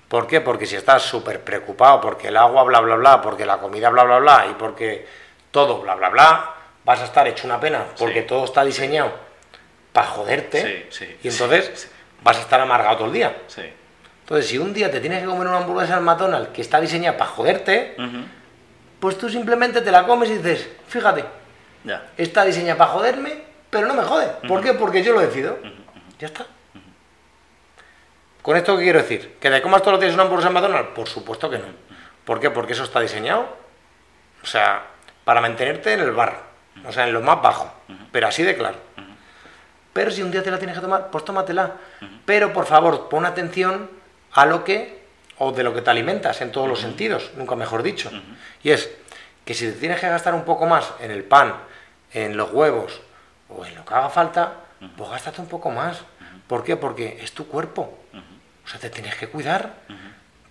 ¿Por 0.07 0.25
qué? 0.27 0.39
Porque 0.41 0.65
si 0.65 0.75
estás 0.75 1.03
súper 1.03 1.41
preocupado 1.43 1.99
porque 1.99 2.29
el 2.29 2.37
agua 2.37 2.63
bla 2.63 2.79
bla 2.79 2.95
bla, 2.95 3.21
porque 3.21 3.45
la 3.45 3.57
comida 3.57 3.89
bla 3.89 4.03
bla 4.03 4.19
bla 4.19 4.47
y 4.49 4.53
porque 4.53 5.05
todo 5.51 5.81
bla 5.81 5.95
bla 5.95 6.09
bla, 6.09 6.53
vas 6.85 7.01
a 7.01 7.05
estar 7.05 7.27
hecho 7.27 7.45
una 7.45 7.59
pena 7.59 7.83
porque 7.97 8.21
Sí. 8.21 8.27
todo 8.27 8.45
está 8.45 8.63
diseñado 8.63 9.11
para 9.91 10.07
joderte 10.07 10.87
Sí, 10.89 10.97
sí, 11.05 11.17
y 11.23 11.27
entonces 11.27 11.91
vas 12.23 12.37
a 12.37 12.41
estar 12.41 12.59
amargado 12.61 12.97
todo 12.97 13.07
el 13.07 13.13
día. 13.13 13.35
Sí. 13.47 13.63
Entonces, 14.21 14.47
si 14.49 14.57
un 14.57 14.73
día 14.73 14.89
te 14.91 14.99
tienes 15.01 15.21
que 15.21 15.25
comer 15.25 15.47
una 15.47 15.57
hamburguesa 15.57 15.95
al 15.97 16.03
McDonald's 16.03 16.49
que 16.53 16.61
está 16.61 16.79
diseñada 16.79 17.17
para 17.17 17.29
joderte, 17.31 17.95
pues 18.99 19.17
tú 19.17 19.29
simplemente 19.29 19.81
te 19.81 19.91
la 19.91 20.05
comes 20.05 20.29
y 20.29 20.37
dices, 20.37 20.69
fíjate, 20.87 21.23
Ya. 21.83 22.07
está 22.17 22.43
diseñada 22.45 22.77
para 22.77 22.91
joderme, 22.91 23.43
pero 23.69 23.87
no 23.87 23.93
me 23.93 24.03
jode. 24.03 24.27
¿Por 24.47 24.61
qué? 24.61 24.73
Porque 24.73 25.03
yo 25.03 25.13
lo 25.13 25.21
decido. 25.21 25.57
Ya 26.19 26.27
está. 26.27 26.45
¿Con 28.41 28.55
esto 28.55 28.77
qué 28.77 28.83
quiero 28.83 28.99
decir? 28.99 29.35
¿Que 29.41 29.49
te 29.49 29.61
comas 29.61 29.81
todos 29.81 29.93
los 29.93 30.01
días 30.01 30.13
una 30.13 30.23
hamburguesa 30.23 30.47
en 30.47 30.53
McDonald's? 30.53 30.91
Por 30.95 31.07
supuesto 31.07 31.49
que 31.49 31.57
no. 31.57 31.65
¿Por 32.23 32.39
qué? 32.39 32.49
Porque 32.49 32.73
eso 32.73 32.83
está 32.83 32.99
diseñado, 32.99 33.47
o 34.41 34.45
sea, 34.45 34.83
para 35.23 35.41
mantenerte 35.41 35.93
en 35.93 36.01
el 36.01 36.11
bar, 36.11 36.43
o 36.85 36.91
sea, 36.91 37.07
en 37.07 37.13
lo 37.13 37.21
más 37.21 37.41
bajo, 37.41 37.73
pero 38.11 38.27
así 38.27 38.43
de 38.43 38.55
claro. 38.55 38.77
Pero 39.93 40.11
si 40.11 40.21
un 40.21 40.31
día 40.31 40.43
te 40.43 40.51
la 40.51 40.57
tienes 40.59 40.75
que 40.75 40.81
tomar, 40.81 41.09
pues 41.09 41.25
tómatela. 41.25 41.73
Pero 42.25 42.53
por 42.53 42.65
favor, 42.65 43.09
pon 43.09 43.25
atención 43.25 43.89
a 44.31 44.45
lo 44.45 44.63
que, 44.63 45.03
o 45.37 45.51
de 45.51 45.63
lo 45.63 45.73
que 45.73 45.81
te 45.81 45.89
alimentas 45.89 46.39
en 46.41 46.51
todos 46.51 46.67
los 46.67 46.79
sentidos, 46.79 47.31
nunca 47.35 47.55
mejor 47.55 47.81
dicho. 47.83 48.11
Y 48.63 48.71
es 48.71 48.89
que 49.43 49.53
si 49.53 49.65
te 49.65 49.73
tienes 49.73 49.99
que 49.99 50.07
gastar 50.07 50.33
un 50.33 50.45
poco 50.45 50.65
más 50.65 50.93
en 50.99 51.11
el 51.11 51.23
pan, 51.23 51.55
en 52.13 52.37
los 52.37 52.51
huevos 52.51 53.01
o 53.49 53.65
en 53.65 53.75
lo 53.75 53.85
que 53.85 53.93
haga 53.93 54.09
falta, 54.09 54.53
pues 54.95 55.09
gástate 55.09 55.41
un 55.41 55.47
poco 55.47 55.71
más. 55.71 56.01
¿Por 56.47 56.63
qué? 56.63 56.75
Porque 56.77 57.19
es 57.21 57.33
tu 57.33 57.47
cuerpo. 57.47 57.97
O 58.65 58.67
sea, 58.67 58.79
te 58.79 58.89
tienes 58.89 59.15
que 59.15 59.27
cuidar. 59.27 59.75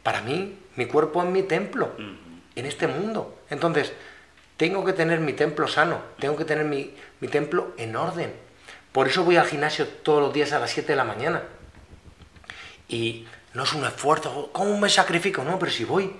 Para 0.02 0.20
mí, 0.20 0.59
mi 0.76 0.87
cuerpo 0.87 1.22
es 1.22 1.28
mi 1.28 1.42
templo 1.42 1.92
en 1.98 2.66
este 2.66 2.87
mundo. 2.87 3.40
Entonces, 3.50 3.92
tengo 4.56 4.85
que 4.85 4.92
tener 4.92 5.20
mi 5.20 5.35
templo 5.35 5.68
sano, 5.68 6.00
tengo 6.18 6.37
que 6.37 6.44
tener 6.44 6.64
mi, 6.64 6.94
mi 7.20 7.28
templo 7.28 7.74
en 7.76 7.94
orden. 7.96 8.32
Por 8.92 9.09
eso 9.09 9.24
voy 9.24 9.37
al 9.37 9.46
gimnasio 9.46 9.87
todos 9.87 10.22
los 10.22 10.32
días 10.32 10.52
a 10.52 10.59
las 10.59 10.70
7 10.70 10.92
de 10.92 10.96
la 10.96 11.04
mañana. 11.04 11.42
Y 12.88 13.26
no 13.52 13.64
es 13.64 13.72
un 13.74 13.85
esfuerzo, 13.85 14.50
¿cómo 14.52 14.78
me 14.78 14.88
sacrifico? 14.88 15.44
No, 15.44 15.59
pero 15.59 15.70
si 15.70 15.85
voy, 15.85 16.14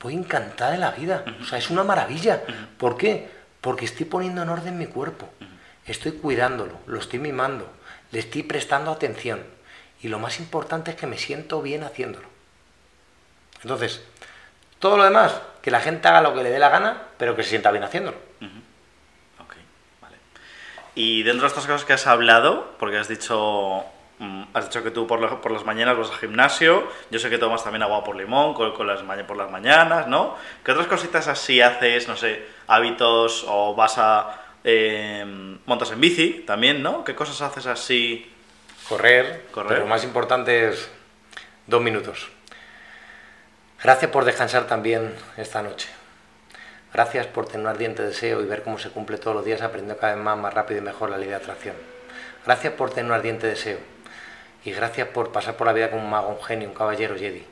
voy 0.00 0.14
encantada 0.14 0.72
de 0.72 0.78
la 0.78 0.90
vida. 0.90 1.24
O 1.40 1.44
sea, 1.44 1.58
es 1.58 1.70
una 1.70 1.84
maravilla. 1.84 2.42
¿Por 2.76 2.96
qué? 2.96 3.30
Porque 3.60 3.86
estoy 3.86 4.04
poniendo 4.06 4.42
en 4.42 4.50
orden 4.50 4.76
mi 4.76 4.86
cuerpo. 4.86 5.30
Estoy 5.86 6.12
cuidándolo, 6.12 6.78
lo 6.86 6.98
estoy 6.98 7.18
mimando, 7.18 7.68
le 8.12 8.20
estoy 8.20 8.42
prestando 8.42 8.90
atención. 8.90 9.42
Y 10.00 10.08
lo 10.08 10.18
más 10.18 10.38
importante 10.40 10.92
es 10.92 10.96
que 10.96 11.06
me 11.06 11.18
siento 11.18 11.62
bien 11.62 11.84
haciéndolo. 11.84 12.26
Entonces, 13.62 14.02
todo 14.78 14.96
lo 14.96 15.04
demás, 15.04 15.40
que 15.62 15.70
la 15.70 15.80
gente 15.80 16.08
haga 16.08 16.20
lo 16.20 16.34
que 16.34 16.42
le 16.42 16.50
dé 16.50 16.58
la 16.58 16.68
gana, 16.68 17.02
pero 17.16 17.36
que 17.36 17.44
se 17.44 17.50
sienta 17.50 17.70
bien 17.70 17.84
haciéndolo. 17.84 18.16
Ok, 19.38 19.54
vale. 20.00 20.16
Y 20.96 21.22
dentro 21.22 21.42
de 21.42 21.48
estas 21.48 21.66
cosas 21.66 21.84
que 21.84 21.92
has 21.92 22.08
hablado, 22.08 22.74
porque 22.80 22.98
has 22.98 23.06
dicho, 23.06 23.84
mm, 24.18 24.42
has 24.54 24.64
dicho 24.66 24.82
que 24.82 24.90
tú 24.90 25.06
por, 25.06 25.40
por 25.40 25.52
las 25.52 25.64
mañanas 25.64 25.96
vas 25.96 26.10
al 26.10 26.16
gimnasio, 26.16 26.88
yo 27.12 27.20
sé 27.20 27.30
que 27.30 27.38
tomas 27.38 27.62
también 27.62 27.84
agua 27.84 28.02
por 28.02 28.16
limón 28.16 28.54
con, 28.54 28.72
con 28.72 28.88
las, 28.88 29.02
por 29.22 29.36
las 29.36 29.52
mañanas, 29.52 30.08
¿no? 30.08 30.36
¿Qué 30.64 30.72
otras 30.72 30.88
cositas 30.88 31.28
así 31.28 31.60
haces, 31.60 32.08
no 32.08 32.16
sé, 32.16 32.44
hábitos 32.66 33.44
o 33.46 33.76
vas 33.76 33.98
a... 33.98 34.41
eh, 34.64 35.24
montas 35.66 35.90
en 35.90 36.00
bici 36.00 36.44
también, 36.46 36.82
¿no? 36.82 37.04
¿Qué 37.04 37.14
cosas 37.14 37.40
haces 37.42 37.66
así? 37.66 38.30
Correr, 38.88 39.46
Correr. 39.52 39.68
pero 39.68 39.80
lo 39.80 39.86
más 39.86 40.04
importante 40.04 40.68
es 40.68 40.88
dos 41.66 41.80
minutos. 41.82 42.28
Gracias 43.82 44.10
por 44.10 44.24
descansar 44.24 44.66
también 44.66 45.14
esta 45.36 45.62
noche. 45.62 45.88
Gracias 46.92 47.26
por 47.26 47.46
tener 47.46 47.60
un 47.62 47.68
ardiente 47.68 48.02
deseo 48.02 48.42
y 48.42 48.44
ver 48.46 48.62
cómo 48.62 48.78
se 48.78 48.90
cumple 48.90 49.18
todos 49.18 49.34
los 49.34 49.44
días 49.44 49.62
aprendiendo 49.62 49.98
cada 49.98 50.14
vez 50.14 50.22
más, 50.22 50.38
más 50.38 50.52
rápido 50.52 50.80
y 50.80 50.84
mejor 50.84 51.10
la 51.10 51.18
ley 51.18 51.28
de 51.28 51.34
atracción. 51.34 51.74
Gracias 52.44 52.74
por 52.74 52.90
tener 52.90 53.06
un 53.06 53.12
ardiente 53.12 53.46
deseo 53.46 53.78
y 54.64 54.72
gracias 54.72 55.08
por 55.08 55.32
pasar 55.32 55.56
por 55.56 55.66
la 55.66 55.72
vida 55.72 55.90
como 55.90 56.02
un 56.02 56.10
mago, 56.10 56.28
un 56.28 56.42
genio, 56.42 56.68
un 56.68 56.74
caballero 56.74 57.16
Jedi. 57.16 57.44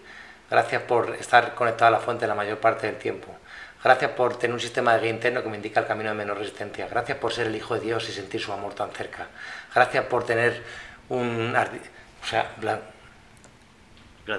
Gracias 0.51 0.83
por 0.83 1.15
estar 1.15 1.55
conectado 1.55 1.89
a 1.89 1.99
la 1.99 2.05
fuente 2.05 2.27
la 2.27 2.35
mayor 2.35 2.59
parte 2.59 2.87
del 2.87 2.97
tiempo. 2.97 3.35
Gracias 3.83 4.11
por 4.13 4.39
tener 4.39 4.53
un 4.55 4.61
sistema 4.61 4.95
de 4.95 5.01
guía 5.01 5.11
interno 5.11 5.43
que 5.43 5.49
me 5.49 5.57
indica 5.57 5.81
el 5.81 5.87
camino 5.87 6.11
de 6.11 6.17
menor 6.17 6.39
resistencia. 6.39 6.87
Gracias 6.87 7.17
por 7.19 7.33
ser 7.33 7.47
el 7.47 7.57
Hijo 7.57 7.75
de 7.75 7.81
Dios 7.81 8.09
y 8.09 8.13
sentir 8.13 8.41
su 8.41 8.53
amor 8.53 8.75
tan 8.75 8.91
cerca. 8.91 9.29
Gracias 9.75 10.05
por 10.05 10.25
tener 10.25 10.63
un... 11.09 11.57
O 11.57 12.27
sea, 12.27 12.55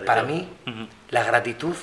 para 0.06 0.24
mí, 0.24 0.48
la 1.10 1.24
gratitud... 1.24 1.76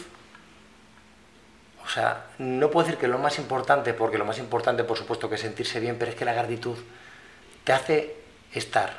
O 1.84 1.90
sea, 1.90 2.26
no 2.38 2.70
puedo 2.70 2.86
decir 2.86 3.00
que 3.00 3.06
es 3.06 3.11
lo 3.12 3.18
más 3.18 3.38
importante, 3.38 3.94
porque 3.94 4.18
lo 4.18 4.26
más 4.26 4.38
importante, 4.38 4.84
por 4.84 4.98
supuesto, 4.98 5.28
que 5.28 5.36
es 5.36 5.40
sentirse 5.40 5.80
bien, 5.80 5.96
pero 5.98 6.11
es 6.11 6.16
que 6.16 6.26
la 6.26 6.34
gratitud 6.34 6.76
te 7.64 7.72
hace 7.72 8.14
estar 8.52 8.92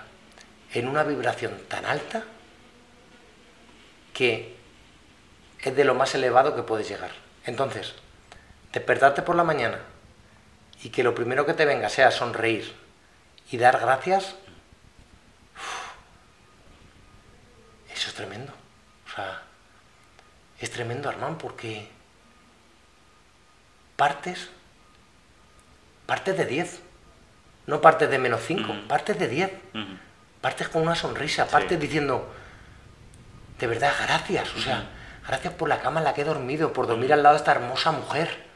en 0.73 0.87
una 0.87 1.03
vibración 1.03 1.55
tan 1.67 1.85
alta 1.85 2.23
que 4.11 4.55
es 5.61 5.75
de 5.75 5.83
lo 5.85 5.93
más 5.93 6.15
elevado 6.15 6.55
que 6.55 6.63
puedes 6.63 6.89
llegar. 6.89 7.11
Entonces, 7.45 7.93
despertarte 8.71 9.21
por 9.21 9.35
la 9.35 9.43
mañana 9.43 9.79
y 10.83 10.89
que 10.89 11.03
lo 11.03 11.15
primero 11.15 11.45
que 11.45 11.53
te 11.53 11.65
venga 11.65 11.89
sea 11.89 12.11
sonreír 12.11 12.73
y 13.51 13.57
dar 13.57 13.79
gracias, 13.79 14.35
eso 17.93 18.09
es 18.09 18.13
tremendo. 18.13 18.53
O 19.07 19.15
sea, 19.15 19.41
es 20.59 20.71
tremendo, 20.71 21.09
Armán, 21.09 21.37
porque 21.37 21.89
partes, 23.95 24.49
partes 26.05 26.37
de 26.37 26.45
10, 26.45 26.81
no 27.67 27.81
partes 27.81 28.09
de 28.09 28.19
menos 28.19 28.41
5, 28.45 28.87
partes 28.87 29.17
de 29.19 29.27
10, 29.27 29.51
partes 30.41 30.69
con 30.69 30.83
una 30.83 30.95
sonrisa, 30.95 31.47
partes 31.47 31.79
diciendo, 31.79 32.31
de 33.59 33.67
verdad, 33.67 33.93
gracias, 34.01 34.53
o 34.55 34.59
sea, 34.59 34.89
gracias 35.27 35.53
por 35.53 35.67
la 35.67 35.81
cama 35.81 35.99
en 35.99 36.05
la 36.05 36.13
que 36.13 36.21
he 36.21 36.25
dormido, 36.25 36.71
por 36.71 36.87
dormir 36.87 37.11
al 37.11 37.23
lado 37.23 37.35
de 37.35 37.39
esta 37.39 37.51
hermosa 37.51 37.91
mujer 37.91 38.48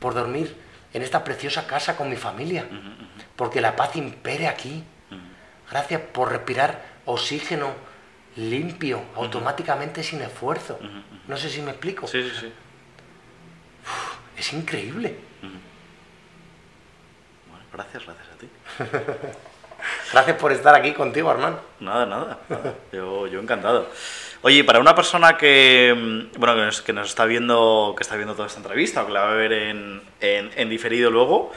por 0.00 0.14
dormir 0.14 0.56
en 0.92 1.02
esta 1.02 1.22
preciosa 1.22 1.66
casa 1.66 1.96
con 1.96 2.10
mi 2.10 2.16
familia, 2.16 2.66
porque 3.36 3.60
la 3.60 3.76
paz 3.76 3.96
impere 3.96 4.48
aquí. 4.48 4.82
Gracias 5.70 6.00
por 6.00 6.30
respirar 6.30 6.82
oxígeno 7.04 7.72
limpio, 8.36 9.02
automáticamente 9.14 10.02
sin 10.02 10.20
esfuerzo. 10.22 10.78
No 11.28 11.36
sé 11.36 11.48
si 11.48 11.62
me 11.62 11.70
explico. 11.70 12.06
Sí, 12.08 12.22
sí, 12.22 12.32
sí. 12.40 12.52
es 14.36 14.52
increíble. 14.52 15.16
Bueno, 17.48 17.64
gracias, 17.72 18.04
gracias 18.04 18.26
a 18.28 18.38
ti. 18.38 18.48
gracias 20.12 20.36
por 20.38 20.52
estar 20.52 20.74
aquí 20.74 20.92
contigo, 20.92 21.30
hermano. 21.30 21.60
Nada, 21.78 22.06
nada. 22.06 22.38
Yo, 22.92 23.28
yo 23.28 23.40
encantado. 23.40 23.88
Oye, 24.42 24.64
para 24.64 24.80
una 24.80 24.94
persona 24.94 25.36
que, 25.36 25.94
mm, 25.94 26.38
bueno, 26.40 26.54
que 26.84 26.92
nos, 26.94 27.08
está 27.08 27.26
viendo, 27.26 27.92
que 27.94 28.02
está 28.02 28.16
viendo 28.16 28.34
toda 28.34 28.46
esta 28.48 28.58
entrevista 28.58 29.02
o 29.02 29.06
que 29.06 29.12
la 29.12 29.20
va 29.20 29.32
a 29.32 29.34
ver 29.34 29.52
en, 29.52 30.00
en, 30.20 30.68
diferido 30.70 31.10
luego, 31.10 31.52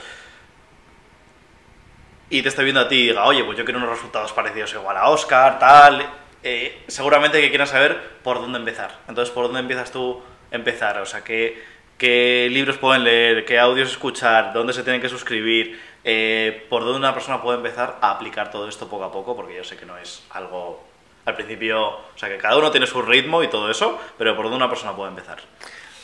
y 2.30 2.42
te 2.42 2.50
está 2.50 2.62
viendo 2.62 2.82
a 2.82 2.90
ti 2.90 2.96
y 2.96 3.08
diga, 3.08 3.24
oye, 3.24 3.44
pues 3.46 3.58
yo 3.58 3.64
quiero 3.64 3.80
unos 3.80 3.92
resultados 3.92 4.34
parecidos 4.34 4.74
igual 4.74 4.98
a 4.98 5.10
Oscar, 5.10 5.60
tal, 5.60 6.06
eh, 6.44 6.84
seguramente 6.88 7.40
que 7.40 7.48
quieran 7.50 7.68
saber 7.68 8.20
por 8.22 8.42
dónde 8.42 8.60
empezar. 8.60 9.00
Entonces, 9.08 9.34
¿por 9.34 9.46
dónde 9.46 9.62
empiezas 9.62 9.90
tú 9.92 10.22
a 10.52 10.56
empezar? 10.56 11.00
O 11.00 11.06
sea, 11.06 11.24
¿qué, 11.24 11.64
qué 11.98 12.50
libros 12.52 12.78
pueden 12.78 13.06
leer, 13.06 13.46
qué 13.46 13.60
audios 13.60 13.92
escuchar, 13.92 14.52
dónde 14.52 14.74
se 14.74 14.84
tienen 14.84 15.02
que 15.02 15.08
suscribir, 15.08 15.80
eh, 16.04 16.66
por 16.70 16.84
dónde 16.84 17.00
una 17.00 17.14
persona 17.14 17.42
puede 17.42 17.58
empezar 17.58 17.98
a 18.02 18.12
aplicar 18.12 18.52
todo 18.52 18.68
esto 18.68 18.90
poco 18.90 19.06
a 19.06 19.12
poco, 19.12 19.38
porque 19.38 19.56
yo 19.56 19.64
sé 19.64 19.78
que 19.78 19.86
no 19.86 19.98
es 19.98 20.26
algo 20.32 20.93
al 21.26 21.36
principio, 21.36 21.88
o 21.88 22.18
sea, 22.18 22.30
que 22.30 22.38
cada 22.38 22.58
uno 22.58 22.72
tiene 22.72 22.88
su 22.88 23.02
ritmo 23.02 23.44
y 23.44 23.48
todo 23.48 23.72
eso, 23.72 24.00
pero 24.18 24.36
por 24.36 24.46
dónde 24.46 24.58
una 24.58 24.70
persona 24.70 24.96
puede 24.96 25.10
empezar. 25.10 25.38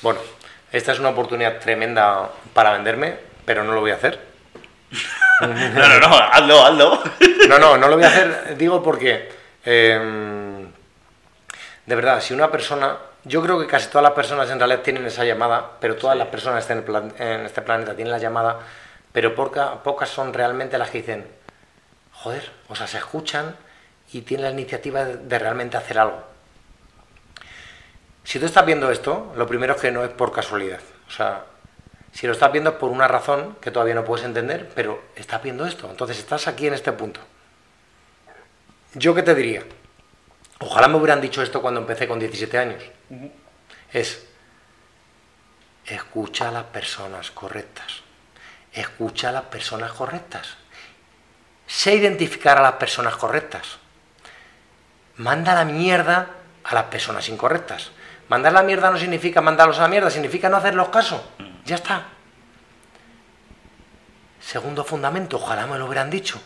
Bueno, 0.02 0.20
esta 0.72 0.92
es 0.92 1.00
una 1.00 1.10
oportunidad 1.10 1.60
tremenda 1.60 2.30
para 2.54 2.72
venderme, 2.72 3.18
pero 3.46 3.64
no 3.64 3.74
lo 3.74 3.82
voy 3.82 3.92
a 3.92 3.96
hacer. 3.96 4.20
no, 5.42 5.48
no, 5.48 6.00
no, 6.00 6.16
hazlo, 6.16 6.66
hazlo. 6.66 7.04
no, 7.48 7.60
no, 7.60 7.78
no 7.78 7.88
lo 7.88 7.96
voy 7.96 8.06
a 8.06 8.08
hacer, 8.08 8.58
digo 8.58 8.82
porque, 8.82 9.30
em, 9.66 10.72
de 11.86 11.96
verdad, 11.96 12.22
si 12.22 12.34
una 12.34 12.50
persona, 12.50 12.98
yo 13.26 13.42
creo 13.42 13.60
que 13.60 13.68
casi 13.68 13.90
todas 13.90 14.04
las 14.04 14.14
personas 14.14 14.50
en 14.50 14.60
realidad 14.60 14.82
tienen 14.82 15.06
esa 15.06 15.26
llamada, 15.26 15.72
pero 15.82 15.96
todas 15.98 16.18
las 16.18 16.28
personas 16.28 16.70
en, 16.70 16.86
en, 17.18 17.46
este 17.46 17.62
planeta 17.62 17.94
tienen 17.94 18.12
la 18.12 18.20
llamada, 18.20 18.60
pero 19.12 19.36
pocas 19.36 20.10
son 20.10 20.34
realmente 20.34 20.78
las 20.78 20.90
que 20.90 21.00
dicen, 21.00 21.28
joder, 22.14 22.50
o 22.70 22.76
sea, 22.76 22.88
se 22.88 22.98
escuchan 22.98 23.56
y 24.12 24.22
tiene 24.22 24.44
la 24.44 24.52
iniciativa 24.52 25.06
de 25.06 25.40
realmente 25.40 25.78
hacer 25.78 26.00
algo. 26.00 26.24
Si 28.24 28.40
tú 28.40 28.46
estás 28.46 28.66
viendo 28.66 28.92
esto, 28.92 29.34
lo 29.36 29.48
primero 29.48 29.74
es 29.74 29.82
que 29.82 29.92
no 29.92 30.04
es 30.04 30.10
por 30.12 30.32
casualidad. 30.32 30.80
O 31.08 31.12
sea, 31.12 31.46
si 32.12 32.28
lo 32.28 32.34
estás 32.34 32.52
viendo 32.52 32.72
es 32.72 32.76
por 32.76 32.92
una 32.92 33.08
razón 33.08 33.58
que 33.62 33.72
todavía 33.72 33.96
no 33.96 34.06
puedes 34.06 34.26
entender, 34.26 34.70
pero 34.76 35.02
estás 35.16 35.42
viendo 35.42 35.66
esto. 35.66 35.90
Entonces 35.90 36.20
estás 36.20 36.48
aquí 36.48 36.68
en 36.68 36.74
este 36.74 36.92
punto. 36.92 37.20
¿Yo 38.94 39.14
qué 39.14 39.24
te 39.24 39.36
diría? 39.36 39.64
Ojalá 40.60 40.88
me 40.88 40.98
hubieran 40.98 41.22
dicho 41.22 41.42
esto 41.42 41.62
cuando 41.62 41.80
empecé 41.80 42.08
con 42.08 42.20
17 42.20 42.58
años. 42.58 42.84
Es, 43.92 44.28
escucha 45.86 46.50
a 46.50 46.52
las 46.52 46.66
personas 46.66 47.32
correctas. 47.32 48.02
Escucha 48.74 49.30
a 49.30 49.32
las 49.32 49.44
personas 49.46 49.92
correctas. 49.94 50.58
Sé 51.66 51.96
identificar 51.96 52.58
a 52.58 52.64
las 52.64 52.74
personas 52.74 53.16
correctas 53.16 53.80
manda 55.20 55.54
la 55.54 55.66
mierda 55.66 56.28
a 56.64 56.76
las 56.76 56.86
personas 56.86 57.28
incorrectas. 57.28 57.92
Mandar 58.30 58.54
la 58.54 58.64
mierda 58.64 58.90
no 58.90 58.98
significa 58.98 59.42
mandarlos 59.42 59.78
a 59.80 59.84
la 59.84 59.88
mierda, 59.90 60.10
significa 60.10 60.50
no 60.50 60.58
hacerlos 60.58 60.90
caso. 60.90 61.32
Ya 61.66 61.76
está. 61.76 62.06
Segundo 64.40 64.84
fundamento, 64.86 65.36
ojalá 65.36 65.68
me 65.68 65.78
lo 65.78 65.86
hubieran 65.86 66.10
dicho. 66.10 66.42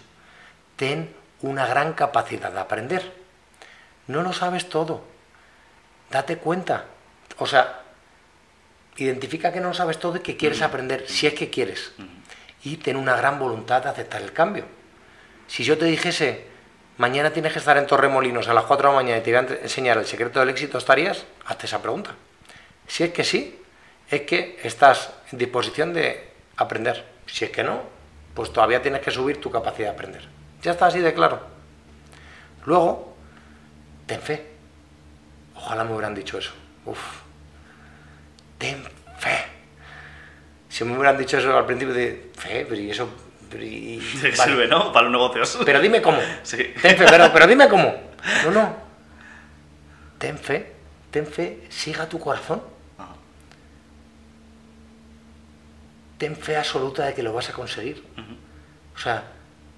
Ten 0.75 1.13
una 1.41 1.67
gran 1.67 1.93
capacidad 1.93 2.51
de 2.51 2.59
aprender. 2.59 3.13
No 4.07 4.23
lo 4.23 4.33
sabes 4.33 4.67
todo. 4.69 5.03
Date 6.09 6.37
cuenta. 6.37 6.85
O 7.37 7.45
sea, 7.45 7.81
identifica 8.97 9.53
que 9.53 9.59
no 9.59 9.67
lo 9.67 9.73
sabes 9.75 9.99
todo 9.99 10.17
y 10.17 10.21
que 10.21 10.35
quieres 10.35 10.63
aprender, 10.63 11.07
si 11.07 11.27
es 11.27 11.35
que 11.35 11.51
quieres. 11.51 11.91
Y 12.63 12.77
ten 12.77 12.95
una 12.95 13.15
gran 13.15 13.37
voluntad 13.37 13.83
de 13.83 13.89
aceptar 13.89 14.23
el 14.23 14.33
cambio. 14.33 14.65
Si 15.45 15.63
yo 15.63 15.77
te 15.77 15.85
dijese, 15.85 16.52
mañana 16.97 17.31
tienes 17.31 17.53
que 17.53 17.59
estar 17.59 17.77
en 17.77 17.87
Torremolinos 17.87 18.47
a 18.47 18.53
las 18.53 18.65
4 18.65 18.89
de 18.89 18.93
la 18.93 19.01
mañana 19.01 19.17
y 19.19 19.21
te 19.21 19.31
voy 19.31 19.45
a 19.45 19.61
enseñar 19.63 19.97
el 19.97 20.05
secreto 20.05 20.39
del 20.39 20.49
éxito, 20.49 20.77
¿estarías? 20.77 21.25
Hazte 21.45 21.65
esa 21.65 21.81
pregunta. 21.81 22.11
Si 22.87 23.03
es 23.03 23.11
que 23.11 23.23
sí, 23.23 23.59
es 24.09 24.21
que 24.21 24.59
estás 24.63 25.11
en 25.31 25.37
disposición 25.37 25.93
de 25.93 26.29
aprender. 26.57 27.05
Si 27.25 27.45
es 27.45 27.51
que 27.51 27.63
no, 27.63 27.81
pues 28.33 28.51
todavía 28.51 28.81
tienes 28.81 29.01
que 29.01 29.11
subir 29.11 29.39
tu 29.39 29.49
capacidad 29.49 29.89
de 29.89 29.93
aprender. 29.93 30.27
Ya 30.61 30.71
está 30.71 30.87
así 30.87 30.99
de 30.99 31.13
claro. 31.13 31.41
Luego, 32.65 33.15
ten 34.05 34.21
fe. 34.21 34.51
Ojalá 35.55 35.83
me 35.83 35.93
hubieran 35.93 36.15
dicho 36.15 36.37
eso. 36.37 36.51
Uf. 36.85 36.99
Ten 38.57 38.83
fe. 39.17 39.45
Si 40.69 40.83
me 40.83 40.93
hubieran 40.93 41.17
dicho 41.17 41.37
eso 41.37 41.55
al 41.57 41.65
principio 41.65 41.93
de 41.93 42.31
fe, 42.35 42.65
pero 42.67 42.81
¿y 42.81 42.89
eso 42.89 43.07
y, 43.61 44.01
sirve, 44.01 44.67
¿no? 44.67 44.91
Para 44.91 45.09
los 45.09 45.11
negocios. 45.11 45.59
Pero 45.65 45.81
dime 45.81 46.01
cómo. 46.01 46.19
Sí. 46.43 46.73
Ten 46.81 46.97
fe, 46.97 47.05
pero, 47.07 47.47
dime 47.47 47.67
cómo. 47.67 47.93
No, 48.45 48.51
no. 48.51 48.75
Ten 50.17 50.37
fe, 50.37 50.73
ten 51.11 51.27
fe, 51.27 51.67
siga 51.69 52.07
tu 52.07 52.19
corazón. 52.19 52.61
Ten 56.17 56.37
fe 56.37 56.55
absoluta 56.55 57.05
de 57.05 57.13
que 57.13 57.21
lo 57.21 57.33
vas 57.33 57.49
a 57.49 57.53
conseguir. 57.53 58.01
O 58.95 58.99
sea, 58.99 59.23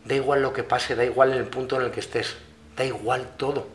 da 0.04 0.16
igual 0.16 0.42
lo 0.42 0.54
que 0.54 0.64
pase, 0.64 0.96
da 0.96 1.04
igual 1.04 1.34
el 1.34 1.46
punto 1.46 1.78
en 1.78 1.88
el 1.88 1.92
que 1.92 2.00
estés, 2.00 2.38
da 2.78 2.86
igual 2.86 3.28
todo. 3.38 3.68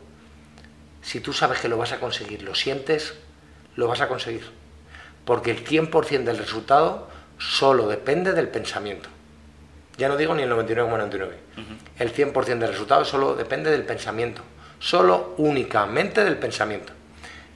Si 1.01 1.19
tú 1.19 1.33
sabes 1.33 1.59
que 1.59 1.67
lo 1.67 1.77
vas 1.77 1.91
a 1.91 1.99
conseguir, 1.99 2.43
lo 2.43 2.55
sientes, 2.55 3.15
lo 3.75 3.87
vas 3.87 3.99
a 4.01 4.07
conseguir. 4.07 4.49
Porque 5.25 5.51
el 5.51 5.65
100% 5.65 6.23
del 6.23 6.37
resultado 6.37 7.09
solo 7.37 7.87
depende 7.87 8.33
del 8.33 8.47
pensamiento. 8.47 9.09
Ya 9.97 10.07
no 10.07 10.17
digo 10.17 10.33
ni 10.33 10.43
el 10.43 10.51
99,99. 10.51 11.29
El 11.99 12.13
100% 12.13 12.45
del 12.45 12.69
resultado 12.69 13.05
solo 13.05 13.35
depende 13.35 13.71
del 13.71 13.83
pensamiento. 13.83 14.41
Solo 14.79 15.35
únicamente 15.37 16.23
del 16.23 16.37
pensamiento. 16.37 16.93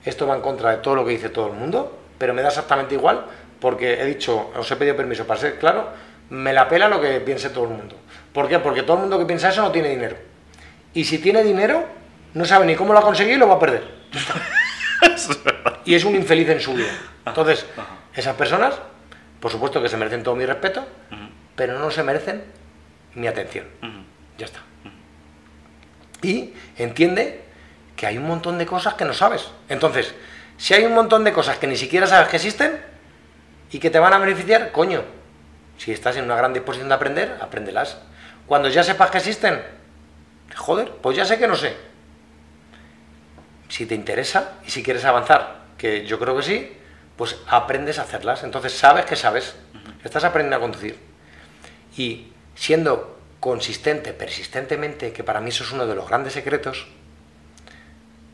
Esto 0.04 0.28
va 0.28 0.36
en 0.36 0.42
contra 0.42 0.72
de 0.72 0.78
todo 0.78 0.96
lo 0.96 1.06
que 1.06 1.12
dice 1.12 1.30
todo 1.30 1.48
el 1.48 1.54
mundo, 1.54 1.98
pero 2.18 2.34
me 2.34 2.42
da 2.42 2.50
exactamente 2.50 2.94
igual 2.94 3.26
porque 3.60 4.00
he 4.00 4.06
dicho, 4.06 4.52
os 4.56 4.70
he 4.70 4.76
pedido 4.76 4.96
permiso 4.96 5.26
para 5.26 5.40
ser 5.40 5.58
claro, 5.58 5.90
me 6.30 6.54
la 6.54 6.70
pela 6.70 6.88
lo 6.88 7.02
que 7.02 7.20
piense 7.20 7.50
todo 7.50 7.64
el 7.64 7.72
mundo. 7.72 7.96
¿Por 8.34 8.48
qué? 8.48 8.60
Porque 8.60 8.84
todo 8.84 8.98
el 8.98 9.02
mundo 9.02 9.18
que 9.18 9.26
piensa 9.26 9.50
eso 9.50 9.62
no 9.62 9.72
tiene 9.72 9.90
dinero. 9.90 10.18
Y 10.94 11.06
si 11.06 11.18
tiene 11.18 11.44
dinero, 11.44 11.86
no 12.34 12.46
sabe 12.46 12.66
ni 12.66 12.76
cómo 12.76 12.94
lo 12.94 13.00
ha 13.00 13.02
conseguido 13.02 13.38
y 13.38 13.40
lo 13.40 13.48
va 13.48 13.56
a 13.56 13.60
perder. 13.60 13.84
y 15.86 15.96
es 15.96 16.04
un 16.06 16.16
infeliz 16.16 16.50
en 16.50 16.60
su 16.60 16.74
vida. 16.74 16.92
Entonces, 17.26 17.66
esas 18.14 18.36
personas 18.36 18.76
Por 19.40 19.52
supuesto 19.52 19.82
que 19.82 19.90
se 19.90 19.98
merecen 19.98 20.24
todo 20.24 20.36
mi 20.36 20.46
respeto. 20.46 20.86
Pero 21.56 21.80
no 21.80 21.92
se 21.92 22.04
merecen 22.04 22.44
mi 23.14 23.28
atención. 23.28 23.66
Ya 24.38 24.46
está. 24.46 24.60
Y 26.22 26.54
entiende 26.78 27.44
que 27.96 28.08
hay 28.08 28.18
un 28.18 28.28
montón 28.28 28.58
de 28.58 28.66
cosas 28.66 28.96
que 28.96 29.06
no 29.06 29.14
sabes. 29.14 29.50
Entonces, 29.70 30.14
si 30.58 30.74
hay 30.74 30.86
un 30.86 30.94
montón 30.94 31.24
de 31.24 31.34
cosas 31.34 31.58
que 31.58 31.68
ni 31.68 31.78
siquiera 31.78 32.08
sabes 32.08 32.30
que 32.30 32.38
existen 32.38 32.80
y 33.72 33.80
que 33.80 33.90
te 33.90 34.00
van 34.00 34.14
a 34.14 34.18
beneficiar, 34.18 34.72
coño, 34.72 35.04
si 35.78 35.92
estás 35.92 36.16
en 36.18 36.26
una 36.26 36.36
gran 36.36 36.54
disposición 36.54 36.90
de 36.90 36.96
aprender, 36.96 37.38
apréndelas. 37.42 37.98
Cuando 38.46 38.70
ya 38.70 38.84
sepas 38.84 39.12
que 39.12 39.18
existen, 39.18 39.62
joder, 40.56 40.92
pues 41.02 41.18
ya 41.18 41.26
sé 41.26 41.38
que 41.38 41.48
no 41.48 41.56
sé. 41.56 41.76
Si 43.70 43.86
te 43.86 43.96
interesa 43.96 44.54
y 44.66 44.72
si 44.72 44.84
quieres 44.84 45.06
avanzar, 45.06 45.66
que 45.78 46.06
yo 46.06 46.20
creo 46.20 46.36
que 46.38 46.44
sí, 46.44 46.78
pues 47.18 47.38
aprendes 47.48 48.00
a 48.00 48.04
hacerlas. 48.04 48.44
Entonces 48.44 48.74
sabes 48.74 49.06
que 49.06 49.16
sabes. 49.16 49.56
Estás 50.04 50.24
aprendiendo 50.24 50.58
a 50.58 50.60
conducir. 50.60 51.15
Y 51.98 52.32
siendo 52.56 53.18
consistente, 53.40 54.14
persistentemente, 54.14 55.14
que 55.14 55.24
para 55.24 55.40
mí 55.40 55.50
eso 55.50 55.64
es 55.64 55.72
uno 55.72 55.86
de 55.86 55.96
los 55.96 56.08
grandes 56.08 56.34
secretos, 56.34 56.88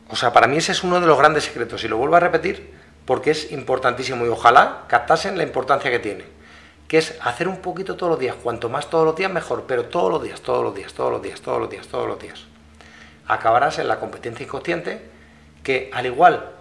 o 0.10 0.16
sea, 0.16 0.34
para 0.34 0.48
mí 0.48 0.58
ese 0.58 0.74
es 0.74 0.84
uno 0.84 1.00
de 1.00 1.08
los 1.08 1.18
grandes 1.18 1.46
secretos, 1.46 1.84
y 1.84 1.88
lo 1.88 1.98
vuelvo 1.98 2.18
a 2.18 2.20
repetir 2.20 2.74
porque 3.06 3.32
es 3.32 3.52
importantísimo 3.52 4.26
y 4.26 4.30
ojalá 4.30 4.84
captasen 4.88 5.38
la 5.38 5.44
importancia 5.44 5.90
que 5.90 6.00
tiene, 6.00 6.26
que 6.88 6.98
es 6.98 7.18
hacer 7.22 7.48
un 7.48 7.58
poquito 7.58 7.96
todos 7.96 8.12
los 8.12 8.20
días, 8.20 8.36
cuanto 8.42 8.70
más 8.70 8.90
todos 8.90 9.06
los 9.06 9.16
días 9.16 9.32
mejor, 9.32 9.64
pero 9.68 9.86
todos 9.86 10.12
los 10.12 10.24
días, 10.24 10.42
todos 10.42 10.64
los 10.64 10.76
días, 10.76 10.94
todos 10.94 11.12
los 11.12 11.22
días, 11.22 11.42
todos 11.42 11.60
los 11.60 11.70
días, 11.70 11.88
todos 11.88 12.08
los 12.08 12.20
días. 12.20 12.44
Acabarás 13.28 13.80
en 13.80 13.88
la 13.88 14.00
competencia 14.00 14.46
inconsciente 14.46 15.02
que 15.64 15.90
al 15.94 16.06
igual 16.06 16.52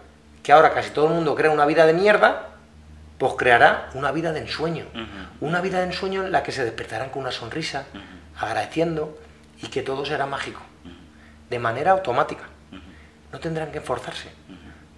que 0.42 0.52
ahora 0.52 0.72
casi 0.72 0.90
todo 0.90 1.06
el 1.08 1.14
mundo 1.14 1.34
crea 1.34 1.50
una 1.50 1.66
vida 1.66 1.86
de 1.86 1.92
mierda, 1.92 2.48
pues 3.20 3.34
creará 3.36 3.90
una 3.92 4.12
vida 4.12 4.32
de 4.32 4.40
ensueño. 4.40 4.86
Una 5.42 5.60
vida 5.60 5.80
de 5.80 5.84
ensueño 5.84 6.24
en 6.24 6.32
la 6.32 6.42
que 6.42 6.52
se 6.52 6.64
despertarán 6.64 7.10
con 7.10 7.20
una 7.20 7.30
sonrisa, 7.30 7.84
agradeciendo 8.34 9.18
y 9.62 9.66
que 9.66 9.82
todo 9.82 10.06
será 10.06 10.24
mágico. 10.24 10.62
De 11.50 11.58
manera 11.58 11.90
automática. 11.90 12.44
No 13.30 13.38
tendrán 13.38 13.72
que 13.72 13.78
esforzarse. 13.78 14.30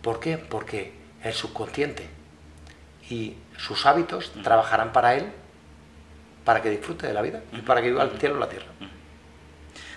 ¿Por 0.02 0.20
qué? 0.20 0.38
Porque 0.38 0.92
el 1.24 1.32
subconsciente 1.32 2.08
y 3.10 3.34
sus 3.56 3.86
hábitos 3.86 4.32
trabajarán 4.44 4.92
para 4.92 5.16
él 5.16 5.32
para 6.44 6.62
que 6.62 6.70
disfrute 6.70 7.08
de 7.08 7.14
la 7.14 7.22
vida 7.22 7.42
y 7.52 7.62
para 7.62 7.82
que 7.82 7.88
viva 7.88 8.04
el 8.04 8.20
cielo 8.20 8.36
en 8.36 8.40
la 8.40 8.48
tierra. 8.48 8.66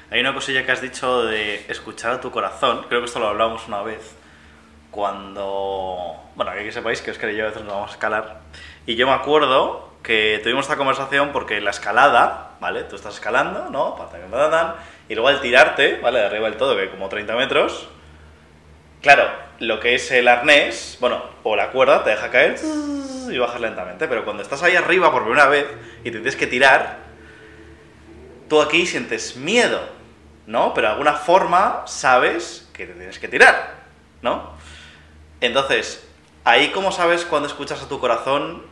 Hay 0.10 0.20
una 0.20 0.34
cosilla 0.34 0.66
que 0.66 0.72
has 0.72 0.82
dicho 0.82 1.26
de 1.26 1.64
escuchar 1.68 2.14
a 2.14 2.22
tu 2.22 2.32
corazón. 2.32 2.86
Creo 2.88 3.02
que 3.02 3.06
esto 3.06 3.20
lo 3.20 3.28
hablamos 3.28 3.68
una 3.68 3.84
vez. 3.84 4.16
Cuando. 4.96 6.16
Bueno, 6.36 6.54
que 6.54 6.72
sepáis 6.72 7.02
que 7.02 7.12
Oscar 7.12 7.30
y 7.30 7.36
yo 7.36 7.44
a 7.44 7.48
veces 7.48 7.64
nos 7.64 7.74
vamos 7.74 7.90
a 7.90 7.94
escalar. 7.96 8.38
Y 8.86 8.96
yo 8.96 9.06
me 9.06 9.12
acuerdo 9.12 9.90
que 10.02 10.40
tuvimos 10.42 10.64
esta 10.64 10.78
conversación 10.78 11.34
porque 11.34 11.60
la 11.60 11.72
escalada, 11.72 12.52
¿vale? 12.62 12.84
Tú 12.84 12.96
estás 12.96 13.16
escalando, 13.16 13.70
¿no? 13.70 13.98
Y 15.10 15.16
luego 15.16 15.28
al 15.28 15.42
tirarte, 15.42 16.00
¿vale? 16.02 16.20
De 16.20 16.26
arriba 16.28 16.48
del 16.48 16.56
todo, 16.56 16.78
que 16.78 16.90
como 16.90 17.10
30 17.10 17.36
metros. 17.36 17.90
Claro, 19.02 19.30
lo 19.60 19.82
que 19.82 19.96
es 19.96 20.10
el 20.12 20.30
arnés, 20.30 20.98
bueno, 21.02 21.22
o 21.44 21.58
la 21.58 21.72
cuerda 21.72 22.06
te 22.06 22.12
deja 22.12 22.32
caer 22.32 22.56
y 23.30 23.38
bajas 23.38 23.60
lentamente. 23.60 24.08
Pero 24.08 24.24
cuando 24.24 24.44
estás 24.44 24.64
ahí 24.64 24.78
arriba 24.78 25.12
por 25.12 25.24
primera 25.24 25.50
vez 25.50 25.68
y 26.06 26.06
te 26.06 26.20
tienes 26.20 26.38
que 26.38 26.48
tirar, 26.48 27.00
tú 28.48 28.62
aquí 28.62 28.86
sientes 28.86 29.36
miedo, 29.36 29.82
¿no? 30.48 30.74
Pero 30.74 30.88
de 30.88 30.94
alguna 30.94 31.16
forma 31.16 31.84
sabes 31.86 32.70
que 32.72 32.86
te 32.86 32.94
tienes 32.94 33.20
que 33.20 33.28
tirar, 33.28 33.74
¿no? 34.22 34.55
Entonces, 35.46 36.08
ahí 36.44 36.70
cómo 36.70 36.92
sabes 36.92 37.26
cuando 37.26 37.48
escuchas 37.48 37.82
a 37.82 37.88
tu 37.88 38.00
corazón 38.00 38.64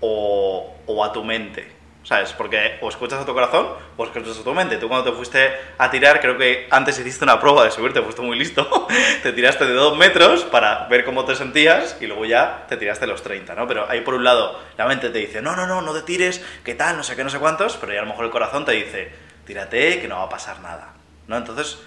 o, 0.00 0.74
o 0.86 1.04
a 1.04 1.12
tu 1.12 1.24
mente, 1.24 1.70
¿sabes? 2.04 2.32
Porque 2.32 2.78
o 2.80 2.88
escuchas 2.88 3.20
a 3.20 3.26
tu 3.26 3.32
corazón 3.32 3.68
o 3.96 4.04
escuchas 4.04 4.38
a 4.38 4.42
tu 4.42 4.52
mente. 4.52 4.76
Tú 4.76 4.88
cuando 4.88 5.10
te 5.10 5.16
fuiste 5.16 5.50
a 5.78 5.90
tirar, 5.90 6.20
creo 6.20 6.36
que 6.36 6.66
antes 6.70 6.98
hiciste 6.98 7.24
una 7.24 7.40
prueba 7.40 7.64
de 7.64 7.70
subirte, 7.70 8.02
fuiste 8.02 8.22
muy 8.22 8.38
listo, 8.38 8.86
te 9.22 9.32
tiraste 9.32 9.66
de 9.66 9.74
dos 9.74 9.96
metros 9.96 10.44
para 10.44 10.86
ver 10.88 11.04
cómo 11.04 11.24
te 11.24 11.34
sentías 11.34 11.96
y 12.00 12.06
luego 12.06 12.24
ya 12.24 12.66
te 12.68 12.76
tiraste 12.76 13.06
los 13.06 13.22
30, 13.22 13.54
¿no? 13.54 13.66
Pero 13.66 13.88
ahí 13.88 14.00
por 14.00 14.14
un 14.14 14.24
lado 14.24 14.58
la 14.76 14.86
mente 14.86 15.10
te 15.10 15.18
dice, 15.18 15.42
no, 15.42 15.56
no, 15.56 15.66
no, 15.66 15.80
no 15.80 15.92
te 15.92 16.02
tires, 16.02 16.44
qué 16.64 16.74
tal, 16.74 16.96
no 16.96 17.02
sé 17.02 17.16
qué, 17.16 17.24
no 17.24 17.30
sé 17.30 17.38
cuántos, 17.38 17.76
pero 17.76 17.92
ya 17.92 18.00
a 18.00 18.02
lo 18.02 18.08
mejor 18.08 18.24
el 18.24 18.30
corazón 18.30 18.64
te 18.64 18.72
dice, 18.72 19.12
tírate, 19.46 20.00
que 20.00 20.08
no 20.08 20.16
va 20.16 20.24
a 20.24 20.28
pasar 20.28 20.60
nada, 20.60 20.94
¿no? 21.28 21.36
Entonces, 21.36 21.78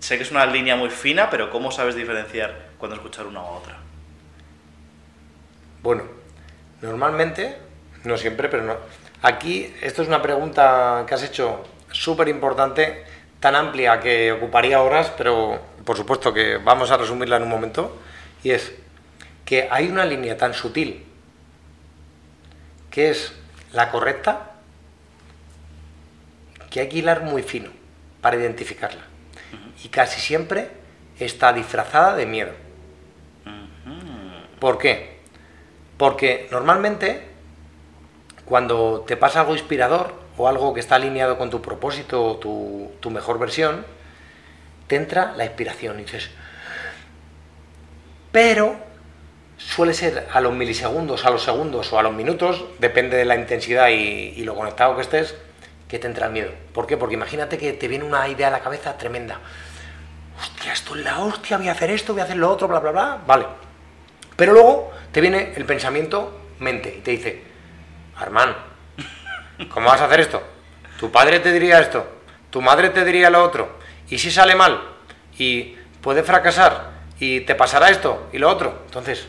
sé 0.00 0.16
que 0.16 0.22
es 0.22 0.30
una 0.30 0.46
línea 0.46 0.76
muy 0.76 0.90
fina, 0.90 1.30
pero 1.30 1.50
¿cómo 1.50 1.70
sabes 1.70 1.94
diferenciar 1.94 2.70
cuando 2.78 2.96
escuchar 2.96 3.26
una 3.26 3.42
u 3.42 3.46
otra? 3.46 3.78
Bueno, 5.82 6.04
normalmente, 6.82 7.56
no 8.04 8.16
siempre, 8.16 8.48
pero 8.48 8.62
no. 8.62 8.76
Aquí, 9.22 9.74
esto 9.82 10.02
es 10.02 10.08
una 10.08 10.22
pregunta 10.22 11.04
que 11.06 11.14
has 11.14 11.22
hecho 11.22 11.64
súper 11.90 12.28
importante, 12.28 13.04
tan 13.40 13.54
amplia 13.56 14.00
que 14.00 14.32
ocuparía 14.32 14.82
horas, 14.82 15.12
pero 15.16 15.60
por 15.84 15.96
supuesto 15.96 16.32
que 16.32 16.58
vamos 16.58 16.90
a 16.90 16.96
resumirla 16.96 17.36
en 17.36 17.44
un 17.44 17.48
momento. 17.48 17.98
Y 18.42 18.50
es 18.50 18.74
que 19.44 19.68
hay 19.70 19.88
una 19.88 20.04
línea 20.04 20.36
tan 20.36 20.54
sutil 20.54 21.04
que 22.90 23.10
es 23.10 23.32
la 23.72 23.90
correcta 23.90 24.52
que 26.70 26.80
hay 26.80 26.88
que 26.88 26.98
hilar 26.98 27.22
muy 27.22 27.42
fino 27.42 27.70
para 28.20 28.36
identificarla. 28.36 29.07
Y 29.84 29.88
casi 29.88 30.20
siempre 30.20 30.70
está 31.18 31.52
disfrazada 31.52 32.14
de 32.14 32.26
miedo. 32.26 32.52
¿Por 34.58 34.78
qué? 34.78 35.18
Porque 35.96 36.48
normalmente 36.50 37.28
cuando 38.44 39.04
te 39.06 39.16
pasa 39.16 39.40
algo 39.40 39.54
inspirador 39.54 40.14
o 40.36 40.48
algo 40.48 40.72
que 40.72 40.80
está 40.80 40.94
alineado 40.94 41.36
con 41.36 41.50
tu 41.50 41.60
propósito 41.60 42.24
o 42.24 42.36
tu, 42.38 42.92
tu 43.00 43.10
mejor 43.10 43.38
versión, 43.38 43.84
te 44.86 44.96
entra 44.96 45.34
la 45.36 45.44
inspiración 45.44 46.00
y 46.00 46.04
dices, 46.04 46.30
pero 48.32 48.76
suele 49.58 49.92
ser 49.92 50.28
a 50.32 50.40
los 50.40 50.54
milisegundos, 50.54 51.24
a 51.26 51.30
los 51.30 51.42
segundos 51.42 51.92
o 51.92 51.98
a 51.98 52.02
los 52.02 52.14
minutos, 52.14 52.64
depende 52.78 53.16
de 53.16 53.24
la 53.24 53.36
intensidad 53.36 53.88
y, 53.88 54.32
y 54.36 54.44
lo 54.44 54.54
conectado 54.54 54.96
que 54.96 55.02
estés, 55.02 55.34
que 55.88 55.98
te 55.98 56.06
entra 56.06 56.26
el 56.26 56.32
miedo. 56.32 56.52
¿Por 56.72 56.86
qué? 56.86 56.96
Porque 56.96 57.14
imagínate 57.14 57.58
que 57.58 57.72
te 57.72 57.88
viene 57.88 58.04
una 58.04 58.28
idea 58.28 58.48
a 58.48 58.50
la 58.50 58.60
cabeza 58.60 58.96
tremenda. 58.96 59.40
Hostia, 60.38 60.72
esto 60.72 60.94
es 60.94 61.04
la 61.04 61.18
hostia, 61.18 61.58
voy 61.58 61.68
a 61.68 61.72
hacer 61.72 61.90
esto, 61.90 62.12
voy 62.12 62.20
a 62.20 62.24
hacer 62.24 62.36
lo 62.36 62.50
otro, 62.50 62.68
bla, 62.68 62.78
bla, 62.78 62.92
bla. 62.92 63.18
Vale. 63.26 63.46
Pero 64.36 64.52
luego 64.52 64.92
te 65.10 65.20
viene 65.20 65.52
el 65.56 65.64
pensamiento 65.64 66.40
mente 66.60 66.94
y 66.96 67.00
te 67.00 67.10
dice, 67.10 67.42
Armán, 68.16 68.54
¿cómo 69.68 69.88
vas 69.88 70.00
a 70.00 70.04
hacer 70.04 70.20
esto? 70.20 70.42
Tu 71.00 71.10
padre 71.10 71.40
te 71.40 71.52
diría 71.52 71.80
esto, 71.80 72.06
tu 72.50 72.62
madre 72.62 72.90
te 72.90 73.04
diría 73.04 73.30
lo 73.30 73.42
otro. 73.42 73.78
¿Y 74.08 74.18
si 74.18 74.30
sale 74.30 74.54
mal? 74.54 74.80
Y 75.38 75.76
puede 76.00 76.22
fracasar 76.22 76.90
y 77.18 77.40
te 77.40 77.54
pasará 77.54 77.90
esto 77.90 78.28
y 78.32 78.38
lo 78.38 78.48
otro. 78.48 78.82
Entonces, 78.86 79.26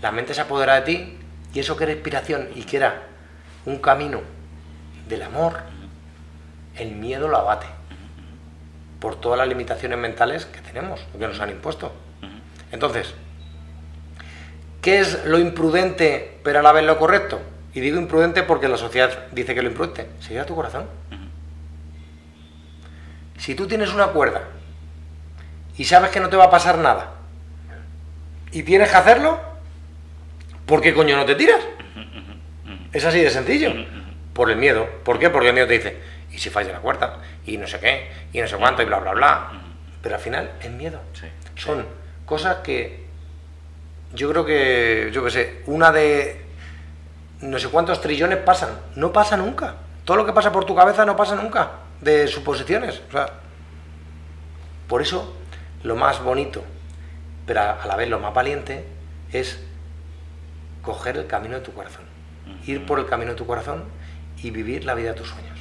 la 0.00 0.12
mente 0.12 0.34
se 0.34 0.40
apodera 0.40 0.76
de 0.76 0.82
ti 0.82 1.18
y 1.52 1.60
eso 1.60 1.76
que 1.76 1.84
era 1.84 1.92
inspiración 1.92 2.50
y 2.54 2.62
que 2.62 2.76
era 2.76 3.08
un 3.66 3.78
camino 3.78 4.20
del 5.08 5.22
amor, 5.22 5.62
el 6.76 6.92
miedo 6.92 7.28
lo 7.28 7.38
abate 7.38 7.66
por 9.04 9.16
todas 9.16 9.38
las 9.38 9.46
limitaciones 9.46 9.98
mentales 9.98 10.46
que 10.46 10.62
tenemos, 10.62 10.98
que 11.12 11.26
nos 11.26 11.38
han 11.38 11.50
impuesto. 11.50 11.92
Entonces, 12.72 13.12
¿qué 14.80 15.00
es 15.00 15.26
lo 15.26 15.38
imprudente 15.38 16.38
pero 16.42 16.60
a 16.60 16.62
la 16.62 16.72
vez 16.72 16.86
lo 16.86 16.98
correcto? 16.98 17.38
Y 17.74 17.80
digo 17.80 17.98
imprudente 17.98 18.44
porque 18.44 18.66
la 18.66 18.78
sociedad 18.78 19.26
dice 19.30 19.54
que 19.54 19.60
lo 19.60 19.68
imprudente. 19.68 20.06
Seguir 20.20 20.40
a 20.40 20.46
tu 20.46 20.54
corazón. 20.54 20.86
Si 23.36 23.54
tú 23.54 23.66
tienes 23.66 23.92
una 23.92 24.06
cuerda 24.06 24.44
y 25.76 25.84
sabes 25.84 26.10
que 26.10 26.20
no 26.20 26.30
te 26.30 26.36
va 26.36 26.44
a 26.44 26.50
pasar 26.50 26.78
nada 26.78 27.10
y 28.52 28.62
tienes 28.62 28.88
que 28.88 28.96
hacerlo, 28.96 29.38
¿por 30.64 30.80
qué 30.80 30.94
coño 30.94 31.14
no 31.14 31.26
te 31.26 31.34
tiras? 31.34 31.60
Es 32.90 33.04
así 33.04 33.20
de 33.20 33.28
sencillo. 33.28 33.70
Por 34.32 34.50
el 34.50 34.56
miedo. 34.56 34.88
¿Por 35.04 35.18
qué? 35.18 35.28
Porque 35.28 35.48
el 35.48 35.54
miedo 35.54 35.66
te 35.66 35.74
dice, 35.74 35.98
¿y 36.34 36.38
si 36.38 36.50
falla 36.50 36.72
la 36.72 36.80
cuerda? 36.80 37.18
Y 37.46 37.56
no 37.56 37.66
sé 37.66 37.78
qué, 37.78 38.10
y 38.32 38.40
no 38.40 38.48
sé 38.48 38.56
cuánto, 38.56 38.82
y 38.82 38.86
bla, 38.86 38.98
bla, 38.98 39.12
bla. 39.12 39.52
Pero 40.02 40.16
al 40.16 40.20
final 40.20 40.52
es 40.60 40.70
miedo. 40.70 41.00
Sí. 41.12 41.26
Son 41.56 41.86
cosas 42.26 42.56
que 42.56 43.04
yo 44.14 44.30
creo 44.30 44.44
que, 44.44 45.10
yo 45.12 45.24
qué 45.24 45.30
sé, 45.30 45.62
una 45.66 45.92
de 45.92 46.44
no 47.40 47.58
sé 47.58 47.68
cuántos 47.68 48.00
trillones 48.00 48.38
pasan. 48.38 48.70
No 48.96 49.12
pasa 49.12 49.36
nunca. 49.36 49.76
Todo 50.04 50.16
lo 50.16 50.26
que 50.26 50.32
pasa 50.32 50.52
por 50.52 50.64
tu 50.64 50.74
cabeza 50.74 51.04
no 51.04 51.16
pasa 51.16 51.36
nunca. 51.36 51.70
De 52.00 52.26
suposiciones. 52.26 53.00
O 53.08 53.12
sea, 53.12 53.26
por 54.88 55.02
eso, 55.02 55.36
lo 55.82 55.96
más 55.96 56.22
bonito, 56.22 56.64
pero 57.46 57.60
a 57.60 57.82
a 57.82 57.86
la 57.86 57.96
vez 57.96 58.08
lo 58.08 58.18
más 58.18 58.34
valiente, 58.34 58.84
es 59.32 59.60
coger 60.82 61.16
el 61.16 61.26
camino 61.26 61.56
de 61.56 61.62
tu 61.62 61.72
corazón. 61.72 62.04
Ir 62.66 62.84
por 62.84 62.98
el 62.98 63.06
camino 63.06 63.30
de 63.32 63.36
tu 63.36 63.46
corazón 63.46 63.84
y 64.42 64.50
vivir 64.50 64.84
la 64.84 64.94
vida 64.94 65.12
de 65.12 65.14
tus 65.14 65.28
sueños. 65.28 65.53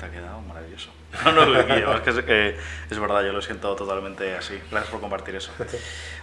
Te 0.00 0.06
ha 0.06 0.10
quedado 0.10 0.40
maravilloso. 0.40 0.90
No, 1.24 1.32
no, 1.32 1.94
es 1.94 2.00
que 2.00 2.10
es, 2.10 2.18
que 2.20 2.56
es 2.90 2.98
verdad, 2.98 3.22
yo 3.22 3.32
lo 3.32 3.42
siento 3.42 3.74
totalmente 3.76 4.34
así. 4.34 4.58
Gracias 4.70 4.90
por 4.90 5.00
compartir 5.00 5.34
eso. 5.34 5.52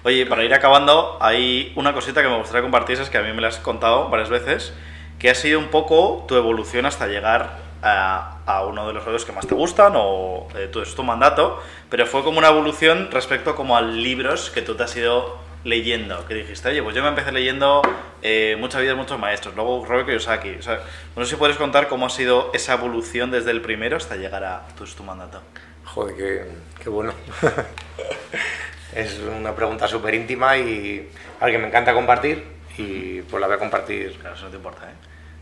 Oye, 0.04 0.26
para 0.26 0.44
ir 0.44 0.54
acabando, 0.54 1.18
hay 1.22 1.74
una 1.76 1.94
cosita 1.94 2.24
que 2.24 2.28
me 2.28 2.38
gustaría 2.38 2.64
compartir, 2.64 3.00
es 3.00 3.10
que 3.10 3.18
a 3.18 3.22
mí 3.22 3.32
me 3.34 3.42
la 3.42 3.50
has 3.50 3.58
contado 3.58 4.10
varias 4.10 4.30
veces, 4.30 4.74
que 5.20 5.30
ha 5.30 5.36
sido 5.36 5.60
un 5.60 5.68
poco 5.68 6.26
tu 6.28 6.36
evolución 6.36 6.86
hasta 6.86 7.08
llegar 7.08 7.58
a, 7.84 8.64
uno 8.68 8.88
de 8.88 8.94
los 8.94 9.04
juegos 9.04 9.26
que 9.26 9.32
más 9.32 9.46
te 9.46 9.54
gustan 9.56 9.94
o 9.96 10.48
eh, 10.56 10.72
es 10.82 10.96
tu 10.96 11.04
mandato, 11.04 11.62
pero 11.90 12.06
fue 12.06 12.24
como 12.24 12.40
una 12.40 12.50
evolución 12.50 13.10
respecto 13.12 13.56
como 13.56 13.78
a 13.78 13.82
libros 13.82 14.50
que 14.50 14.62
tú 14.62 14.76
te 14.76 14.84
has 14.84 14.96
ido 14.96 15.38
leyendo, 15.68 16.26
que 16.26 16.34
dijiste, 16.34 16.70
oye, 16.70 16.82
pues 16.82 16.95
yo 16.95 17.03
me 17.03 17.09
empecé 17.09 17.32
leyendo 17.32 17.82
eh, 18.22 18.55
Mucha 18.59 18.80
vida 18.80 18.91
de 18.91 18.95
muchos 18.95 19.20
maestros, 19.20 19.53
luego 19.55 19.86
Robert 19.86 20.07
Kiyosaki. 20.07 20.55
O 20.55 20.61
sea, 20.61 20.80
no 21.15 21.24
sé 21.26 21.32
si 21.32 21.36
puedes 21.36 21.57
contar 21.57 21.88
cómo 21.88 22.05
ha 22.05 22.09
sido 22.09 22.51
esa 22.53 22.74
evolución 22.74 23.30
desde 23.32 23.51
el 23.51 23.61
primero 23.61 23.97
hasta 23.97 24.15
llegar 24.15 24.43
a 24.43 24.65
tu, 24.78 24.86
tu 24.86 25.03
mandato. 25.03 25.41
Joder, 25.86 26.15
qué, 26.15 26.45
qué 26.84 26.89
bueno. 26.89 27.13
es 28.95 29.20
una 29.20 29.53
pregunta 29.55 29.88
súper 29.88 30.13
íntima 30.15 30.57
y 30.57 31.09
algo 31.39 31.51
que 31.51 31.61
me 31.61 31.68
encanta 31.68 31.93
compartir 31.93 32.43
y 32.78 33.22
pues 33.22 33.39
la 33.41 33.47
voy 33.47 33.55
a 33.55 33.59
compartir. 33.59 34.18
Claro, 34.20 34.36
eso 34.36 34.45
no 34.45 34.51
te 34.51 34.57
importa, 34.57 34.86
¿eh? 34.86 34.93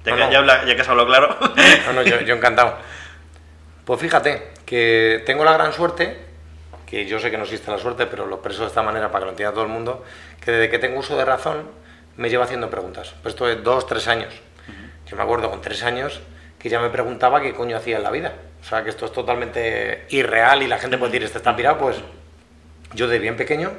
Ya, 0.06 0.12
No, 0.12 0.18
que, 0.18 0.24
no. 0.26 0.32
ya 0.32 0.38
habla- 0.40 0.66
ya 0.66 0.76
que 0.76 0.82
has 0.82 0.90
hablado 0.90 1.08
claro. 1.08 1.38
No, 1.88 1.94
no, 1.94 2.02
yo, 2.04 2.22
yo 2.22 2.36
encantado. 2.36 2.78
Pues 3.86 4.00
fíjate 4.02 4.50
que 4.66 5.24
tengo 5.26 5.44
la 5.46 5.54
gran 5.54 5.72
suerte, 5.74 6.18
que 6.86 7.06
yo 7.06 7.20
sé 7.20 7.32
que 7.32 7.38
no 7.38 7.44
existe 7.44 7.72
la 7.72 7.78
suerte, 7.78 8.06
pero 8.06 8.26
lo 8.26 8.36
expreso 8.36 8.62
de 8.62 8.68
esta 8.68 8.84
manera 8.84 9.12
para 9.12 9.22
que 9.22 9.26
lo 9.26 9.32
entienda 9.32 9.54
todo 9.54 9.64
el 9.64 9.72
mundo, 9.72 10.04
que 10.44 10.52
desde 10.52 10.70
que 10.70 10.80
tengo 10.80 11.00
uso 11.00 11.18
de 11.18 11.26
razón 11.26 11.70
me 12.18 12.30
lleva 12.30 12.46
haciendo 12.46 12.70
preguntas. 12.70 13.16
Pues 13.22 13.34
esto 13.34 13.50
es 13.50 13.64
dos, 13.64 13.88
tres 13.88 14.08
años. 14.08 14.34
Yo 15.08 15.16
me 15.16 15.24
acuerdo 15.24 15.50
con 15.50 15.62
tres 15.62 15.84
años 15.84 16.22
que 16.58 16.70
ya 16.70 16.80
me 16.80 16.90
preguntaba 16.90 17.42
qué 17.42 17.54
coño 17.54 17.78
hacía 17.78 17.98
en 17.98 18.04
la 18.04 18.12
vida. 18.12 18.34
O 18.62 18.64
sea, 18.64 18.84
que 18.84 18.90
esto 18.90 19.06
es 19.06 19.12
totalmente 19.12 20.06
irreal 20.10 20.64
y 20.64 20.68
la 20.68 20.80
gente 20.80 20.98
puede 20.98 21.12
decir, 21.12 21.26
este 21.26 21.38
está 21.38 21.56
pirado, 21.56 21.78
pues 21.78 21.98
yo 22.94 23.08
de 23.08 23.20
bien 23.20 23.36
pequeño 23.36 23.72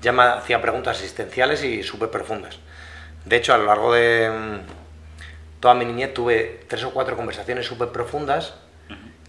ya 0.00 0.12
me 0.12 0.22
hacía 0.22 0.60
preguntas 0.60 0.98
existenciales 0.98 1.64
y 1.64 1.82
súper 1.82 2.10
profundas. 2.10 2.58
De 3.24 3.36
hecho, 3.36 3.52
a 3.52 3.58
lo 3.58 3.64
largo 3.66 3.92
de 3.92 4.30
mm, 4.30 5.60
toda 5.60 5.74
mi 5.74 5.84
niñez 5.84 6.14
tuve 6.14 6.60
tres 6.68 6.84
o 6.84 6.92
cuatro 6.92 7.16
conversaciones 7.16 7.66
súper 7.66 7.88
profundas 7.88 8.54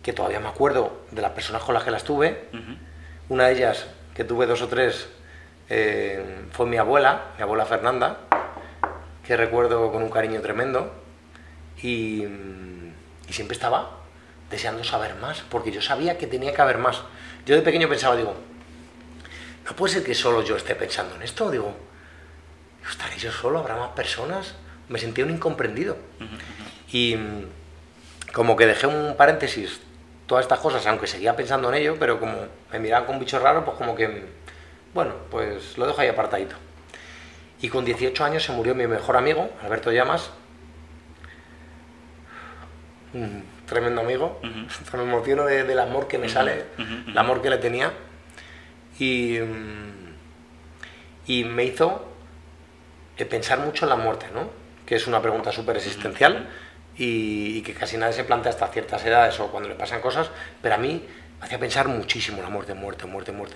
que 0.04 0.14
todavía 0.14 0.40
me 0.40 0.48
acuerdo 0.48 1.02
de 1.12 1.22
las 1.22 1.32
personas 1.32 1.64
con 1.64 1.74
las 1.74 1.84
que 1.84 1.92
las 1.92 2.04
tuve. 2.04 2.48
Ujú. 2.54 2.89
Una 3.30 3.46
de 3.46 3.54
ellas, 3.54 3.86
que 4.16 4.24
tuve 4.24 4.48
dos 4.48 4.64
o 4.64 4.68
tres, 4.68 5.08
eh, 5.70 6.48
fue 6.52 6.66
mi 6.66 6.78
abuela, 6.78 7.28
mi 7.38 7.44
abuela 7.44 7.66
Fernanda, 7.66 8.18
que 9.26 9.38
recuerdo 9.38 9.92
con 9.92 10.02
un 10.02 10.10
cariño 10.10 10.42
tremendo. 10.42 10.92
Y, 11.84 12.24
y 12.24 13.32
siempre 13.34 13.54
estaba 13.54 13.92
deseando 14.50 14.84
saber 14.84 15.16
más, 15.16 15.42
porque 15.50 15.72
yo 15.72 15.80
sabía 15.80 16.18
que 16.18 16.26
tenía 16.26 16.54
que 16.54 16.62
haber 16.62 16.80
más. 16.80 17.04
Yo 17.46 17.56
de 17.56 17.62
pequeño 17.62 17.88
pensaba, 17.88 18.16
digo, 18.16 18.36
no 19.66 19.76
puede 19.76 19.94
ser 19.94 20.04
que 20.04 20.16
solo 20.16 20.44
yo 20.44 20.58
esté 20.58 20.74
pensando 20.74 21.16
en 21.16 21.22
esto, 21.22 21.52
digo, 21.52 21.76
¿estaré 22.90 23.18
yo 23.18 23.32
solo? 23.32 23.60
¿Habrá 23.60 23.76
más 23.76 23.92
personas? 23.92 24.56
Me 24.90 24.98
sentía 24.98 25.24
un 25.24 25.30
incomprendido. 25.30 25.98
Y 26.92 27.16
como 28.34 28.56
que 28.56 28.66
dejé 28.66 28.88
un 28.88 29.16
paréntesis 29.16 29.82
todas 30.30 30.44
estas 30.46 30.60
cosas, 30.60 30.86
aunque 30.86 31.08
seguía 31.08 31.36
pensando 31.36 31.70
en 31.70 31.76
ello, 31.82 31.96
pero 32.00 32.20
como 32.20 32.36
me 32.72 32.80
miraban 32.80 33.08
con 33.08 33.18
bicho 33.20 33.40
raro, 33.40 33.66
pues 33.66 33.76
como 33.78 33.96
que, 33.96 34.26
bueno, 34.94 35.14
pues 35.32 35.76
lo 35.78 35.88
dejo 35.88 36.00
ahí 36.02 36.08
apartadito. 36.08 36.56
Y 37.62 37.68
con 37.70 37.84
18 37.84 38.24
años 38.24 38.44
se 38.44 38.52
murió 38.52 38.76
mi 38.76 38.86
mejor 38.86 39.18
amigo, 39.18 39.50
Alberto 39.64 39.92
Llamas, 39.92 40.30
un 43.14 43.44
tremendo 43.66 44.02
amigo. 44.02 44.40
Ujú. 44.44 44.68
Hasta 44.86 44.98
me 44.98 45.04
emociono 45.04 45.46
de- 45.46 45.64
del 45.64 45.80
amor 45.80 46.08
que 46.08 46.18
me 46.20 46.30
sale, 46.30 46.66
ujú, 46.78 46.84
ujú. 46.84 47.10
el 47.10 47.18
amor 47.18 47.42
que 47.42 47.50
le 47.50 47.58
tenía. 47.58 47.92
Y, 49.00 49.40
mm, 49.40 50.14
y 51.28 51.44
me 51.44 51.64
hizo 51.64 52.06
eh, 53.18 53.26
pensar 53.26 53.60
mucho 53.60 53.86
en 53.86 53.90
la 53.90 53.96
muerte, 53.96 54.28
¿no? 54.34 54.50
Que 54.86 54.96
es 54.96 55.08
una 55.08 55.22
pregunta 55.22 55.52
súper 55.52 55.76
existencial 55.78 56.48
y, 57.00 57.58
y 57.58 57.62
que 57.64 57.74
casi 57.74 57.98
nadie 57.98 58.14
se 58.14 58.26
plantea 58.26 58.52
hasta 58.52 58.68
ciertas 58.68 59.04
edades 59.06 59.40
o 59.40 59.48
cuando 59.48 59.70
le 59.70 59.76
pasan 59.76 60.02
cosas, 60.02 60.30
pero 60.62 60.76
a 60.76 60.78
mí 60.78 61.04
me 61.40 61.46
hacía 61.46 61.58
pensar 61.58 61.88
muchísimo 61.88 62.42
la 62.42 62.50
muerte, 62.50 62.76
muerte, 62.76 63.06
muerte, 63.08 63.32
muerte. 63.32 63.56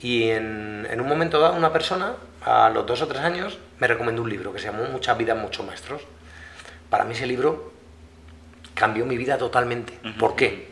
Y 0.00 0.30
en, 0.30 0.86
en 0.90 1.00
un 1.00 1.08
momento 1.08 1.38
dado, 1.40 1.54
una 1.54 1.72
persona, 1.72 2.14
a 2.44 2.70
los 2.70 2.86
dos 2.86 3.02
o 3.02 3.06
tres 3.08 3.20
años, 3.20 3.58
me 3.78 3.86
recomendó 3.86 4.22
un 4.22 4.30
libro 4.30 4.52
que 4.52 4.58
se 4.58 4.66
llamó 4.66 4.84
Muchas 4.84 5.18
vidas, 5.18 5.36
muchos 5.36 5.66
maestros. 5.66 6.02
Para 6.88 7.04
mí 7.04 7.12
ese 7.12 7.26
libro 7.26 7.72
cambió 8.74 9.06
mi 9.06 9.16
vida 9.16 9.38
totalmente. 9.38 9.98
¿Por 10.18 10.36
qué? 10.36 10.68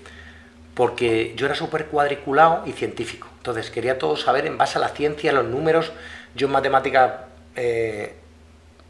Porque 0.75 1.35
yo 1.37 1.47
era 1.47 1.55
súper 1.55 1.87
cuadriculado 1.87 2.65
y 2.67 2.73
científico. 2.73 3.29
Entonces 3.37 3.71
quería 3.71 3.99
todo 3.99 4.17
saber 4.17 4.47
en 4.47 4.59
base 4.59 4.79
a 4.79 4.81
la 4.81 4.89
ciencia, 4.89 5.33
los 5.33 5.45
números. 5.45 5.93
Yo 6.35 6.47
en 6.47 6.53
matemática, 6.53 7.27
eh, 7.57 8.15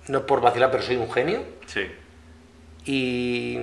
no 0.08 0.18
es 0.18 0.24
por 0.24 0.40
vacilar, 0.40 0.70
pero 0.70 0.82
soy 0.82 0.96
un 0.96 1.10
genio. 1.10 1.42
Sí. 1.66 1.86
Y 2.84 3.58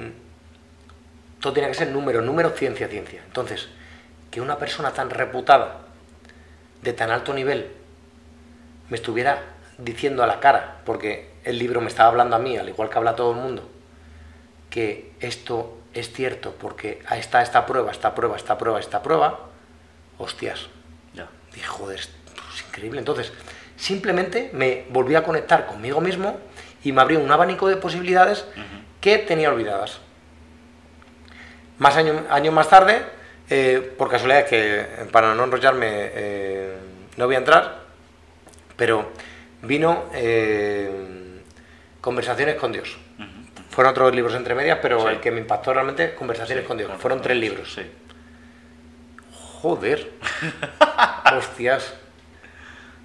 todo 1.39 1.53
tenía 1.53 1.69
que 1.69 1.75
ser 1.75 1.89
números, 1.89 2.23
números, 2.23 2.53
ciencia, 2.55 2.87
ciencia. 2.87 3.21
Entonces, 3.25 3.67
que 4.31 4.41
una 4.41 4.57
persona 4.57 4.91
tan 4.91 5.09
reputada, 5.09 5.81
de 6.81 6.93
tan 6.93 7.09
alto 7.11 7.33
nivel, 7.33 7.71
me 8.89 8.95
estuviera 8.95 9.43
diciendo 9.77 10.23
a 10.23 10.27
la 10.27 10.39
cara, 10.39 10.81
porque 10.85 11.31
el 11.43 11.57
libro 11.57 11.81
me 11.81 11.87
estaba 11.87 12.09
hablando 12.09 12.35
a 12.35 12.39
mí, 12.39 12.57
al 12.57 12.69
igual 12.69 12.89
que 12.89 12.97
habla 12.97 13.15
todo 13.15 13.31
el 13.31 13.37
mundo, 13.37 13.69
que 14.69 15.13
esto 15.19 15.77
es 15.93 16.11
cierto 16.11 16.53
porque 16.53 17.01
ahí 17.07 17.19
está 17.19 17.41
esta 17.41 17.65
prueba, 17.65 17.91
esta 17.91 18.13
prueba, 18.13 18.35
esta 18.35 18.57
prueba, 18.57 18.79
esta 18.79 19.01
prueba, 19.01 19.39
hostias, 20.17 20.67
Ya. 21.13 21.27
Dije, 21.53 21.65
joder, 21.65 21.99
es 21.99 22.09
increíble. 22.67 22.99
Entonces, 22.99 23.31
simplemente 23.75 24.49
me 24.53 24.85
volví 24.89 25.15
a 25.15 25.23
conectar 25.23 25.65
conmigo 25.65 26.01
mismo 26.01 26.37
y 26.83 26.91
me 26.91 27.01
abrió 27.01 27.19
un 27.19 27.31
abanico 27.31 27.67
de 27.67 27.77
posibilidades 27.77 28.45
que 29.01 29.17
tenía 29.19 29.49
olvidadas. 29.51 29.99
Más 31.77 31.95
años 31.95 32.21
años 32.29 32.53
más 32.53 32.69
tarde, 32.69 33.01
eh, 33.49 33.93
por 33.97 34.09
casualidad, 34.09 34.45
que 34.47 34.85
para 35.11 35.35
no 35.35 35.43
enrollarme, 35.43 35.87
eh, 35.91 36.75
no 37.17 37.25
voy 37.25 37.35
a 37.35 37.39
entrar, 37.39 37.81
pero 38.75 39.11
vino 39.61 40.05
eh, 40.13 41.13
Conversaciones 42.01 42.55
con 42.55 42.71
Dios. 42.71 42.97
Fueron 43.69 43.91
otros 43.91 44.15
libros 44.15 44.33
entre 44.33 44.55
medias, 44.55 44.79
pero 44.81 45.01
Sí. 45.01 45.07
el 45.09 45.19
que 45.19 45.29
me 45.29 45.39
impactó 45.41 45.73
realmente, 45.73 46.15
Conversaciones 46.15 46.65
con 46.65 46.77
Dios. 46.77 46.91
Fueron 46.99 47.21
tres 47.21 47.37
libros. 47.37 47.73
Sí. 47.73 47.81
Joder. 49.61 50.11
Hostias. 51.37 51.93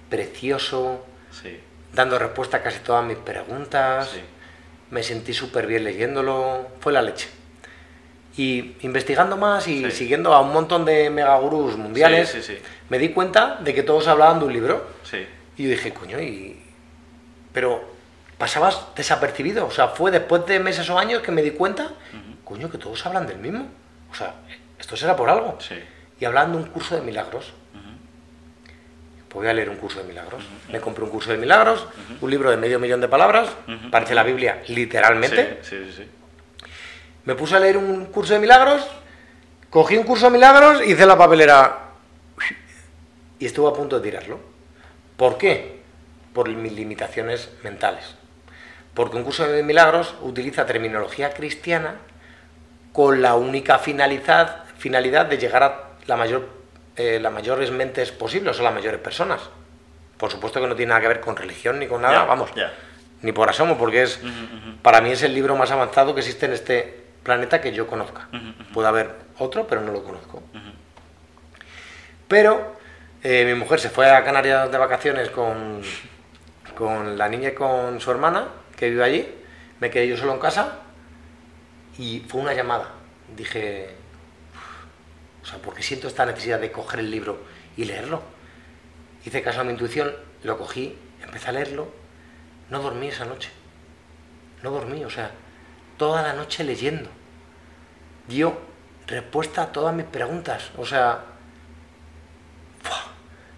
Precioso. 0.09 1.05
Sí. 1.31 1.59
Dando 1.91 2.17
respuesta 2.17 2.57
a 2.57 2.63
casi 2.63 2.79
todas 2.79 3.03
mis 3.05 3.17
preguntas. 3.17 4.09
Sí. 4.09 4.21
Me 4.93 5.01
sentí 5.01 5.33
súper 5.33 5.65
bien 5.65 5.83
leyéndolo. 5.83 6.67
Fue 6.79 6.93
la 6.93 7.01
leche. 7.01 7.27
Y 8.37 8.75
investigando 8.81 9.37
más 9.37 9.67
y 9.67 9.83
Sí. 9.85 9.91
siguiendo 9.91 10.33
a 10.33 10.41
un 10.41 10.53
montón 10.53 10.85
de 10.85 11.09
megagurús 11.09 11.77
mundiales, 11.77 12.29
Sí, 12.29 12.41
sí, 12.41 12.53
sí. 12.55 12.61
me 12.89 12.99
di 12.99 13.09
cuenta 13.09 13.57
de 13.63 13.73
que 13.73 13.81
todos 13.83 14.07
hablaban 14.07 14.39
de 14.39 14.45
un 14.45 14.53
libro. 14.53 14.85
Y 15.57 15.63
yo 15.63 15.69
dije, 15.69 15.93
coño, 15.93 16.19
y... 16.21 16.59
Pero 17.53 17.83
pasabas 18.37 18.87
desapercibido. 18.95 19.65
O 19.67 19.71
sea, 19.71 19.89
fue 19.89 20.11
después 20.11 20.45
de 20.45 20.59
meses 20.59 20.89
o 20.89 20.97
años 20.99 21.21
que 21.21 21.31
me 21.31 21.41
di 21.41 21.51
cuenta, 21.51 21.91
coño, 22.43 22.69
que 22.69 22.77
todos 22.77 23.03
hablan 23.05 23.25
del 23.27 23.37
mismo. 23.37 23.65
O 24.11 24.15
sea, 24.15 24.33
esto 24.79 24.95
será 24.95 25.15
por 25.15 25.29
algo. 25.29 25.57
Y 26.19 26.25
hablan 26.25 26.51
de 26.51 26.57
un 26.57 26.63
curso 26.65 26.95
de 26.95 27.01
milagros. 27.01 27.53
Pues 29.33 29.45
voy 29.45 29.47
a 29.49 29.53
leer 29.53 29.69
un 29.69 29.77
curso 29.77 29.97
de 29.99 30.05
milagros. 30.05 30.43
Me 30.71 30.79
compré 30.79 31.03
un 31.03 31.09
curso 31.09 31.31
de 31.31 31.37
milagros, 31.37 31.87
un 32.21 32.29
libro 32.29 32.51
de 32.51 32.57
medio 32.57 32.79
millón 32.79 33.01
de 33.01 33.07
palabras, 33.07 33.49
Ujú. 33.67 33.89
parece 33.89 34.13
la 34.13 34.21
Biblia 34.21 34.61
literalmente. 34.67 35.57
Sí, 35.63 35.83
sí, 35.85 35.91
sí. 35.97 36.09
Me 37.25 37.33
puse 37.33 37.55
a 37.55 37.59
leer 37.59 37.77
un 37.77 38.05
curso 38.07 38.33
de 38.33 38.39
milagros, 38.39 38.85
cogí 39.71 39.97
un 39.97 40.03
curso 40.03 40.25
de 40.27 40.31
milagros 40.33 40.83
y 40.85 40.91
hice 40.91 41.07
la 41.07 41.17
papelera. 41.17 41.79
Y 43.39 43.47
estuve 43.47 43.69
a 43.69 43.73
punto 43.73 43.99
de 43.99 44.07
tirarlo. 44.07 44.39
¿Por 45.17 45.39
qué? 45.39 45.81
Por 46.31 46.47
mis 46.49 46.71
limitaciones 46.73 47.49
mentales. 47.63 48.15
Porque 48.93 49.17
un 49.17 49.23
curso 49.23 49.47
de 49.47 49.63
milagros 49.63 50.13
utiliza 50.21 50.67
terminología 50.67 51.33
cristiana 51.33 51.95
con 52.91 53.23
la 53.23 53.33
única 53.33 53.79
finalidad, 53.79 54.65
finalidad 54.77 55.25
de 55.25 55.39
llegar 55.39 55.63
a 55.63 55.83
la 56.05 56.17
mayor, 56.17 56.47
eh, 56.95 57.19
las 57.19 57.31
mayores 57.31 57.71
mentes 57.71 58.11
posibles 58.11 58.59
o 58.59 58.63
las 58.63 58.73
mayores 58.73 58.99
personas. 59.01 59.41
Por 60.17 60.31
supuesto 60.31 60.61
que 60.61 60.67
no 60.67 60.75
tiene 60.75 60.89
nada 60.89 61.01
que 61.01 61.07
ver 61.07 61.19
con 61.19 61.35
religión 61.35 61.79
ni 61.79 61.87
con 61.87 62.01
nada, 62.01 62.23
vamos, 62.25 62.51
ni 63.21 63.31
por 63.31 63.49
asomo, 63.49 63.77
porque 63.77 64.03
es, 64.03 64.19
para 64.81 65.01
mí 65.01 65.11
es 65.11 65.23
el 65.23 65.33
libro 65.33 65.55
más 65.55 65.71
avanzado 65.71 66.13
que 66.13 66.21
existe 66.21 66.45
en 66.45 66.53
este 66.53 67.03
planeta 67.23 67.59
que 67.61 67.71
yo 67.73 67.87
conozca. 67.87 68.27
Puede 68.73 68.87
haber 68.87 69.09
otro, 69.39 69.65
pero 69.67 69.81
no 69.81 69.91
lo 69.91 70.03
conozco. 70.03 70.43
Pero 72.27 72.75
eh, 73.23 73.45
mi 73.45 73.53
mujer 73.53 73.79
se 73.79 73.89
fue 73.89 74.09
a 74.09 74.23
Canarias 74.23 74.71
de 74.71 74.77
vacaciones 74.77 75.29
con, 75.29 75.81
con 76.75 77.17
la 77.17 77.27
niña 77.29 77.49
y 77.49 77.53
con 77.53 77.99
su 77.99 78.11
hermana, 78.11 78.47
que 78.75 78.89
vive 78.89 79.03
allí. 79.03 79.27
Me 79.79 79.89
quedé 79.89 80.07
yo 80.07 80.17
solo 80.17 80.33
en 80.33 80.39
casa 80.39 80.79
y 81.97 82.21
fue 82.27 82.41
una 82.41 82.53
llamada. 82.53 82.89
Dije, 83.35 83.89
O 85.43 85.45
sea, 85.45 85.59
¿por 85.59 85.73
qué 85.75 85.83
siento 85.83 86.07
esta 86.07 86.25
necesidad 86.25 86.59
de 86.59 86.71
coger 86.71 87.01
el 87.01 87.11
libro 87.11 87.43
y 87.77 87.83
leerlo? 87.85 88.23
Hice 89.25 89.41
caso 89.41 89.61
a 89.61 89.63
mi 89.63 89.71
intuición, 89.71 90.11
lo 90.43 90.57
cogí, 90.57 90.97
empecé 91.23 91.49
a 91.49 91.51
leerlo, 91.53 91.91
no 92.69 92.81
dormí 92.81 93.07
esa 93.07 93.25
noche. 93.25 93.49
No 94.61 94.71
dormí, 94.71 95.03
o 95.03 95.09
sea, 95.09 95.31
toda 95.97 96.21
la 96.21 96.33
noche 96.33 96.63
leyendo. 96.63 97.09
Dio 98.27 98.57
respuesta 99.07 99.63
a 99.63 99.71
todas 99.73 99.93
mis 99.93 100.05
preguntas. 100.05 100.71
O 100.77 100.85
sea, 100.85 101.25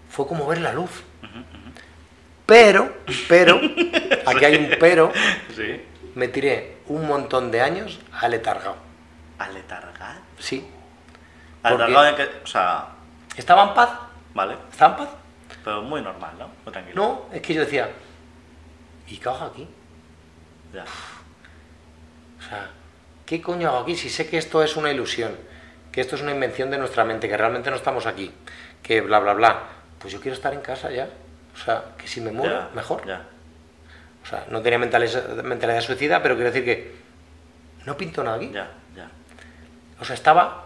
fue 0.09 0.27
como 0.27 0.47
ver 0.47 0.61
la 0.61 0.73
luz. 0.73 1.03
Pero, 2.45 2.95
pero, 3.27 3.59
aquí 4.25 4.45
hay 4.45 4.55
un 4.55 4.69
pero, 4.79 5.11
Sí. 5.55 5.81
me 6.15 6.27
tiré 6.27 6.77
un 6.87 7.07
montón 7.07 7.51
de 7.51 7.61
años 7.61 7.99
aletargado. 8.11 8.77
¿Aletargar? 9.39 10.17
Sí. 10.39 10.65
¿Aletargado 11.65 12.07
en 12.07 12.15
qué? 12.15 12.29
O 12.43 12.47
sea, 12.47 12.87
¿Estaba 13.35 13.63
en 13.63 13.73
paz? 13.73 13.89
vale. 14.33 14.57
¿Estaba 14.71 14.93
en 14.93 15.05
paz? 15.05 15.15
Pero 15.63 15.81
muy 15.81 16.01
normal, 16.01 16.31
¿no? 16.37 16.49
Muy 16.63 16.71
tranquilo. 16.71 16.95
No, 17.01 17.25
es 17.35 17.41
que 17.41 17.53
yo 17.53 17.61
decía, 17.61 17.89
¿y 19.07 19.17
qué 19.17 19.29
hago 19.29 19.45
aquí? 19.45 19.67
Ya. 20.73 20.83
O 22.39 22.49
sea, 22.49 22.69
¿qué 23.25 23.41
coño 23.41 23.69
hago 23.69 23.79
aquí 23.79 23.95
si 23.95 24.09
sé 24.09 24.29
que 24.29 24.37
esto 24.37 24.61
es 24.63 24.75
una 24.75 24.91
ilusión? 24.91 25.35
Que 25.91 26.01
esto 26.01 26.15
es 26.15 26.21
una 26.21 26.31
invención 26.31 26.69
de 26.69 26.77
nuestra 26.77 27.03
mente, 27.03 27.27
que 27.27 27.37
realmente 27.37 27.69
no 27.69 27.77
estamos 27.77 28.05
aquí, 28.05 28.31
que 28.83 29.01
bla, 29.01 29.19
bla, 29.19 29.33
bla. 29.33 29.63
Pues 29.99 30.13
yo 30.13 30.21
quiero 30.21 30.35
estar 30.35 30.53
en 30.53 30.61
casa 30.61 30.91
ya. 30.91 31.07
O 31.53 31.57
sea, 31.57 31.83
que 31.97 32.07
si 32.07 32.21
me 32.21 32.31
muero, 32.31 32.53
Ya, 32.53 32.69
mejor. 32.75 33.07
Ya. 33.07 33.23
O 34.23 34.27
sea, 34.27 34.45
no 34.49 34.61
tenía 34.61 34.77
mentalidad, 34.77 35.43
mentalidad 35.43 35.81
suicida, 35.81 36.21
pero 36.21 36.35
quiero 36.35 36.51
decir 36.51 36.65
que 36.65 36.95
no 37.85 37.95
pinto 37.95 38.23
nada 38.23 38.37
aquí. 38.37 38.51
Ya, 38.51 38.69
ya. 38.95 39.09
O 39.99 40.05
sea, 40.05 40.15
estaba 40.15 40.64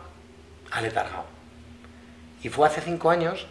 aletargado. 0.72 1.26
Y 2.44 2.50
fue 2.50 2.68
hace 2.68 2.82
cinco 2.82 3.10
años, 3.10 3.48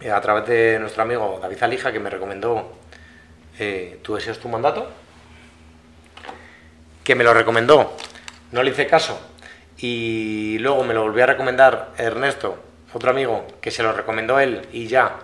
eh, 0.00 0.10
a 0.10 0.20
través 0.20 0.46
de 0.46 0.78
nuestro 0.78 1.02
amigo 1.02 1.38
David 1.40 1.62
Alija, 1.62 1.92
que 1.92 2.00
me 2.00 2.10
recomendó 2.10 2.72
eh, 3.58 4.00
Tu 4.02 4.14
deseas 4.14 4.38
tu 4.38 4.48
mandato, 4.48 4.90
que 7.04 7.14
me 7.14 7.24
lo 7.24 7.32
recomendó, 7.32 7.96
no 8.52 8.62
le 8.62 8.70
hice 8.70 8.86
caso, 8.86 9.18
y 9.78 10.58
luego 10.58 10.84
me 10.84 10.94
lo 10.94 11.02
volvió 11.02 11.24
a 11.24 11.26
recomendar 11.26 11.92
Ernesto, 11.96 12.62
otro 12.92 13.10
amigo, 13.10 13.46
que 13.60 13.70
se 13.70 13.82
lo 13.82 13.92
recomendó 13.92 14.40
él, 14.40 14.66
y 14.72 14.86
ya, 14.86 15.18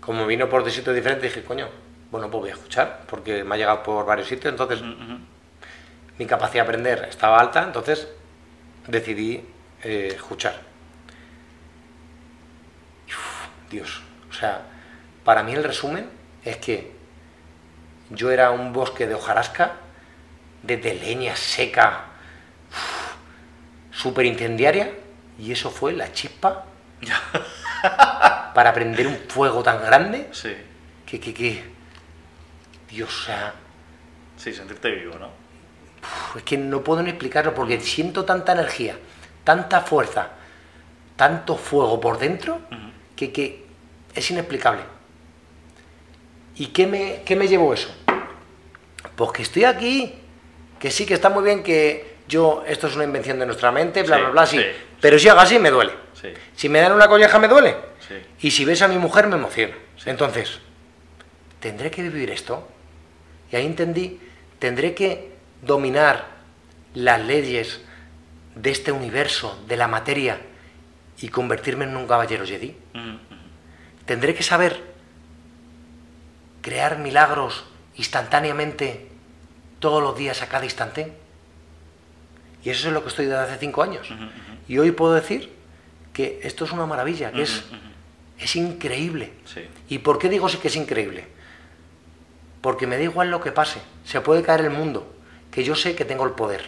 como 0.00 0.26
vino 0.26 0.48
por 0.48 0.64
dos 0.64 0.72
sitios 0.72 0.94
diferentes, 0.94 1.34
dije, 1.34 1.46
coño, 1.46 1.68
bueno, 2.10 2.30
pues 2.30 2.40
voy 2.40 2.50
a 2.50 2.54
escuchar, 2.54 3.00
porque 3.08 3.44
me 3.44 3.54
ha 3.54 3.58
llegado 3.58 3.82
por 3.82 4.06
varios 4.06 4.28
sitios, 4.28 4.52
entonces 4.52 4.80
mi 6.18 6.26
capacidad 6.26 6.64
de 6.64 6.68
aprender 6.68 7.06
estaba 7.10 7.38
alta, 7.38 7.62
entonces 7.62 8.08
decidí 8.86 9.44
eh, 9.82 10.12
escuchar. 10.14 10.60
Uf, 13.08 13.70
Dios, 13.70 14.02
o 14.30 14.32
sea, 14.32 14.62
para 15.24 15.42
mí 15.42 15.52
el 15.52 15.64
resumen 15.64 16.08
es 16.44 16.56
que 16.58 16.92
yo 18.10 18.30
era 18.30 18.50
un 18.50 18.72
bosque 18.72 19.06
de 19.06 19.14
hojarasca, 19.14 19.72
de, 20.62 20.76
de 20.76 20.94
leña 20.94 21.36
seca, 21.36 22.04
súper 23.92 24.26
incendiaria, 24.26 24.92
y 25.38 25.52
eso 25.52 25.70
fue 25.70 25.92
la 25.92 26.12
chispa 26.12 26.64
para 28.54 28.72
prender 28.72 29.06
un 29.06 29.18
fuego 29.28 29.62
tan 29.62 29.80
grande 29.82 30.28
Sí. 30.32 30.54
que, 31.06 31.20
que, 31.20 31.32
que, 31.34 31.64
Dios, 32.90 33.22
o 33.22 33.24
sea, 33.26 33.54
Sí, 34.36 34.52
sentirte 34.52 34.90
vivo, 34.92 35.16
¿no? 35.18 35.30
Es 36.36 36.42
que 36.44 36.56
no 36.56 36.82
puedo 36.84 37.02
ni 37.02 37.10
explicarlo 37.10 37.54
porque 37.54 37.80
siento 37.80 38.24
tanta 38.24 38.52
energía, 38.52 38.96
tanta 39.48 39.80
fuerza, 39.80 40.28
tanto 41.16 41.56
fuego 41.56 41.98
por 41.98 42.18
dentro 42.18 42.60
que, 43.16 43.32
que 43.32 43.64
es 44.14 44.30
inexplicable. 44.30 44.82
¿Y 46.56 46.66
qué 46.66 46.86
me, 46.86 47.22
qué 47.24 47.34
me 47.34 47.48
llevó 47.48 47.72
eso? 47.72 47.88
Pues 49.16 49.32
que 49.32 49.40
estoy 49.40 49.64
aquí, 49.64 50.14
que 50.78 50.90
sí, 50.90 51.06
que 51.06 51.14
está 51.14 51.30
muy 51.30 51.42
bien 51.44 51.62
que 51.62 52.16
yo, 52.28 52.62
esto 52.66 52.88
es 52.88 52.94
una 52.96 53.04
invención 53.04 53.38
de 53.38 53.46
nuestra 53.46 53.72
mente, 53.72 54.02
bla, 54.02 54.16
Sí, 54.16 54.20
bla, 54.22 54.30
bla, 54.32 54.46
sí. 54.46 54.58
sí, 54.58 54.64
Pero 55.00 55.18
si 55.18 55.30
hago 55.30 55.40
así 55.40 55.58
me 55.58 55.70
duele. 55.70 55.92
Sí. 56.12 56.28
Si 56.54 56.68
me 56.68 56.80
dan 56.80 56.92
una 56.92 57.08
colleja 57.08 57.38
me 57.38 57.48
duele. 57.48 57.74
Y 58.40 58.50
si 58.50 58.66
ves 58.66 58.82
a 58.82 58.88
mi 58.88 58.98
mujer 58.98 59.28
me 59.28 59.36
emociona. 59.36 59.74
Entonces, 60.04 60.60
¿tendré 61.58 61.90
que 61.90 62.02
vivir 62.02 62.30
esto? 62.30 62.68
Y 63.50 63.56
ahí 63.56 63.64
entendí, 63.64 64.20
tendré 64.58 64.94
que 64.94 65.32
dominar 65.62 66.26
las 66.92 67.22
leyes 67.22 67.80
de 68.60 68.70
este 68.70 68.92
universo, 68.92 69.62
de 69.68 69.76
la 69.76 69.88
materia, 69.88 70.40
y 71.20 71.28
convertirme 71.28 71.84
en 71.84 71.96
un 71.96 72.06
caballero 72.06 72.46
Jedi. 72.46 72.76
Ujú. 72.94 73.18
Tendré 74.04 74.34
que 74.34 74.42
saber 74.42 74.82
crear 76.62 76.98
milagros 76.98 77.64
instantáneamente 77.96 79.08
todos 79.80 80.02
los 80.02 80.16
días 80.16 80.42
a 80.42 80.48
cada 80.48 80.64
instante. 80.64 81.12
Y 82.64 82.70
eso 82.70 82.88
es 82.88 82.94
lo 82.94 83.02
que 83.02 83.08
estoy 83.08 83.26
desde 83.26 83.40
hace 83.40 83.58
cinco 83.58 83.82
años. 83.82 84.10
Ujú, 84.10 84.22
ujú. 84.22 84.32
Y 84.68 84.78
hoy 84.78 84.90
puedo 84.92 85.14
decir 85.14 85.52
que 86.12 86.40
esto 86.42 86.64
es 86.64 86.72
una 86.72 86.86
maravilla, 86.86 87.30
que 87.32 87.42
es, 87.42 87.64
es 88.38 88.56
increíble. 88.56 89.32
Sí. 89.44 89.66
¿Y 89.88 89.98
por 89.98 90.18
qué 90.18 90.28
digo 90.28 90.48
sí 90.48 90.58
que 90.58 90.68
es 90.68 90.76
increíble? 90.76 91.26
Porque 92.60 92.86
me 92.86 92.96
da 92.96 93.02
igual 93.02 93.30
lo 93.30 93.40
que 93.40 93.52
pase. 93.52 93.80
Se 94.04 94.20
puede 94.20 94.42
caer 94.42 94.62
el 94.62 94.70
mundo. 94.70 95.14
Que 95.50 95.64
yo 95.64 95.74
sé 95.74 95.94
que 95.94 96.04
tengo 96.04 96.24
el 96.24 96.32
poder. 96.32 96.64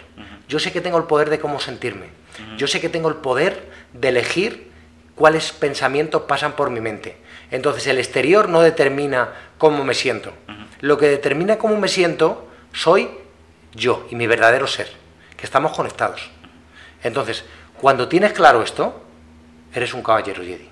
Yo 0.49 0.59
sé 0.59 0.73
que 0.73 0.81
tengo 0.81 0.99
el 0.99 1.05
poder 1.05 1.31
de 1.31 1.39
cómo 1.39 1.61
sentirme. 1.61 2.09
Yo 2.57 2.67
sé 2.67 2.81
que 2.81 2.89
tengo 2.89 3.09
el 3.09 3.17
poder 3.17 3.71
de 3.93 4.09
elegir 4.09 4.71
cuáles 5.15 5.53
pensamientos 5.53 6.23
pasan 6.23 6.53
por 6.53 6.71
mi 6.71 6.81
mente. 6.81 7.17
Entonces 7.51 7.87
el 7.87 7.99
exterior 7.99 8.49
no 8.49 8.63
determina 8.63 9.33
cómo 9.59 9.85
me 9.85 9.95
siento. 9.95 10.33
Lo 10.81 10.97
que 10.97 11.09
determina 11.09 11.59
cómo 11.59 11.77
me 11.77 11.89
siento 11.89 12.49
soy 12.73 13.11
yo 13.75 14.07
y 14.11 14.17
mi 14.17 14.27
verdadero 14.27 14.67
ser, 14.67 14.91
que 15.37 15.45
estamos 15.45 15.77
conectados. 15.77 16.31
Entonces, 17.03 17.45
cuando 17.81 18.09
tienes 18.09 18.33
claro 18.33 18.63
esto, 18.63 19.03
eres 19.75 19.95
un 19.95 20.03
caballero 20.03 20.43
Jedi. 20.43 20.69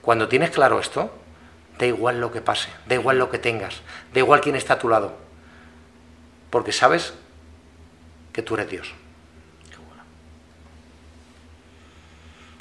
Cuando 0.00 0.28
tienes 0.28 0.50
claro 0.50 0.78
esto, 0.80 1.12
da 1.78 1.86
igual 1.86 2.20
lo 2.20 2.32
que 2.32 2.40
pase, 2.40 2.68
da 2.86 2.94
igual 2.94 3.18
lo 3.18 3.30
que 3.30 3.38
tengas, 3.38 3.82
da 4.12 4.20
igual 4.20 4.40
quién 4.40 4.56
está 4.56 4.74
a 4.74 4.78
tu 4.78 4.88
lado, 4.88 5.16
porque 6.50 6.72
sabes 6.72 7.14
que 8.36 8.42
tú 8.42 8.54
eres 8.54 8.68
Dios. 8.68 8.92
Qué 9.70 9.76
bueno. 9.78 10.02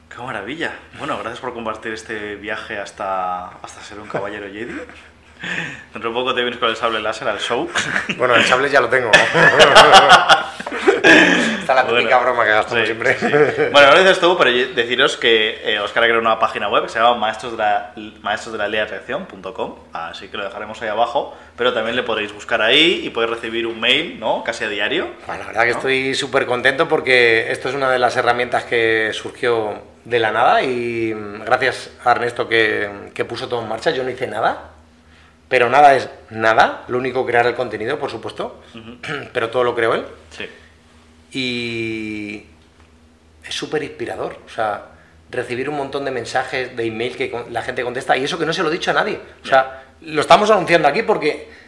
Qué 0.09 0.17
maravilla. 0.19 0.73
Bueno, 0.97 1.17
gracias 1.17 1.41
por 1.41 1.53
compartir 1.53 1.91
este 1.91 2.37
viaje 2.37 2.79
hasta, 2.79 3.49
hasta 3.49 3.81
ser 3.81 3.99
un 3.99 4.07
caballero 4.07 4.47
Jedi. 4.47 4.73
Dentro 5.93 6.09
de 6.09 6.13
poco 6.15 6.33
te 6.33 6.41
vienes 6.41 6.59
con 6.59 6.69
el 6.69 6.75
sable 6.75 6.99
láser 7.01 7.27
al 7.27 7.39
show. 7.39 7.69
Bueno, 8.17 8.35
el 8.35 8.45
sable 8.45 8.69
ya 8.69 8.81
lo 8.81 8.89
tengo. 8.89 9.11
Está 11.59 11.73
la 11.75 11.85
típica 11.87 12.17
Bueno, 12.17 12.21
broma 12.21 12.43
que 12.45 12.51
gastamos 12.51 12.79
sí, 12.79 12.85
siempre. 12.85 13.17
sí. 13.19 13.27
Bueno, 13.71 13.89
no 13.89 13.93
lo 13.93 13.99
dices 13.99 14.19
tú, 14.19 14.37
pero 14.37 14.51
deciros 14.51 15.17
que 15.17 15.61
eh, 15.63 15.79
Oscar 15.79 16.03
ha 16.03 16.07
creado 16.07 16.21
una 16.21 16.39
página 16.39 16.67
web 16.69 16.83
que 16.83 16.89
se 16.89 16.99
llama 16.99 17.15
maestros 17.15 17.51
de 17.53 17.57
la, 17.59 17.91
maestros 18.21 18.53
de 18.53 18.57
la 18.57 18.67
ley 18.67 18.79
de 18.79 18.85
atracción.com, 18.85 19.75
así 19.93 20.27
que 20.29 20.37
lo 20.37 20.43
dejaremos 20.45 20.81
ahí 20.81 20.89
abajo, 20.89 21.35
pero 21.57 21.73
también 21.73 21.95
le 21.95 22.03
podréis 22.03 22.33
buscar 22.33 22.61
ahí 22.61 23.01
y 23.03 23.09
podéis 23.09 23.33
recibir 23.35 23.67
un 23.67 23.79
mail, 23.79 24.19
¿no? 24.19 24.43
Casi 24.43 24.63
a 24.63 24.69
diario. 24.69 25.09
Bueno, 25.27 25.41
la 25.43 25.47
verdad 25.47 25.63
que 25.63 25.71
¿No? 25.71 25.77
estoy 25.77 26.15
súper 26.15 26.45
contento 26.45 26.87
porque 26.87 27.51
esto 27.51 27.69
es 27.69 27.75
una 27.75 27.89
de 27.89 27.99
las 27.99 28.15
herramientas 28.17 28.63
que 28.63 29.11
surgió 29.13 29.73
de 30.05 30.19
la 30.19 30.31
nada 30.31 30.61
y 30.63 31.13
mm, 31.13 31.43
gracias 31.45 31.91
a 32.03 32.11
Ernesto 32.11 32.47
que, 32.47 32.89
que 33.13 33.25
puso 33.25 33.47
todo 33.47 33.61
en 33.61 33.69
marcha, 33.69 33.91
yo 33.91 34.03
no 34.03 34.09
hice 34.09 34.27
nada, 34.27 34.71
pero 35.47 35.69
nada 35.69 35.95
es 35.95 36.09
nada, 36.29 36.83
lo 36.87 36.97
único 36.97 37.25
crear 37.25 37.45
el 37.47 37.55
contenido, 37.55 37.99
por 37.99 38.09
supuesto, 38.09 38.61
pero 39.33 39.49
todo 39.49 39.63
lo 39.63 39.75
creó 39.75 39.93
él 39.93 40.05
Sí. 40.31 40.45
y 41.31 42.45
es 43.47 43.53
súper 43.53 43.83
inspirador, 43.83 44.37
o 44.45 44.49
sea, 44.49 44.85
recibir 45.29 45.69
un 45.69 45.77
montón 45.77 46.05
de 46.05 46.11
mensajes, 46.11 46.75
de 46.75 46.85
email 46.85 47.15
que 47.15 47.45
la 47.51 47.61
gente 47.61 47.83
contesta 47.83 48.15
y 48.17 48.23
eso 48.23 48.37
que 48.39 48.45
no 48.45 48.53
se 48.53 48.63
lo 48.63 48.69
he 48.69 48.73
dicho 48.73 48.91
a 48.91 48.93
nadie, 48.95 49.19
o 49.43 49.47
sea, 49.47 49.83
lo 50.01 50.21
estamos 50.21 50.49
anunciando 50.49 50.87
aquí 50.87 51.01
porque... 51.03 51.65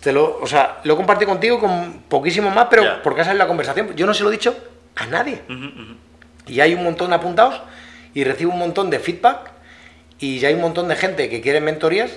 Te 0.00 0.12
lo, 0.12 0.38
o 0.40 0.46
sea, 0.46 0.80
lo 0.84 0.96
compartí 0.96 1.26
contigo 1.26 1.60
con 1.60 2.04
poquísimo 2.08 2.48
más, 2.50 2.68
pero 2.70 3.02
porque 3.02 3.20
ha 3.20 3.24
salido 3.24 3.44
la 3.44 3.48
conversación. 3.48 3.94
Yo 3.96 4.06
no 4.06 4.14
se 4.14 4.22
lo 4.22 4.30
he 4.30 4.32
dicho 4.32 4.56
a 4.96 5.04
nadie. 5.04 5.42
Y 6.46 6.60
hay 6.60 6.72
un 6.72 6.82
montón 6.84 7.12
apuntados 7.12 7.60
y 8.14 8.24
recibo 8.24 8.50
un 8.52 8.60
montón 8.60 8.88
de 8.88 8.98
feedback 8.98 9.50
y 10.18 10.38
ya 10.38 10.48
hay 10.48 10.54
un 10.54 10.62
montón 10.62 10.88
de 10.88 10.96
gente 10.96 11.28
que 11.28 11.42
quiere 11.42 11.60
mentorías 11.60 12.12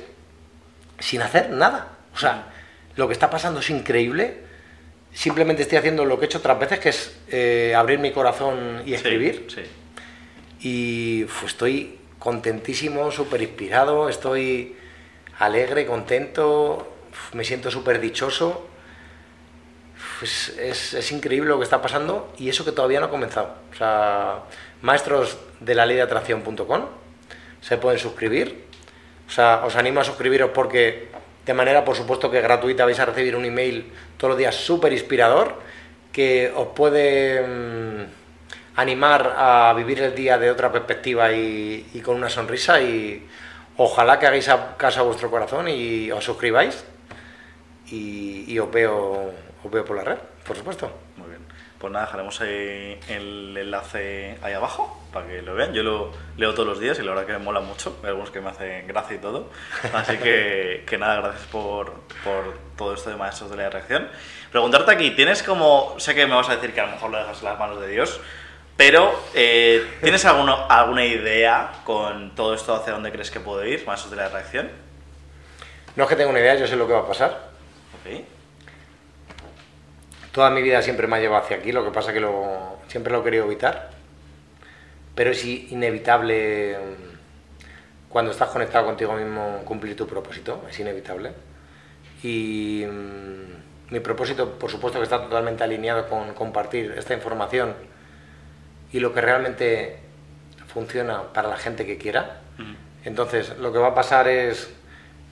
sin 0.99 1.21
hacer 1.21 1.49
nada. 1.49 1.97
O 2.13 2.17
sea, 2.17 2.51
lo 2.95 3.07
que 3.07 3.13
está 3.13 3.29
pasando 3.29 3.59
es 3.59 3.69
increíble. 3.69 4.41
Simplemente 5.13 5.63
estoy 5.63 5.77
haciendo 5.77 6.05
lo 6.05 6.17
que 6.17 6.25
he 6.25 6.27
hecho 6.27 6.39
otras 6.39 6.59
veces, 6.59 6.79
que 6.79 6.89
es 6.89 7.17
eh, 7.27 7.73
abrir 7.75 7.99
mi 7.99 8.11
corazón 8.11 8.83
y 8.85 8.93
escribir. 8.93 9.47
Sí. 9.53 9.61
Y 10.61 11.23
uf, 11.25 11.43
estoy 11.43 11.99
contentísimo, 12.19 13.11
súper 13.11 13.41
inspirado, 13.41 14.09
estoy 14.09 14.75
alegre, 15.39 15.85
contento, 15.85 16.93
me 17.33 17.43
siento 17.43 17.69
súper 17.69 17.99
dichoso. 17.99 18.67
Pues 20.19 20.49
es, 20.57 20.93
es 20.93 21.11
increíble 21.11 21.49
lo 21.49 21.57
que 21.57 21.65
está 21.65 21.81
pasando 21.81 22.33
y 22.37 22.49
eso 22.49 22.63
que 22.63 22.71
todavía 22.71 22.99
no 22.99 23.07
ha 23.07 23.09
comenzado. 23.09 23.55
O 23.73 23.75
sea, 23.75 24.43
maestros 24.81 25.37
de 25.59 25.75
la 25.75 25.85
ley 25.85 25.97
de 25.97 26.03
atracción.com 26.03 26.85
se 27.61 27.77
pueden 27.77 27.99
suscribir. 27.99 28.72
Sea, 29.33 29.65
os 29.65 29.73
animo 29.73 29.97
a 29.97 30.05
suscribiros 30.05 30.53
porque 30.53 31.09
de 31.41 31.53
manera, 31.57 31.81
por 31.81 31.97
supuesto, 31.97 32.29
que 32.29 32.37
gratuita 32.37 32.85
vais 32.85 33.01
a 33.01 33.09
recibir 33.09 33.33
un 33.33 33.49
email 33.49 33.89
todos 34.13 34.37
los 34.37 34.37
días 34.37 34.53
súper 34.53 34.93
inspirador 34.93 35.57
que 36.13 36.53
os 36.53 36.69
puede 36.77 37.41
mm, 37.41 38.77
animar 38.77 39.33
a 39.35 39.73
vivir 39.73 40.05
el 40.05 40.13
día 40.13 40.37
de 40.37 40.51
otra 40.51 40.71
perspectiva 40.71 41.33
y, 41.33 41.81
con 42.05 42.15
una 42.15 42.29
sonrisa 42.29 42.79
y 42.79 43.25
ojalá 43.77 44.19
que 44.19 44.27
hagáis 44.27 44.49
caso 44.77 44.99
a 45.01 45.03
vuestro 45.03 45.31
corazón 45.31 45.67
y 45.67 46.11
os 46.11 46.23
suscribáis 46.23 46.85
y, 47.89 48.45
y 48.47 48.59
os, 48.59 48.69
veo, 48.69 49.33
os 49.63 49.71
veo 49.71 49.83
por 49.83 49.97
la 49.97 50.03
red, 50.03 50.17
por 50.45 50.55
supuesto. 50.55 50.91
Pues 51.83 51.91
nada, 51.91 52.05
dejaremos 52.05 52.39
ahí 52.39 52.97
el 53.09 53.57
enlace 53.57 54.37
ahí 54.41 54.53
abajo 54.53 55.03
para 55.11 55.27
que 55.27 55.41
lo 55.41 55.53
vean. 55.53 55.73
Yo 55.73 55.83
lo 55.83 56.11
leo 56.37 56.53
todos 56.53 56.65
los 56.65 56.79
días 56.79 56.97
y 56.97 57.01
la 57.01 57.11
verdad 57.11 57.25
que 57.25 57.33
me 57.33 57.39
mola 57.39 57.59
mucho. 57.59 57.97
Hay 58.03 58.07
algunos 58.07 58.31
que 58.31 58.39
me 58.39 58.51
hacen 58.51 58.87
gracia 58.87 59.17
y 59.17 59.19
todo. 59.19 59.49
Así 59.93 60.15
que, 60.15 60.85
que 60.87 60.97
nada, 60.97 61.17
gracias 61.19 61.45
por, 61.47 61.91
por 62.23 62.57
todo 62.77 62.93
esto 62.93 63.09
de 63.09 63.17
Maestros 63.17 63.51
de 63.51 63.57
la 63.57 63.69
Reacción. 63.69 64.07
Preguntarte 64.49 64.93
aquí, 64.93 65.11
¿tienes 65.11 65.43
como... 65.43 65.95
Sé 65.99 66.15
que 66.15 66.25
me 66.25 66.35
vas 66.35 66.47
a 66.47 66.55
decir 66.55 66.73
que 66.73 66.79
a 66.79 66.85
lo 66.85 66.93
mejor 66.93 67.09
lo 67.11 67.17
dejas 67.17 67.39
en 67.39 67.45
las 67.49 67.59
manos 67.59 67.81
de 67.81 67.89
Dios, 67.89 68.17
pero 68.77 69.13
eh, 69.33 69.85
¿tienes 70.01 70.23
alguno- 70.23 70.65
alguna 70.69 71.03
idea 71.03 71.69
con 71.83 72.33
todo 72.33 72.53
esto 72.53 72.73
hacia 72.75 72.93
dónde 72.93 73.11
crees 73.11 73.29
que 73.29 73.41
puede 73.41 73.69
ir, 73.69 73.85
Maestros 73.85 74.09
de 74.11 74.15
la 74.15 74.29
Reacción? 74.29 74.69
No 75.97 76.03
es 76.05 76.09
que 76.09 76.15
tenga 76.15 76.29
una 76.29 76.39
idea, 76.39 76.55
yo 76.55 76.65
sé 76.65 76.77
lo 76.77 76.87
que 76.87 76.93
va 76.93 76.99
a 77.01 77.07
pasar. 77.07 77.49
Ok. 77.99 78.23
Toda 80.33 80.49
mi 80.49 80.61
vida 80.63 80.81
siempre 80.81 81.07
me 81.07 81.15
ha 81.15 81.19
llevado 81.19 81.43
hacia 81.43 81.57
aquí, 81.57 81.71
lo 81.71 81.85
que 81.85 81.91
pasa 81.91 82.11
que 82.11 82.19
lo, 82.19 82.79
siempre 82.87 83.13
lo 83.13 83.21
he 83.21 83.23
querido 83.23 83.45
evitar. 83.45 83.91
Pero 85.13 85.29
es 85.29 85.45
inevitable 85.45 86.75
mm, 86.75 88.09
cuando 88.09 88.31
estás 88.31 88.49
conectado 88.49 88.85
contigo 88.85 89.13
mismo 89.13 89.61
cumplir 89.63 89.95
tu 89.95 90.07
propósito, 90.07 90.65
es 90.67 90.79
inevitable. 90.79 91.31
Y 92.23 92.83
mm, 92.83 93.91
mi 93.93 93.99
propósito, 93.99 94.57
por 94.57 94.71
supuesto, 94.71 94.97
que 94.97 95.03
está 95.03 95.21
totalmente 95.21 95.63
alineado 95.63 96.09
con 96.09 96.33
compartir 96.33 96.95
esta 96.97 97.13
información 97.13 97.75
y 98.91 98.99
lo 98.99 99.13
que 99.13 99.21
realmente 99.21 99.99
funciona 100.65 101.31
para 101.31 101.47
la 101.47 101.57
gente 101.57 101.85
que 101.85 101.99
quiera. 101.99 102.41
Entonces, 103.05 103.55
lo 103.59 103.71
que 103.71 103.77
va 103.77 103.89
a 103.89 103.95
pasar 103.95 104.27
es 104.27 104.73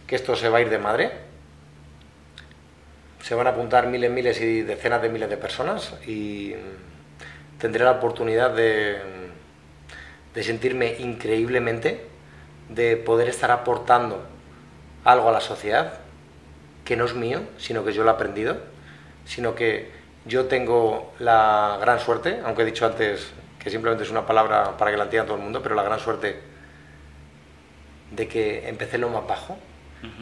que 0.06 0.16
esto 0.16 0.36
se 0.36 0.50
va 0.50 0.60
a 0.60 0.62
ir 0.62 0.70
de 0.70 0.78
madre. 0.78 1.31
Se 3.22 3.36
van 3.36 3.48
a 3.48 3.52
apuntar 3.52 3.88
miles, 3.88 4.12
miles 4.12 4.42
y 4.42 4.62
decenas 4.62 5.02
de 5.02 5.10
miles 5.10 5.30
de 5.30 5.38
personas 5.38 5.94
y 6.08 6.54
tendré 7.60 7.84
la 7.84 7.92
oportunidad 7.92 8.52
de, 8.52 8.98
de 10.34 10.44
sentirme 10.44 10.96
increíblemente, 11.00 12.06
de 12.70 12.98
poder 12.98 13.30
estar 13.30 13.52
aportando 13.52 14.24
algo 15.04 15.30
a 15.30 15.32
la 15.32 15.42
sociedad 15.42 16.00
que 16.86 16.96
no 16.96 17.06
es 17.06 17.14
mío, 17.14 17.42
sino 17.58 17.84
que 17.86 17.94
yo 17.94 18.04
lo 18.04 18.10
he 18.10 18.14
aprendido, 18.14 18.58
sino 19.26 19.56
que 19.56 19.92
yo 20.26 20.46
tengo 20.46 21.14
la 21.20 21.78
gran 21.80 22.00
suerte, 22.00 22.40
aunque 22.44 22.64
he 22.64 22.66
dicho 22.66 22.86
antes 22.86 23.32
que 23.60 23.70
simplemente 23.70 24.04
es 24.04 24.12
una 24.12 24.26
palabra 24.26 24.78
para 24.78 24.92
que 24.92 24.98
la 24.98 25.04
entienda 25.04 25.28
todo 25.28 25.38
el 25.38 25.44
mundo, 25.44 25.62
pero 25.62 25.76
la 25.76 25.84
gran 25.84 26.00
suerte 26.00 26.42
de 28.12 28.28
que 28.28 28.68
empecé 28.68 28.98
lo 28.98 29.10
más 29.10 29.28
bajo, 29.28 29.58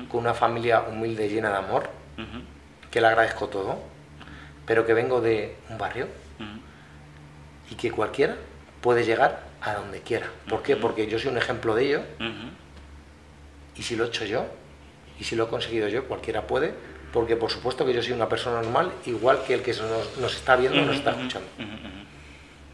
con 0.09 0.19
una 0.21 0.33
familia 0.33 0.81
humilde 0.81 1.25
y 1.25 1.29
llena 1.29 1.49
de 1.49 1.57
amor. 1.57 1.89
Que 2.91 3.01
le 3.01 3.07
agradezco 3.07 3.47
todo, 3.47 3.79
pero 4.65 4.85
que 4.85 4.93
vengo 4.93 5.21
de 5.21 5.55
un 5.69 5.77
barrio 5.77 6.07
y 7.69 7.75
que 7.75 7.91
cualquiera 7.91 8.35
puede 8.81 9.03
llegar 9.03 9.43
a 9.61 9.73
donde 9.73 10.01
quiera. 10.01 10.27
¿Por 10.47 10.63
qué? 10.63 10.75
Porque 10.75 11.07
yo 11.07 11.19
soy 11.19 11.31
un 11.31 11.37
ejemplo 11.37 11.75
de 11.75 11.85
ello 11.85 12.01
y 13.75 13.83
si 13.83 13.95
lo 13.95 14.05
he 14.05 14.07
hecho 14.07 14.25
yo 14.25 14.45
y 15.19 15.23
si 15.23 15.35
lo 15.35 15.45
he 15.45 15.47
conseguido 15.47 15.87
yo, 15.87 16.05
cualquiera 16.05 16.43
puede, 16.43 16.73
porque 17.11 17.35
por 17.35 17.51
supuesto 17.51 17.85
que 17.85 17.93
yo 17.93 18.01
soy 18.01 18.13
una 18.13 18.29
persona 18.29 18.61
normal, 18.61 18.91
igual 19.05 19.43
que 19.45 19.53
el 19.53 19.61
que 19.61 19.73
nos, 19.73 20.17
nos 20.17 20.35
está 20.35 20.55
viendo 20.55 20.81
nos 20.81 20.95
está 20.95 21.11
escuchando. 21.11 21.47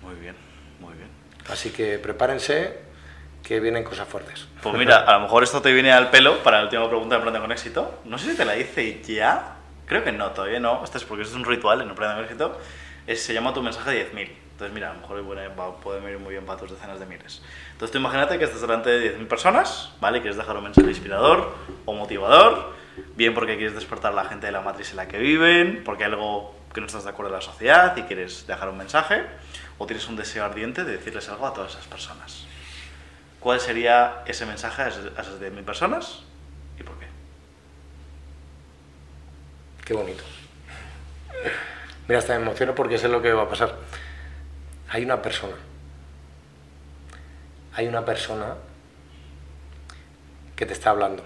Muy 0.02 0.16
bien, 0.16 0.36
muy 0.80 0.94
bien. 0.94 1.10
Así 1.50 1.72
que 1.72 1.98
prepárense 1.98 2.86
que 3.44 3.60
vienen 3.60 3.84
cosas 3.84 4.08
fuertes. 4.08 4.48
Pues 4.62 4.76
mira, 4.76 4.98
a 4.98 5.14
lo 5.14 5.22
mejor 5.22 5.44
esto 5.44 5.62
te 5.62 5.72
viene 5.72 5.92
al 5.92 6.10
pelo 6.10 6.42
para 6.44 6.58
la 6.58 6.64
última 6.64 6.88
pregunta 6.88 7.16
de 7.16 7.20
Emprende 7.20 7.40
con 7.40 7.52
éxito. 7.52 8.02
No 8.06 8.18
sé 8.18 8.32
si 8.32 8.38
te 8.38 8.46
la 8.46 8.58
hice 8.58 9.02
ya. 9.04 9.55
Creo 9.86 10.04
que 10.04 10.12
no, 10.12 10.32
todavía 10.32 10.60
no. 10.60 10.84
Esto 10.84 10.98
es 10.98 11.04
porque 11.04 11.24
esto 11.24 11.36
es 11.36 11.40
un 11.40 11.46
ritual 11.50 11.82
en 11.82 11.90
Emprende 11.90 12.16
con 12.16 12.24
éxito. 12.24 12.60
Es- 13.08 13.22
se 13.24 13.34
llama 13.34 13.54
tu 13.54 13.62
mensaje 13.62 13.92
de 13.92 13.96
10.000. 14.12 14.32
Entonces, 14.54 14.74
mira, 14.74 14.92
a 14.92 14.94
lo 14.94 15.02
mejor 15.02 15.24
puede, 15.26 15.48
va- 15.50 15.76
puede 15.80 16.00
venir 16.00 16.18
muy 16.20 16.32
bien 16.32 16.46
para 16.46 16.60
tus 16.60 16.72
decenas 16.72 17.00
de 17.00 17.06
miles. 17.06 17.42
Entonces, 17.74 17.92
tú 17.92 17.98
imagínate 17.98 18.38
que 18.40 18.46
estás 18.46 18.62
delante 18.62 18.90
de 18.90 19.00
10.000 19.18 19.28
personas, 19.28 19.92
¿vale? 20.00 20.22
Quieres 20.22 20.38
dejar 20.38 20.56
un 20.58 20.64
mensaje 20.64 20.88
inspirador 20.88 21.54
o 21.86 21.94
motivador. 21.94 22.74
Bien 23.16 23.34
porque 23.34 23.58
quieres 23.58 23.76
despertar 23.76 24.14
a 24.14 24.16
la 24.16 24.24
gente 24.26 24.46
de 24.46 24.54
la 24.54 24.62
matriz 24.62 24.92
en 24.92 24.98
la 24.98 25.08
que 25.08 25.18
viven, 25.18 25.82
porque 25.84 26.06
hay 26.06 26.12
algo 26.12 26.56
que 26.74 26.80
no 26.80 26.88
estás 26.88 27.04
de 27.04 27.10
acuerdo 27.10 27.32
en 27.34 27.36
la 27.40 27.42
sociedad 27.42 27.96
y 27.98 28.04
quieres 28.04 28.48
dejar 28.48 28.70
un 28.70 28.78
mensaje, 28.78 29.24
o 29.78 29.86
tienes 29.86 30.08
un 30.08 30.16
deseo 30.16 30.46
ardiente 30.46 30.84
de 30.86 30.94
decirles 30.94 31.28
algo 31.30 31.46
a 31.46 31.54
todas 31.54 31.72
esas 31.74 31.86
personas. 31.88 32.46
¿Cuál 33.42 33.60
sería 33.60 34.24
ese 34.26 34.46
mensaje 34.46 34.82
a 34.84 34.88
esas 34.88 35.40
10.000 35.40 35.64
personas 35.66 36.24
y 36.80 36.84
por 36.84 36.98
qué? 36.98 37.06
Qué 39.86 39.94
bonito. 39.94 40.24
Mira, 42.08 42.18
hasta 42.18 42.34
me 42.34 42.42
emociono 42.42 42.74
porque 42.74 42.98
sé 42.98 43.08
lo 43.08 43.22
que 43.22 43.32
va 43.34 43.44
a 43.44 43.50
pasar. 43.50 43.76
Hay 44.90 45.04
una 45.04 45.22
persona. 45.22 45.56
Hay 47.74 47.88
una 47.88 48.04
persona 48.04 48.56
que 50.56 50.66
te 50.66 50.74
está 50.74 50.90
hablando. 50.90 51.24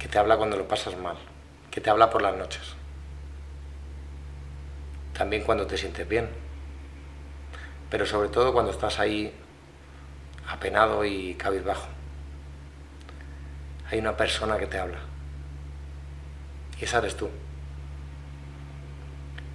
Que 0.00 0.08
te 0.08 0.18
habla 0.18 0.36
cuando 0.36 0.56
lo 0.56 0.66
pasas 0.66 0.96
mal. 0.98 1.16
Que 1.70 1.80
te 1.80 1.90
habla 1.90 2.10
por 2.10 2.22
las 2.22 2.36
noches. 2.36 2.74
También 5.16 5.44
cuando 5.44 5.64
te 5.68 5.76
sientes 5.76 6.08
bien. 6.08 6.28
Pero 7.88 8.04
sobre 8.04 8.30
todo 8.30 8.52
cuando 8.52 8.72
estás 8.72 8.98
ahí 8.98 9.32
apenado 10.48 11.04
y 11.04 11.34
cabizbajo. 11.34 11.86
Hay 13.92 14.00
una 14.00 14.16
persona 14.16 14.58
que 14.58 14.66
te 14.66 14.78
habla. 14.78 15.09
Y 16.80 16.84
esa 16.84 16.98
eres 16.98 17.16
tú. 17.16 17.28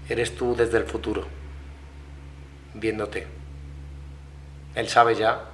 Eres 0.08 0.36
tú 0.36 0.56
desde 0.56 0.78
el 0.78 0.86
futuro, 0.86 1.26
viéndote. 2.76 3.26
Él 4.76 4.88
sabe 4.88 5.16
ya 5.16 5.46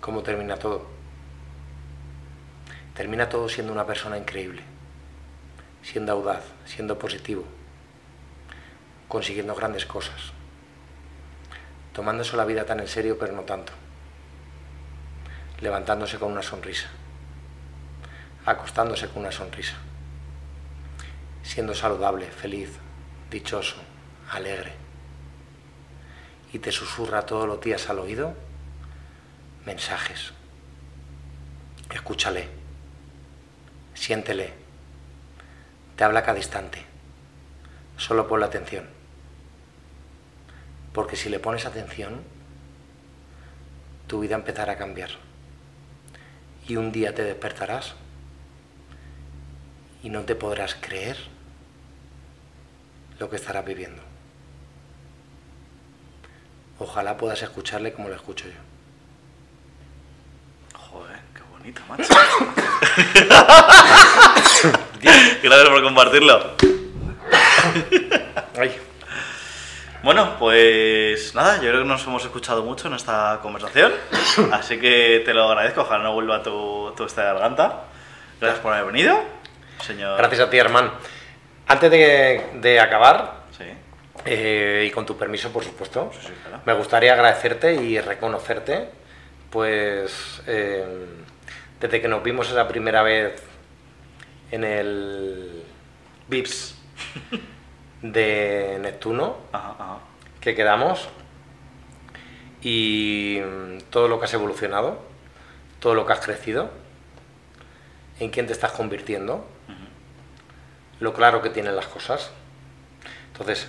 cómo 0.00 0.22
termina 0.22 0.56
todo. 0.56 0.86
Termina 2.94 3.28
todo 3.28 3.48
siendo 3.48 3.72
una 3.72 3.86
persona 3.86 4.18
increíble, 4.18 4.62
siendo 5.82 6.12
audaz, 6.12 6.42
siendo 6.64 6.98
positivo, 6.98 7.44
consiguiendo 9.06 9.54
grandes 9.54 9.86
cosas, 9.86 10.32
tomándose 11.92 12.36
la 12.36 12.46
vida 12.46 12.64
tan 12.64 12.80
en 12.80 12.88
serio 12.88 13.18
pero 13.20 13.34
no 13.34 13.42
tanto, 13.42 13.72
levantándose 15.60 16.18
con 16.18 16.32
una 16.32 16.42
sonrisa, 16.42 16.88
acostándose 18.46 19.08
con 19.08 19.22
una 19.22 19.30
sonrisa 19.30 19.76
siendo 21.46 21.74
saludable, 21.74 22.26
feliz, 22.26 22.70
dichoso, 23.30 23.76
alegre. 24.30 24.72
Y 26.52 26.58
te 26.58 26.72
susurra 26.72 27.24
todos 27.24 27.46
los 27.46 27.60
días 27.60 27.88
al 27.88 28.00
oído 28.00 28.34
mensajes. 29.64 30.32
Escúchale, 31.90 32.48
siéntele, 33.94 34.54
te 35.94 36.04
habla 36.04 36.24
cada 36.24 36.38
instante. 36.38 36.84
Solo 37.96 38.26
pon 38.26 38.40
la 38.40 38.46
atención. 38.46 38.86
Porque 40.92 41.16
si 41.16 41.28
le 41.28 41.38
pones 41.38 41.64
atención, 41.64 42.22
tu 44.08 44.20
vida 44.20 44.34
empezará 44.34 44.72
a 44.72 44.78
cambiar. 44.78 45.10
Y 46.66 46.76
un 46.76 46.90
día 46.90 47.14
te 47.14 47.22
despertarás 47.22 47.94
y 50.02 50.10
no 50.10 50.22
te 50.22 50.34
podrás 50.34 50.74
creer 50.74 51.35
lo 53.18 53.30
que 53.30 53.36
estarás 53.36 53.64
viviendo. 53.64 54.02
Ojalá 56.78 57.16
puedas 57.16 57.42
escucharle 57.42 57.92
como 57.92 58.08
lo 58.08 58.14
escucho 58.14 58.46
yo. 58.46 58.54
Joder, 60.78 61.18
qué 61.34 61.40
bonito, 61.50 61.80
macho. 61.88 62.04
Gracias 65.42 65.68
por 65.68 65.82
compartirlo. 65.82 66.52
Ay, 68.58 68.76
Bueno, 70.02 70.36
pues 70.38 71.34
nada, 71.34 71.56
yo 71.56 71.70
creo 71.70 71.82
que 71.82 71.88
nos 71.88 72.04
hemos 72.06 72.22
escuchado 72.24 72.62
mucho 72.62 72.88
en 72.88 72.94
esta 72.94 73.40
conversación, 73.42 73.92
así 74.52 74.78
que 74.78 75.22
te 75.24 75.32
lo 75.34 75.44
agradezco, 75.48 75.80
ojalá 75.80 76.04
no 76.04 76.12
vuelva 76.12 76.42
tu, 76.42 76.92
tu 76.96 77.04
esta 77.04 77.22
garganta. 77.24 77.84
Gracias 78.40 78.60
por 78.60 78.72
haber 78.74 78.92
venido, 78.92 79.18
señor. 79.84 80.18
gracias 80.18 80.40
a 80.40 80.50
ti, 80.50 80.58
hermano. 80.58 80.92
Antes 81.66 81.90
de, 81.90 82.44
de 82.60 82.80
acabar, 82.80 83.44
Sí. 83.56 83.64
eh, 84.24 84.86
y 84.88 84.90
con 84.92 85.04
tu 85.06 85.16
permiso, 85.16 85.50
por 85.52 85.64
supuesto, 85.64 86.10
Sí, 86.14 86.28
sí, 86.28 86.32
claro. 86.46 86.62
me 86.64 86.72
gustaría 86.74 87.12
agradecerte 87.14 87.74
y 87.74 87.98
reconocerte, 88.00 88.88
pues 89.50 90.42
eh, 90.46 90.84
desde 91.80 92.00
que 92.00 92.08
nos 92.08 92.22
vimos 92.22 92.48
esa 92.50 92.68
primera 92.68 93.02
vez 93.02 93.42
en 94.50 94.62
el 94.64 95.62
VIPS 96.28 96.76
de 98.02 98.78
Neptuno, 98.80 99.36
Ajá, 99.52 99.74
ajá. 99.78 99.98
que 100.40 100.54
quedamos, 100.54 101.08
y 102.62 103.40
mm, 103.44 103.78
todo 103.90 104.06
lo 104.08 104.18
que 104.18 104.26
has 104.26 104.34
evolucionado, 104.34 105.00
todo 105.80 105.94
lo 105.94 106.06
que 106.06 106.12
has 106.12 106.20
crecido, 106.20 106.70
en 108.20 108.30
quién 108.30 108.46
te 108.46 108.52
estás 108.52 108.72
convirtiendo, 108.72 109.44
lo 111.00 111.12
claro 111.12 111.42
que 111.42 111.50
tienen 111.50 111.76
las 111.76 111.86
cosas. 111.86 112.30
Entonces, 113.32 113.68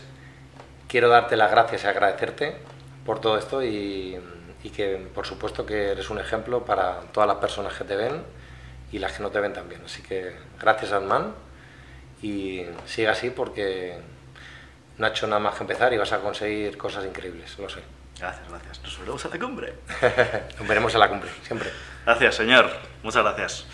quiero 0.88 1.10
darte 1.10 1.36
las 1.36 1.52
gracias 1.52 1.84
y 1.84 1.88
agradecerte 1.88 2.58
por 3.06 3.20
todo 3.20 3.38
esto 3.38 3.64
y, 3.64 4.20
y 4.64 4.70
que, 4.70 5.08
por 5.14 5.26
supuesto, 5.26 5.66
que 5.66 5.92
eres 5.92 6.10
un 6.10 6.20
ejemplo 6.20 6.66
para 6.66 7.02
todas 7.12 7.28
las 7.28 7.38
personas 7.38 7.74
que 7.74 7.84
te 7.84 7.96
ven 7.96 8.24
y 8.92 9.00
las 9.00 9.14
que 9.14 9.24
no 9.24 9.30
te 9.30 9.40
ven 9.40 9.54
también. 9.54 9.82
Así 9.86 10.02
que, 10.02 10.36
gracias, 10.60 10.92
Alman, 10.92 11.34
y 12.22 12.64
sigue 12.86 13.10
así 13.10 13.30
porque 13.30 13.98
no 14.98 15.06
ha 15.06 15.10
hecho 15.10 15.28
nada 15.28 15.40
más 15.40 15.56
que 15.56 15.64
empezar 15.64 15.94
y 15.94 15.98
vas 15.98 16.12
a 16.12 16.20
conseguir 16.20 16.78
cosas 16.78 17.06
increíbles, 17.06 17.58
lo 17.60 17.70
sé. 17.70 17.82
Gracias, 18.20 18.50
gracias. 18.50 18.82
Nos 18.82 19.00
veremos 19.00 19.26
a 19.26 19.30
la 19.30 19.40
cumbre. 19.40 19.74
Nos 20.60 20.68
veremos 20.68 20.94
en 20.94 21.00
la 21.00 21.10
cumbre, 21.10 21.30
siempre. 21.44 21.70
Gracias, 22.06 22.36
señor. 22.36 22.72
Muchas 23.04 23.24
gracias. 23.24 23.66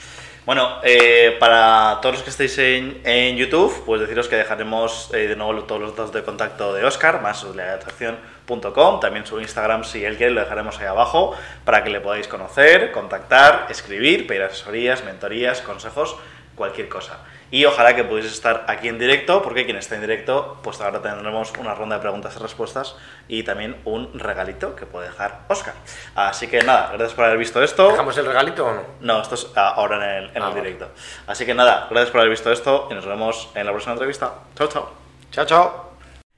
Bueno, 0.46 0.80
eh, 0.84 1.38
para 1.40 2.00
todos 2.02 2.16
los 2.16 2.24
que 2.24 2.30
estéis 2.30 2.58
en, 2.58 3.00
en 3.06 3.38
YouTube, 3.38 3.82
pues 3.86 4.02
deciros 4.02 4.28
que 4.28 4.36
dejaremos 4.36 5.10
eh, 5.14 5.30
de 5.30 5.38
nuevo 5.38 5.64
todos 5.64 5.80
los 5.80 5.92
datos 5.92 6.12
de 6.12 6.22
contacto 6.22 6.74
de 6.74 6.84
Oscar, 6.84 7.22
más 7.22 7.46
atracción.com, 7.46 9.00
también 9.00 9.26
su 9.26 9.40
Instagram, 9.40 9.86
si 9.86 10.04
él 10.04 10.18
quiere, 10.18 10.34
lo 10.34 10.42
dejaremos 10.42 10.78
ahí 10.80 10.88
abajo, 10.88 11.34
para 11.64 11.82
que 11.86 11.90
le 11.90 12.02
podáis 12.02 12.28
conocer, 12.28 12.92
contactar, 12.92 13.68
escribir, 13.70 14.28
pedir 14.28 14.44
asesorías, 14.44 15.06
mentorías, 15.06 15.62
consejos, 15.62 16.18
cualquier 16.56 16.90
cosa. 16.90 17.20
Y 17.54 17.66
ojalá 17.66 17.96
que 17.96 18.04
podáis 18.04 18.26
estar 18.26 18.66
aquí 18.68 18.88
en 18.88 18.98
directo, 18.98 19.44
porque 19.44 19.64
quien 19.66 19.78
está 19.78 19.94
en 19.94 20.02
directo, 20.02 20.58
pues 20.64 20.82
ahora 20.82 21.04
tendremos 21.04 21.54
una 21.60 21.76
ronda 21.76 21.98
de 21.98 22.02
preguntas 22.02 22.36
y 22.36 22.40
respuestas 22.40 22.96
y 23.28 23.44
también 23.44 23.80
un 23.86 24.10
regalito 24.18 24.76
que 24.76 24.88
puede 24.88 25.10
dejar 25.10 25.42
Oscar. 25.50 25.76
Así 26.16 26.48
que 26.48 26.64
nada, 26.64 26.88
gracias 26.94 27.14
por 27.14 27.26
haber 27.26 27.38
visto 27.38 27.62
esto. 27.62 27.90
¿Dejamos 27.90 28.18
el 28.18 28.26
regalito 28.26 28.66
o 28.66 28.74
no? 28.74 28.82
No, 29.02 29.22
esto 29.22 29.36
es 29.36 29.48
ah, 29.56 29.70
ahora 29.76 29.98
en 29.98 30.24
el, 30.24 30.30
en 30.32 30.42
Ah, 30.42 30.48
el 30.48 30.54
vale. 30.56 30.62
directo. 30.64 30.88
Así 31.28 31.46
que 31.46 31.54
nada, 31.54 31.86
gracias 31.92 32.10
por 32.10 32.22
haber 32.22 32.32
visto 32.32 32.52
esto 32.52 32.88
y 32.90 32.96
nos 32.96 33.06
vemos 33.06 33.52
en 33.54 33.68
la 33.68 33.72
próxima 33.72 33.94
entrevista. 33.94 34.34
Chao, 34.56 34.68
chao. 34.68 34.90
Chao, 35.32 35.46
chao. 35.46 35.93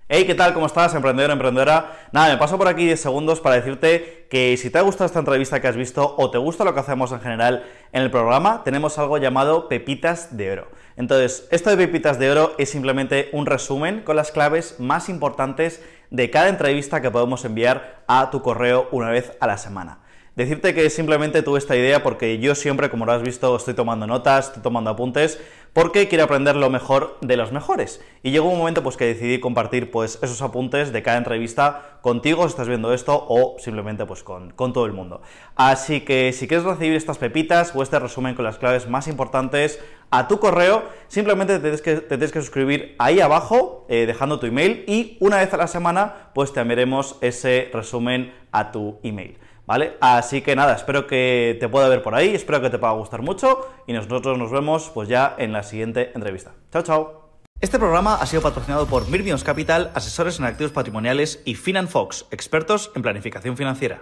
Hey, 0.07 0.25
¿qué 0.27 0.35
tal? 0.35 0.53
¿Cómo 0.53 0.67
estás, 0.67 0.93
emprendedor, 0.93 1.31
emprendedora? 1.31 1.97
Nada, 2.11 2.29
me 2.29 2.37
paso 2.37 2.59
por 2.59 2.67
aquí 2.67 2.85
10 2.85 3.01
segundos 3.01 3.41
para 3.41 3.55
decirte 3.55 4.27
que 4.29 4.55
si 4.55 4.69
te 4.69 4.77
ha 4.77 4.81
gustado 4.81 5.07
esta 5.07 5.17
entrevista 5.17 5.59
que 5.59 5.67
has 5.67 5.75
visto 5.75 6.13
o 6.19 6.29
te 6.29 6.37
gusta 6.37 6.63
lo 6.63 6.75
que 6.75 6.79
hacemos 6.79 7.11
en 7.11 7.21
general 7.21 7.63
en 7.91 8.03
el 8.03 8.11
programa, 8.11 8.61
tenemos 8.63 8.99
algo 8.99 9.17
llamado 9.17 9.67
Pepitas 9.67 10.37
de 10.37 10.51
Oro. 10.51 10.67
Entonces, 10.95 11.47
esto 11.49 11.71
de 11.71 11.77
Pepitas 11.77 12.19
de 12.19 12.29
Oro 12.29 12.53
es 12.59 12.69
simplemente 12.69 13.29
un 13.33 13.47
resumen 13.47 14.01
con 14.01 14.15
las 14.15 14.31
claves 14.31 14.75
más 14.77 15.09
importantes 15.09 15.81
de 16.11 16.29
cada 16.29 16.49
entrevista 16.49 17.01
que 17.01 17.09
podemos 17.09 17.43
enviar 17.43 18.03
a 18.05 18.29
tu 18.29 18.43
correo 18.43 18.87
una 18.91 19.09
vez 19.09 19.31
a 19.39 19.47
la 19.47 19.57
semana. 19.57 20.04
Decirte 20.35 20.73
que 20.73 20.89
simplemente 20.89 21.41
tuve 21.43 21.59
esta 21.59 21.77
idea 21.77 22.03
porque 22.03 22.39
yo 22.39 22.55
siempre, 22.55 22.89
como 22.89 23.05
lo 23.05 23.13
has 23.13 23.21
visto, 23.21 23.55
estoy 23.55 23.73
tomando 23.73 24.05
notas, 24.05 24.47
estoy 24.47 24.61
tomando 24.61 24.89
apuntes, 24.89 25.39
porque 25.71 26.09
quiero 26.09 26.25
aprender 26.25 26.57
lo 26.57 26.69
mejor 26.69 27.17
de 27.21 27.37
los 27.37 27.53
mejores. 27.53 28.01
Y 28.21 28.31
llegó 28.31 28.49
un 28.49 28.57
momento 28.57 28.83
pues 28.83 28.97
que 28.97 29.05
decidí 29.05 29.39
compartir 29.39 29.91
pues 29.91 30.19
esos 30.21 30.41
apuntes 30.41 30.91
de 30.91 31.01
cada 31.03 31.17
entrevista 31.17 31.99
contigo, 32.01 32.43
si 32.43 32.49
estás 32.49 32.67
viendo 32.67 32.93
esto, 32.93 33.25
o 33.29 33.55
simplemente 33.59 34.05
pues 34.05 34.23
con, 34.23 34.51
con 34.51 34.73
todo 34.73 34.85
el 34.85 34.91
mundo. 34.91 35.21
Así 35.55 36.01
que 36.01 36.33
si 36.33 36.49
quieres 36.49 36.65
recibir 36.65 36.95
estas 36.95 37.17
pepitas 37.17 37.73
o 37.73 37.81
este 37.81 37.97
resumen 37.97 38.35
con 38.35 38.43
las 38.43 38.57
claves 38.57 38.89
más 38.89 39.07
importantes 39.07 39.79
a 40.11 40.27
tu 40.27 40.39
correo, 40.39 40.83
simplemente 41.07 41.53
te 41.59 41.61
tienes 41.61 41.81
que, 41.81 42.33
que 42.33 42.41
suscribir 42.41 42.95
ahí 42.99 43.21
abajo, 43.21 43.85
eh, 43.87 44.05
dejando 44.05 44.37
tu 44.37 44.47
email, 44.47 44.83
y 44.85 45.15
una 45.21 45.37
vez 45.37 45.53
a 45.53 45.57
la 45.57 45.67
semana 45.67 46.31
pues 46.33 46.51
te 46.51 46.59
enviaremos 46.59 47.17
ese 47.21 47.69
resumen 47.71 48.33
a 48.51 48.73
tu 48.73 48.99
email. 49.01 49.37
¿Vale? 49.65 49.97
Así 49.99 50.41
que 50.41 50.55
nada, 50.55 50.75
espero 50.75 51.07
que 51.07 51.57
te 51.59 51.67
pueda 51.67 51.89
ver 51.89 52.03
por 52.03 52.15
ahí, 52.15 52.35
espero 52.35 52.61
que 52.61 52.69
te 52.69 52.77
pueda 52.77 52.93
gustar 52.93 53.21
mucho 53.21 53.67
y 53.87 53.93
nosotros 53.93 54.37
nos 54.37 54.51
vemos 54.51 54.91
pues 54.93 55.09
ya 55.09 55.35
en 55.37 55.53
la 55.53 55.63
siguiente 55.63 56.11
entrevista. 56.13 56.53
Chao, 56.71 56.83
chao. 56.83 57.25
Este 57.61 57.79
programa 57.79 58.15
ha 58.15 58.25
sido 58.25 58.41
patrocinado 58.41 58.85
por 58.85 59.09
Mirmions 59.09 59.43
Capital, 59.43 59.91
asesores 59.95 60.39
en 60.39 60.45
activos 60.45 60.71
patrimoniales 60.71 61.41
y 61.45 61.55
Finan 61.55 61.87
Fox, 61.87 62.25
expertos 62.29 62.91
en 62.95 63.01
planificación 63.01 63.57
financiera. 63.57 64.01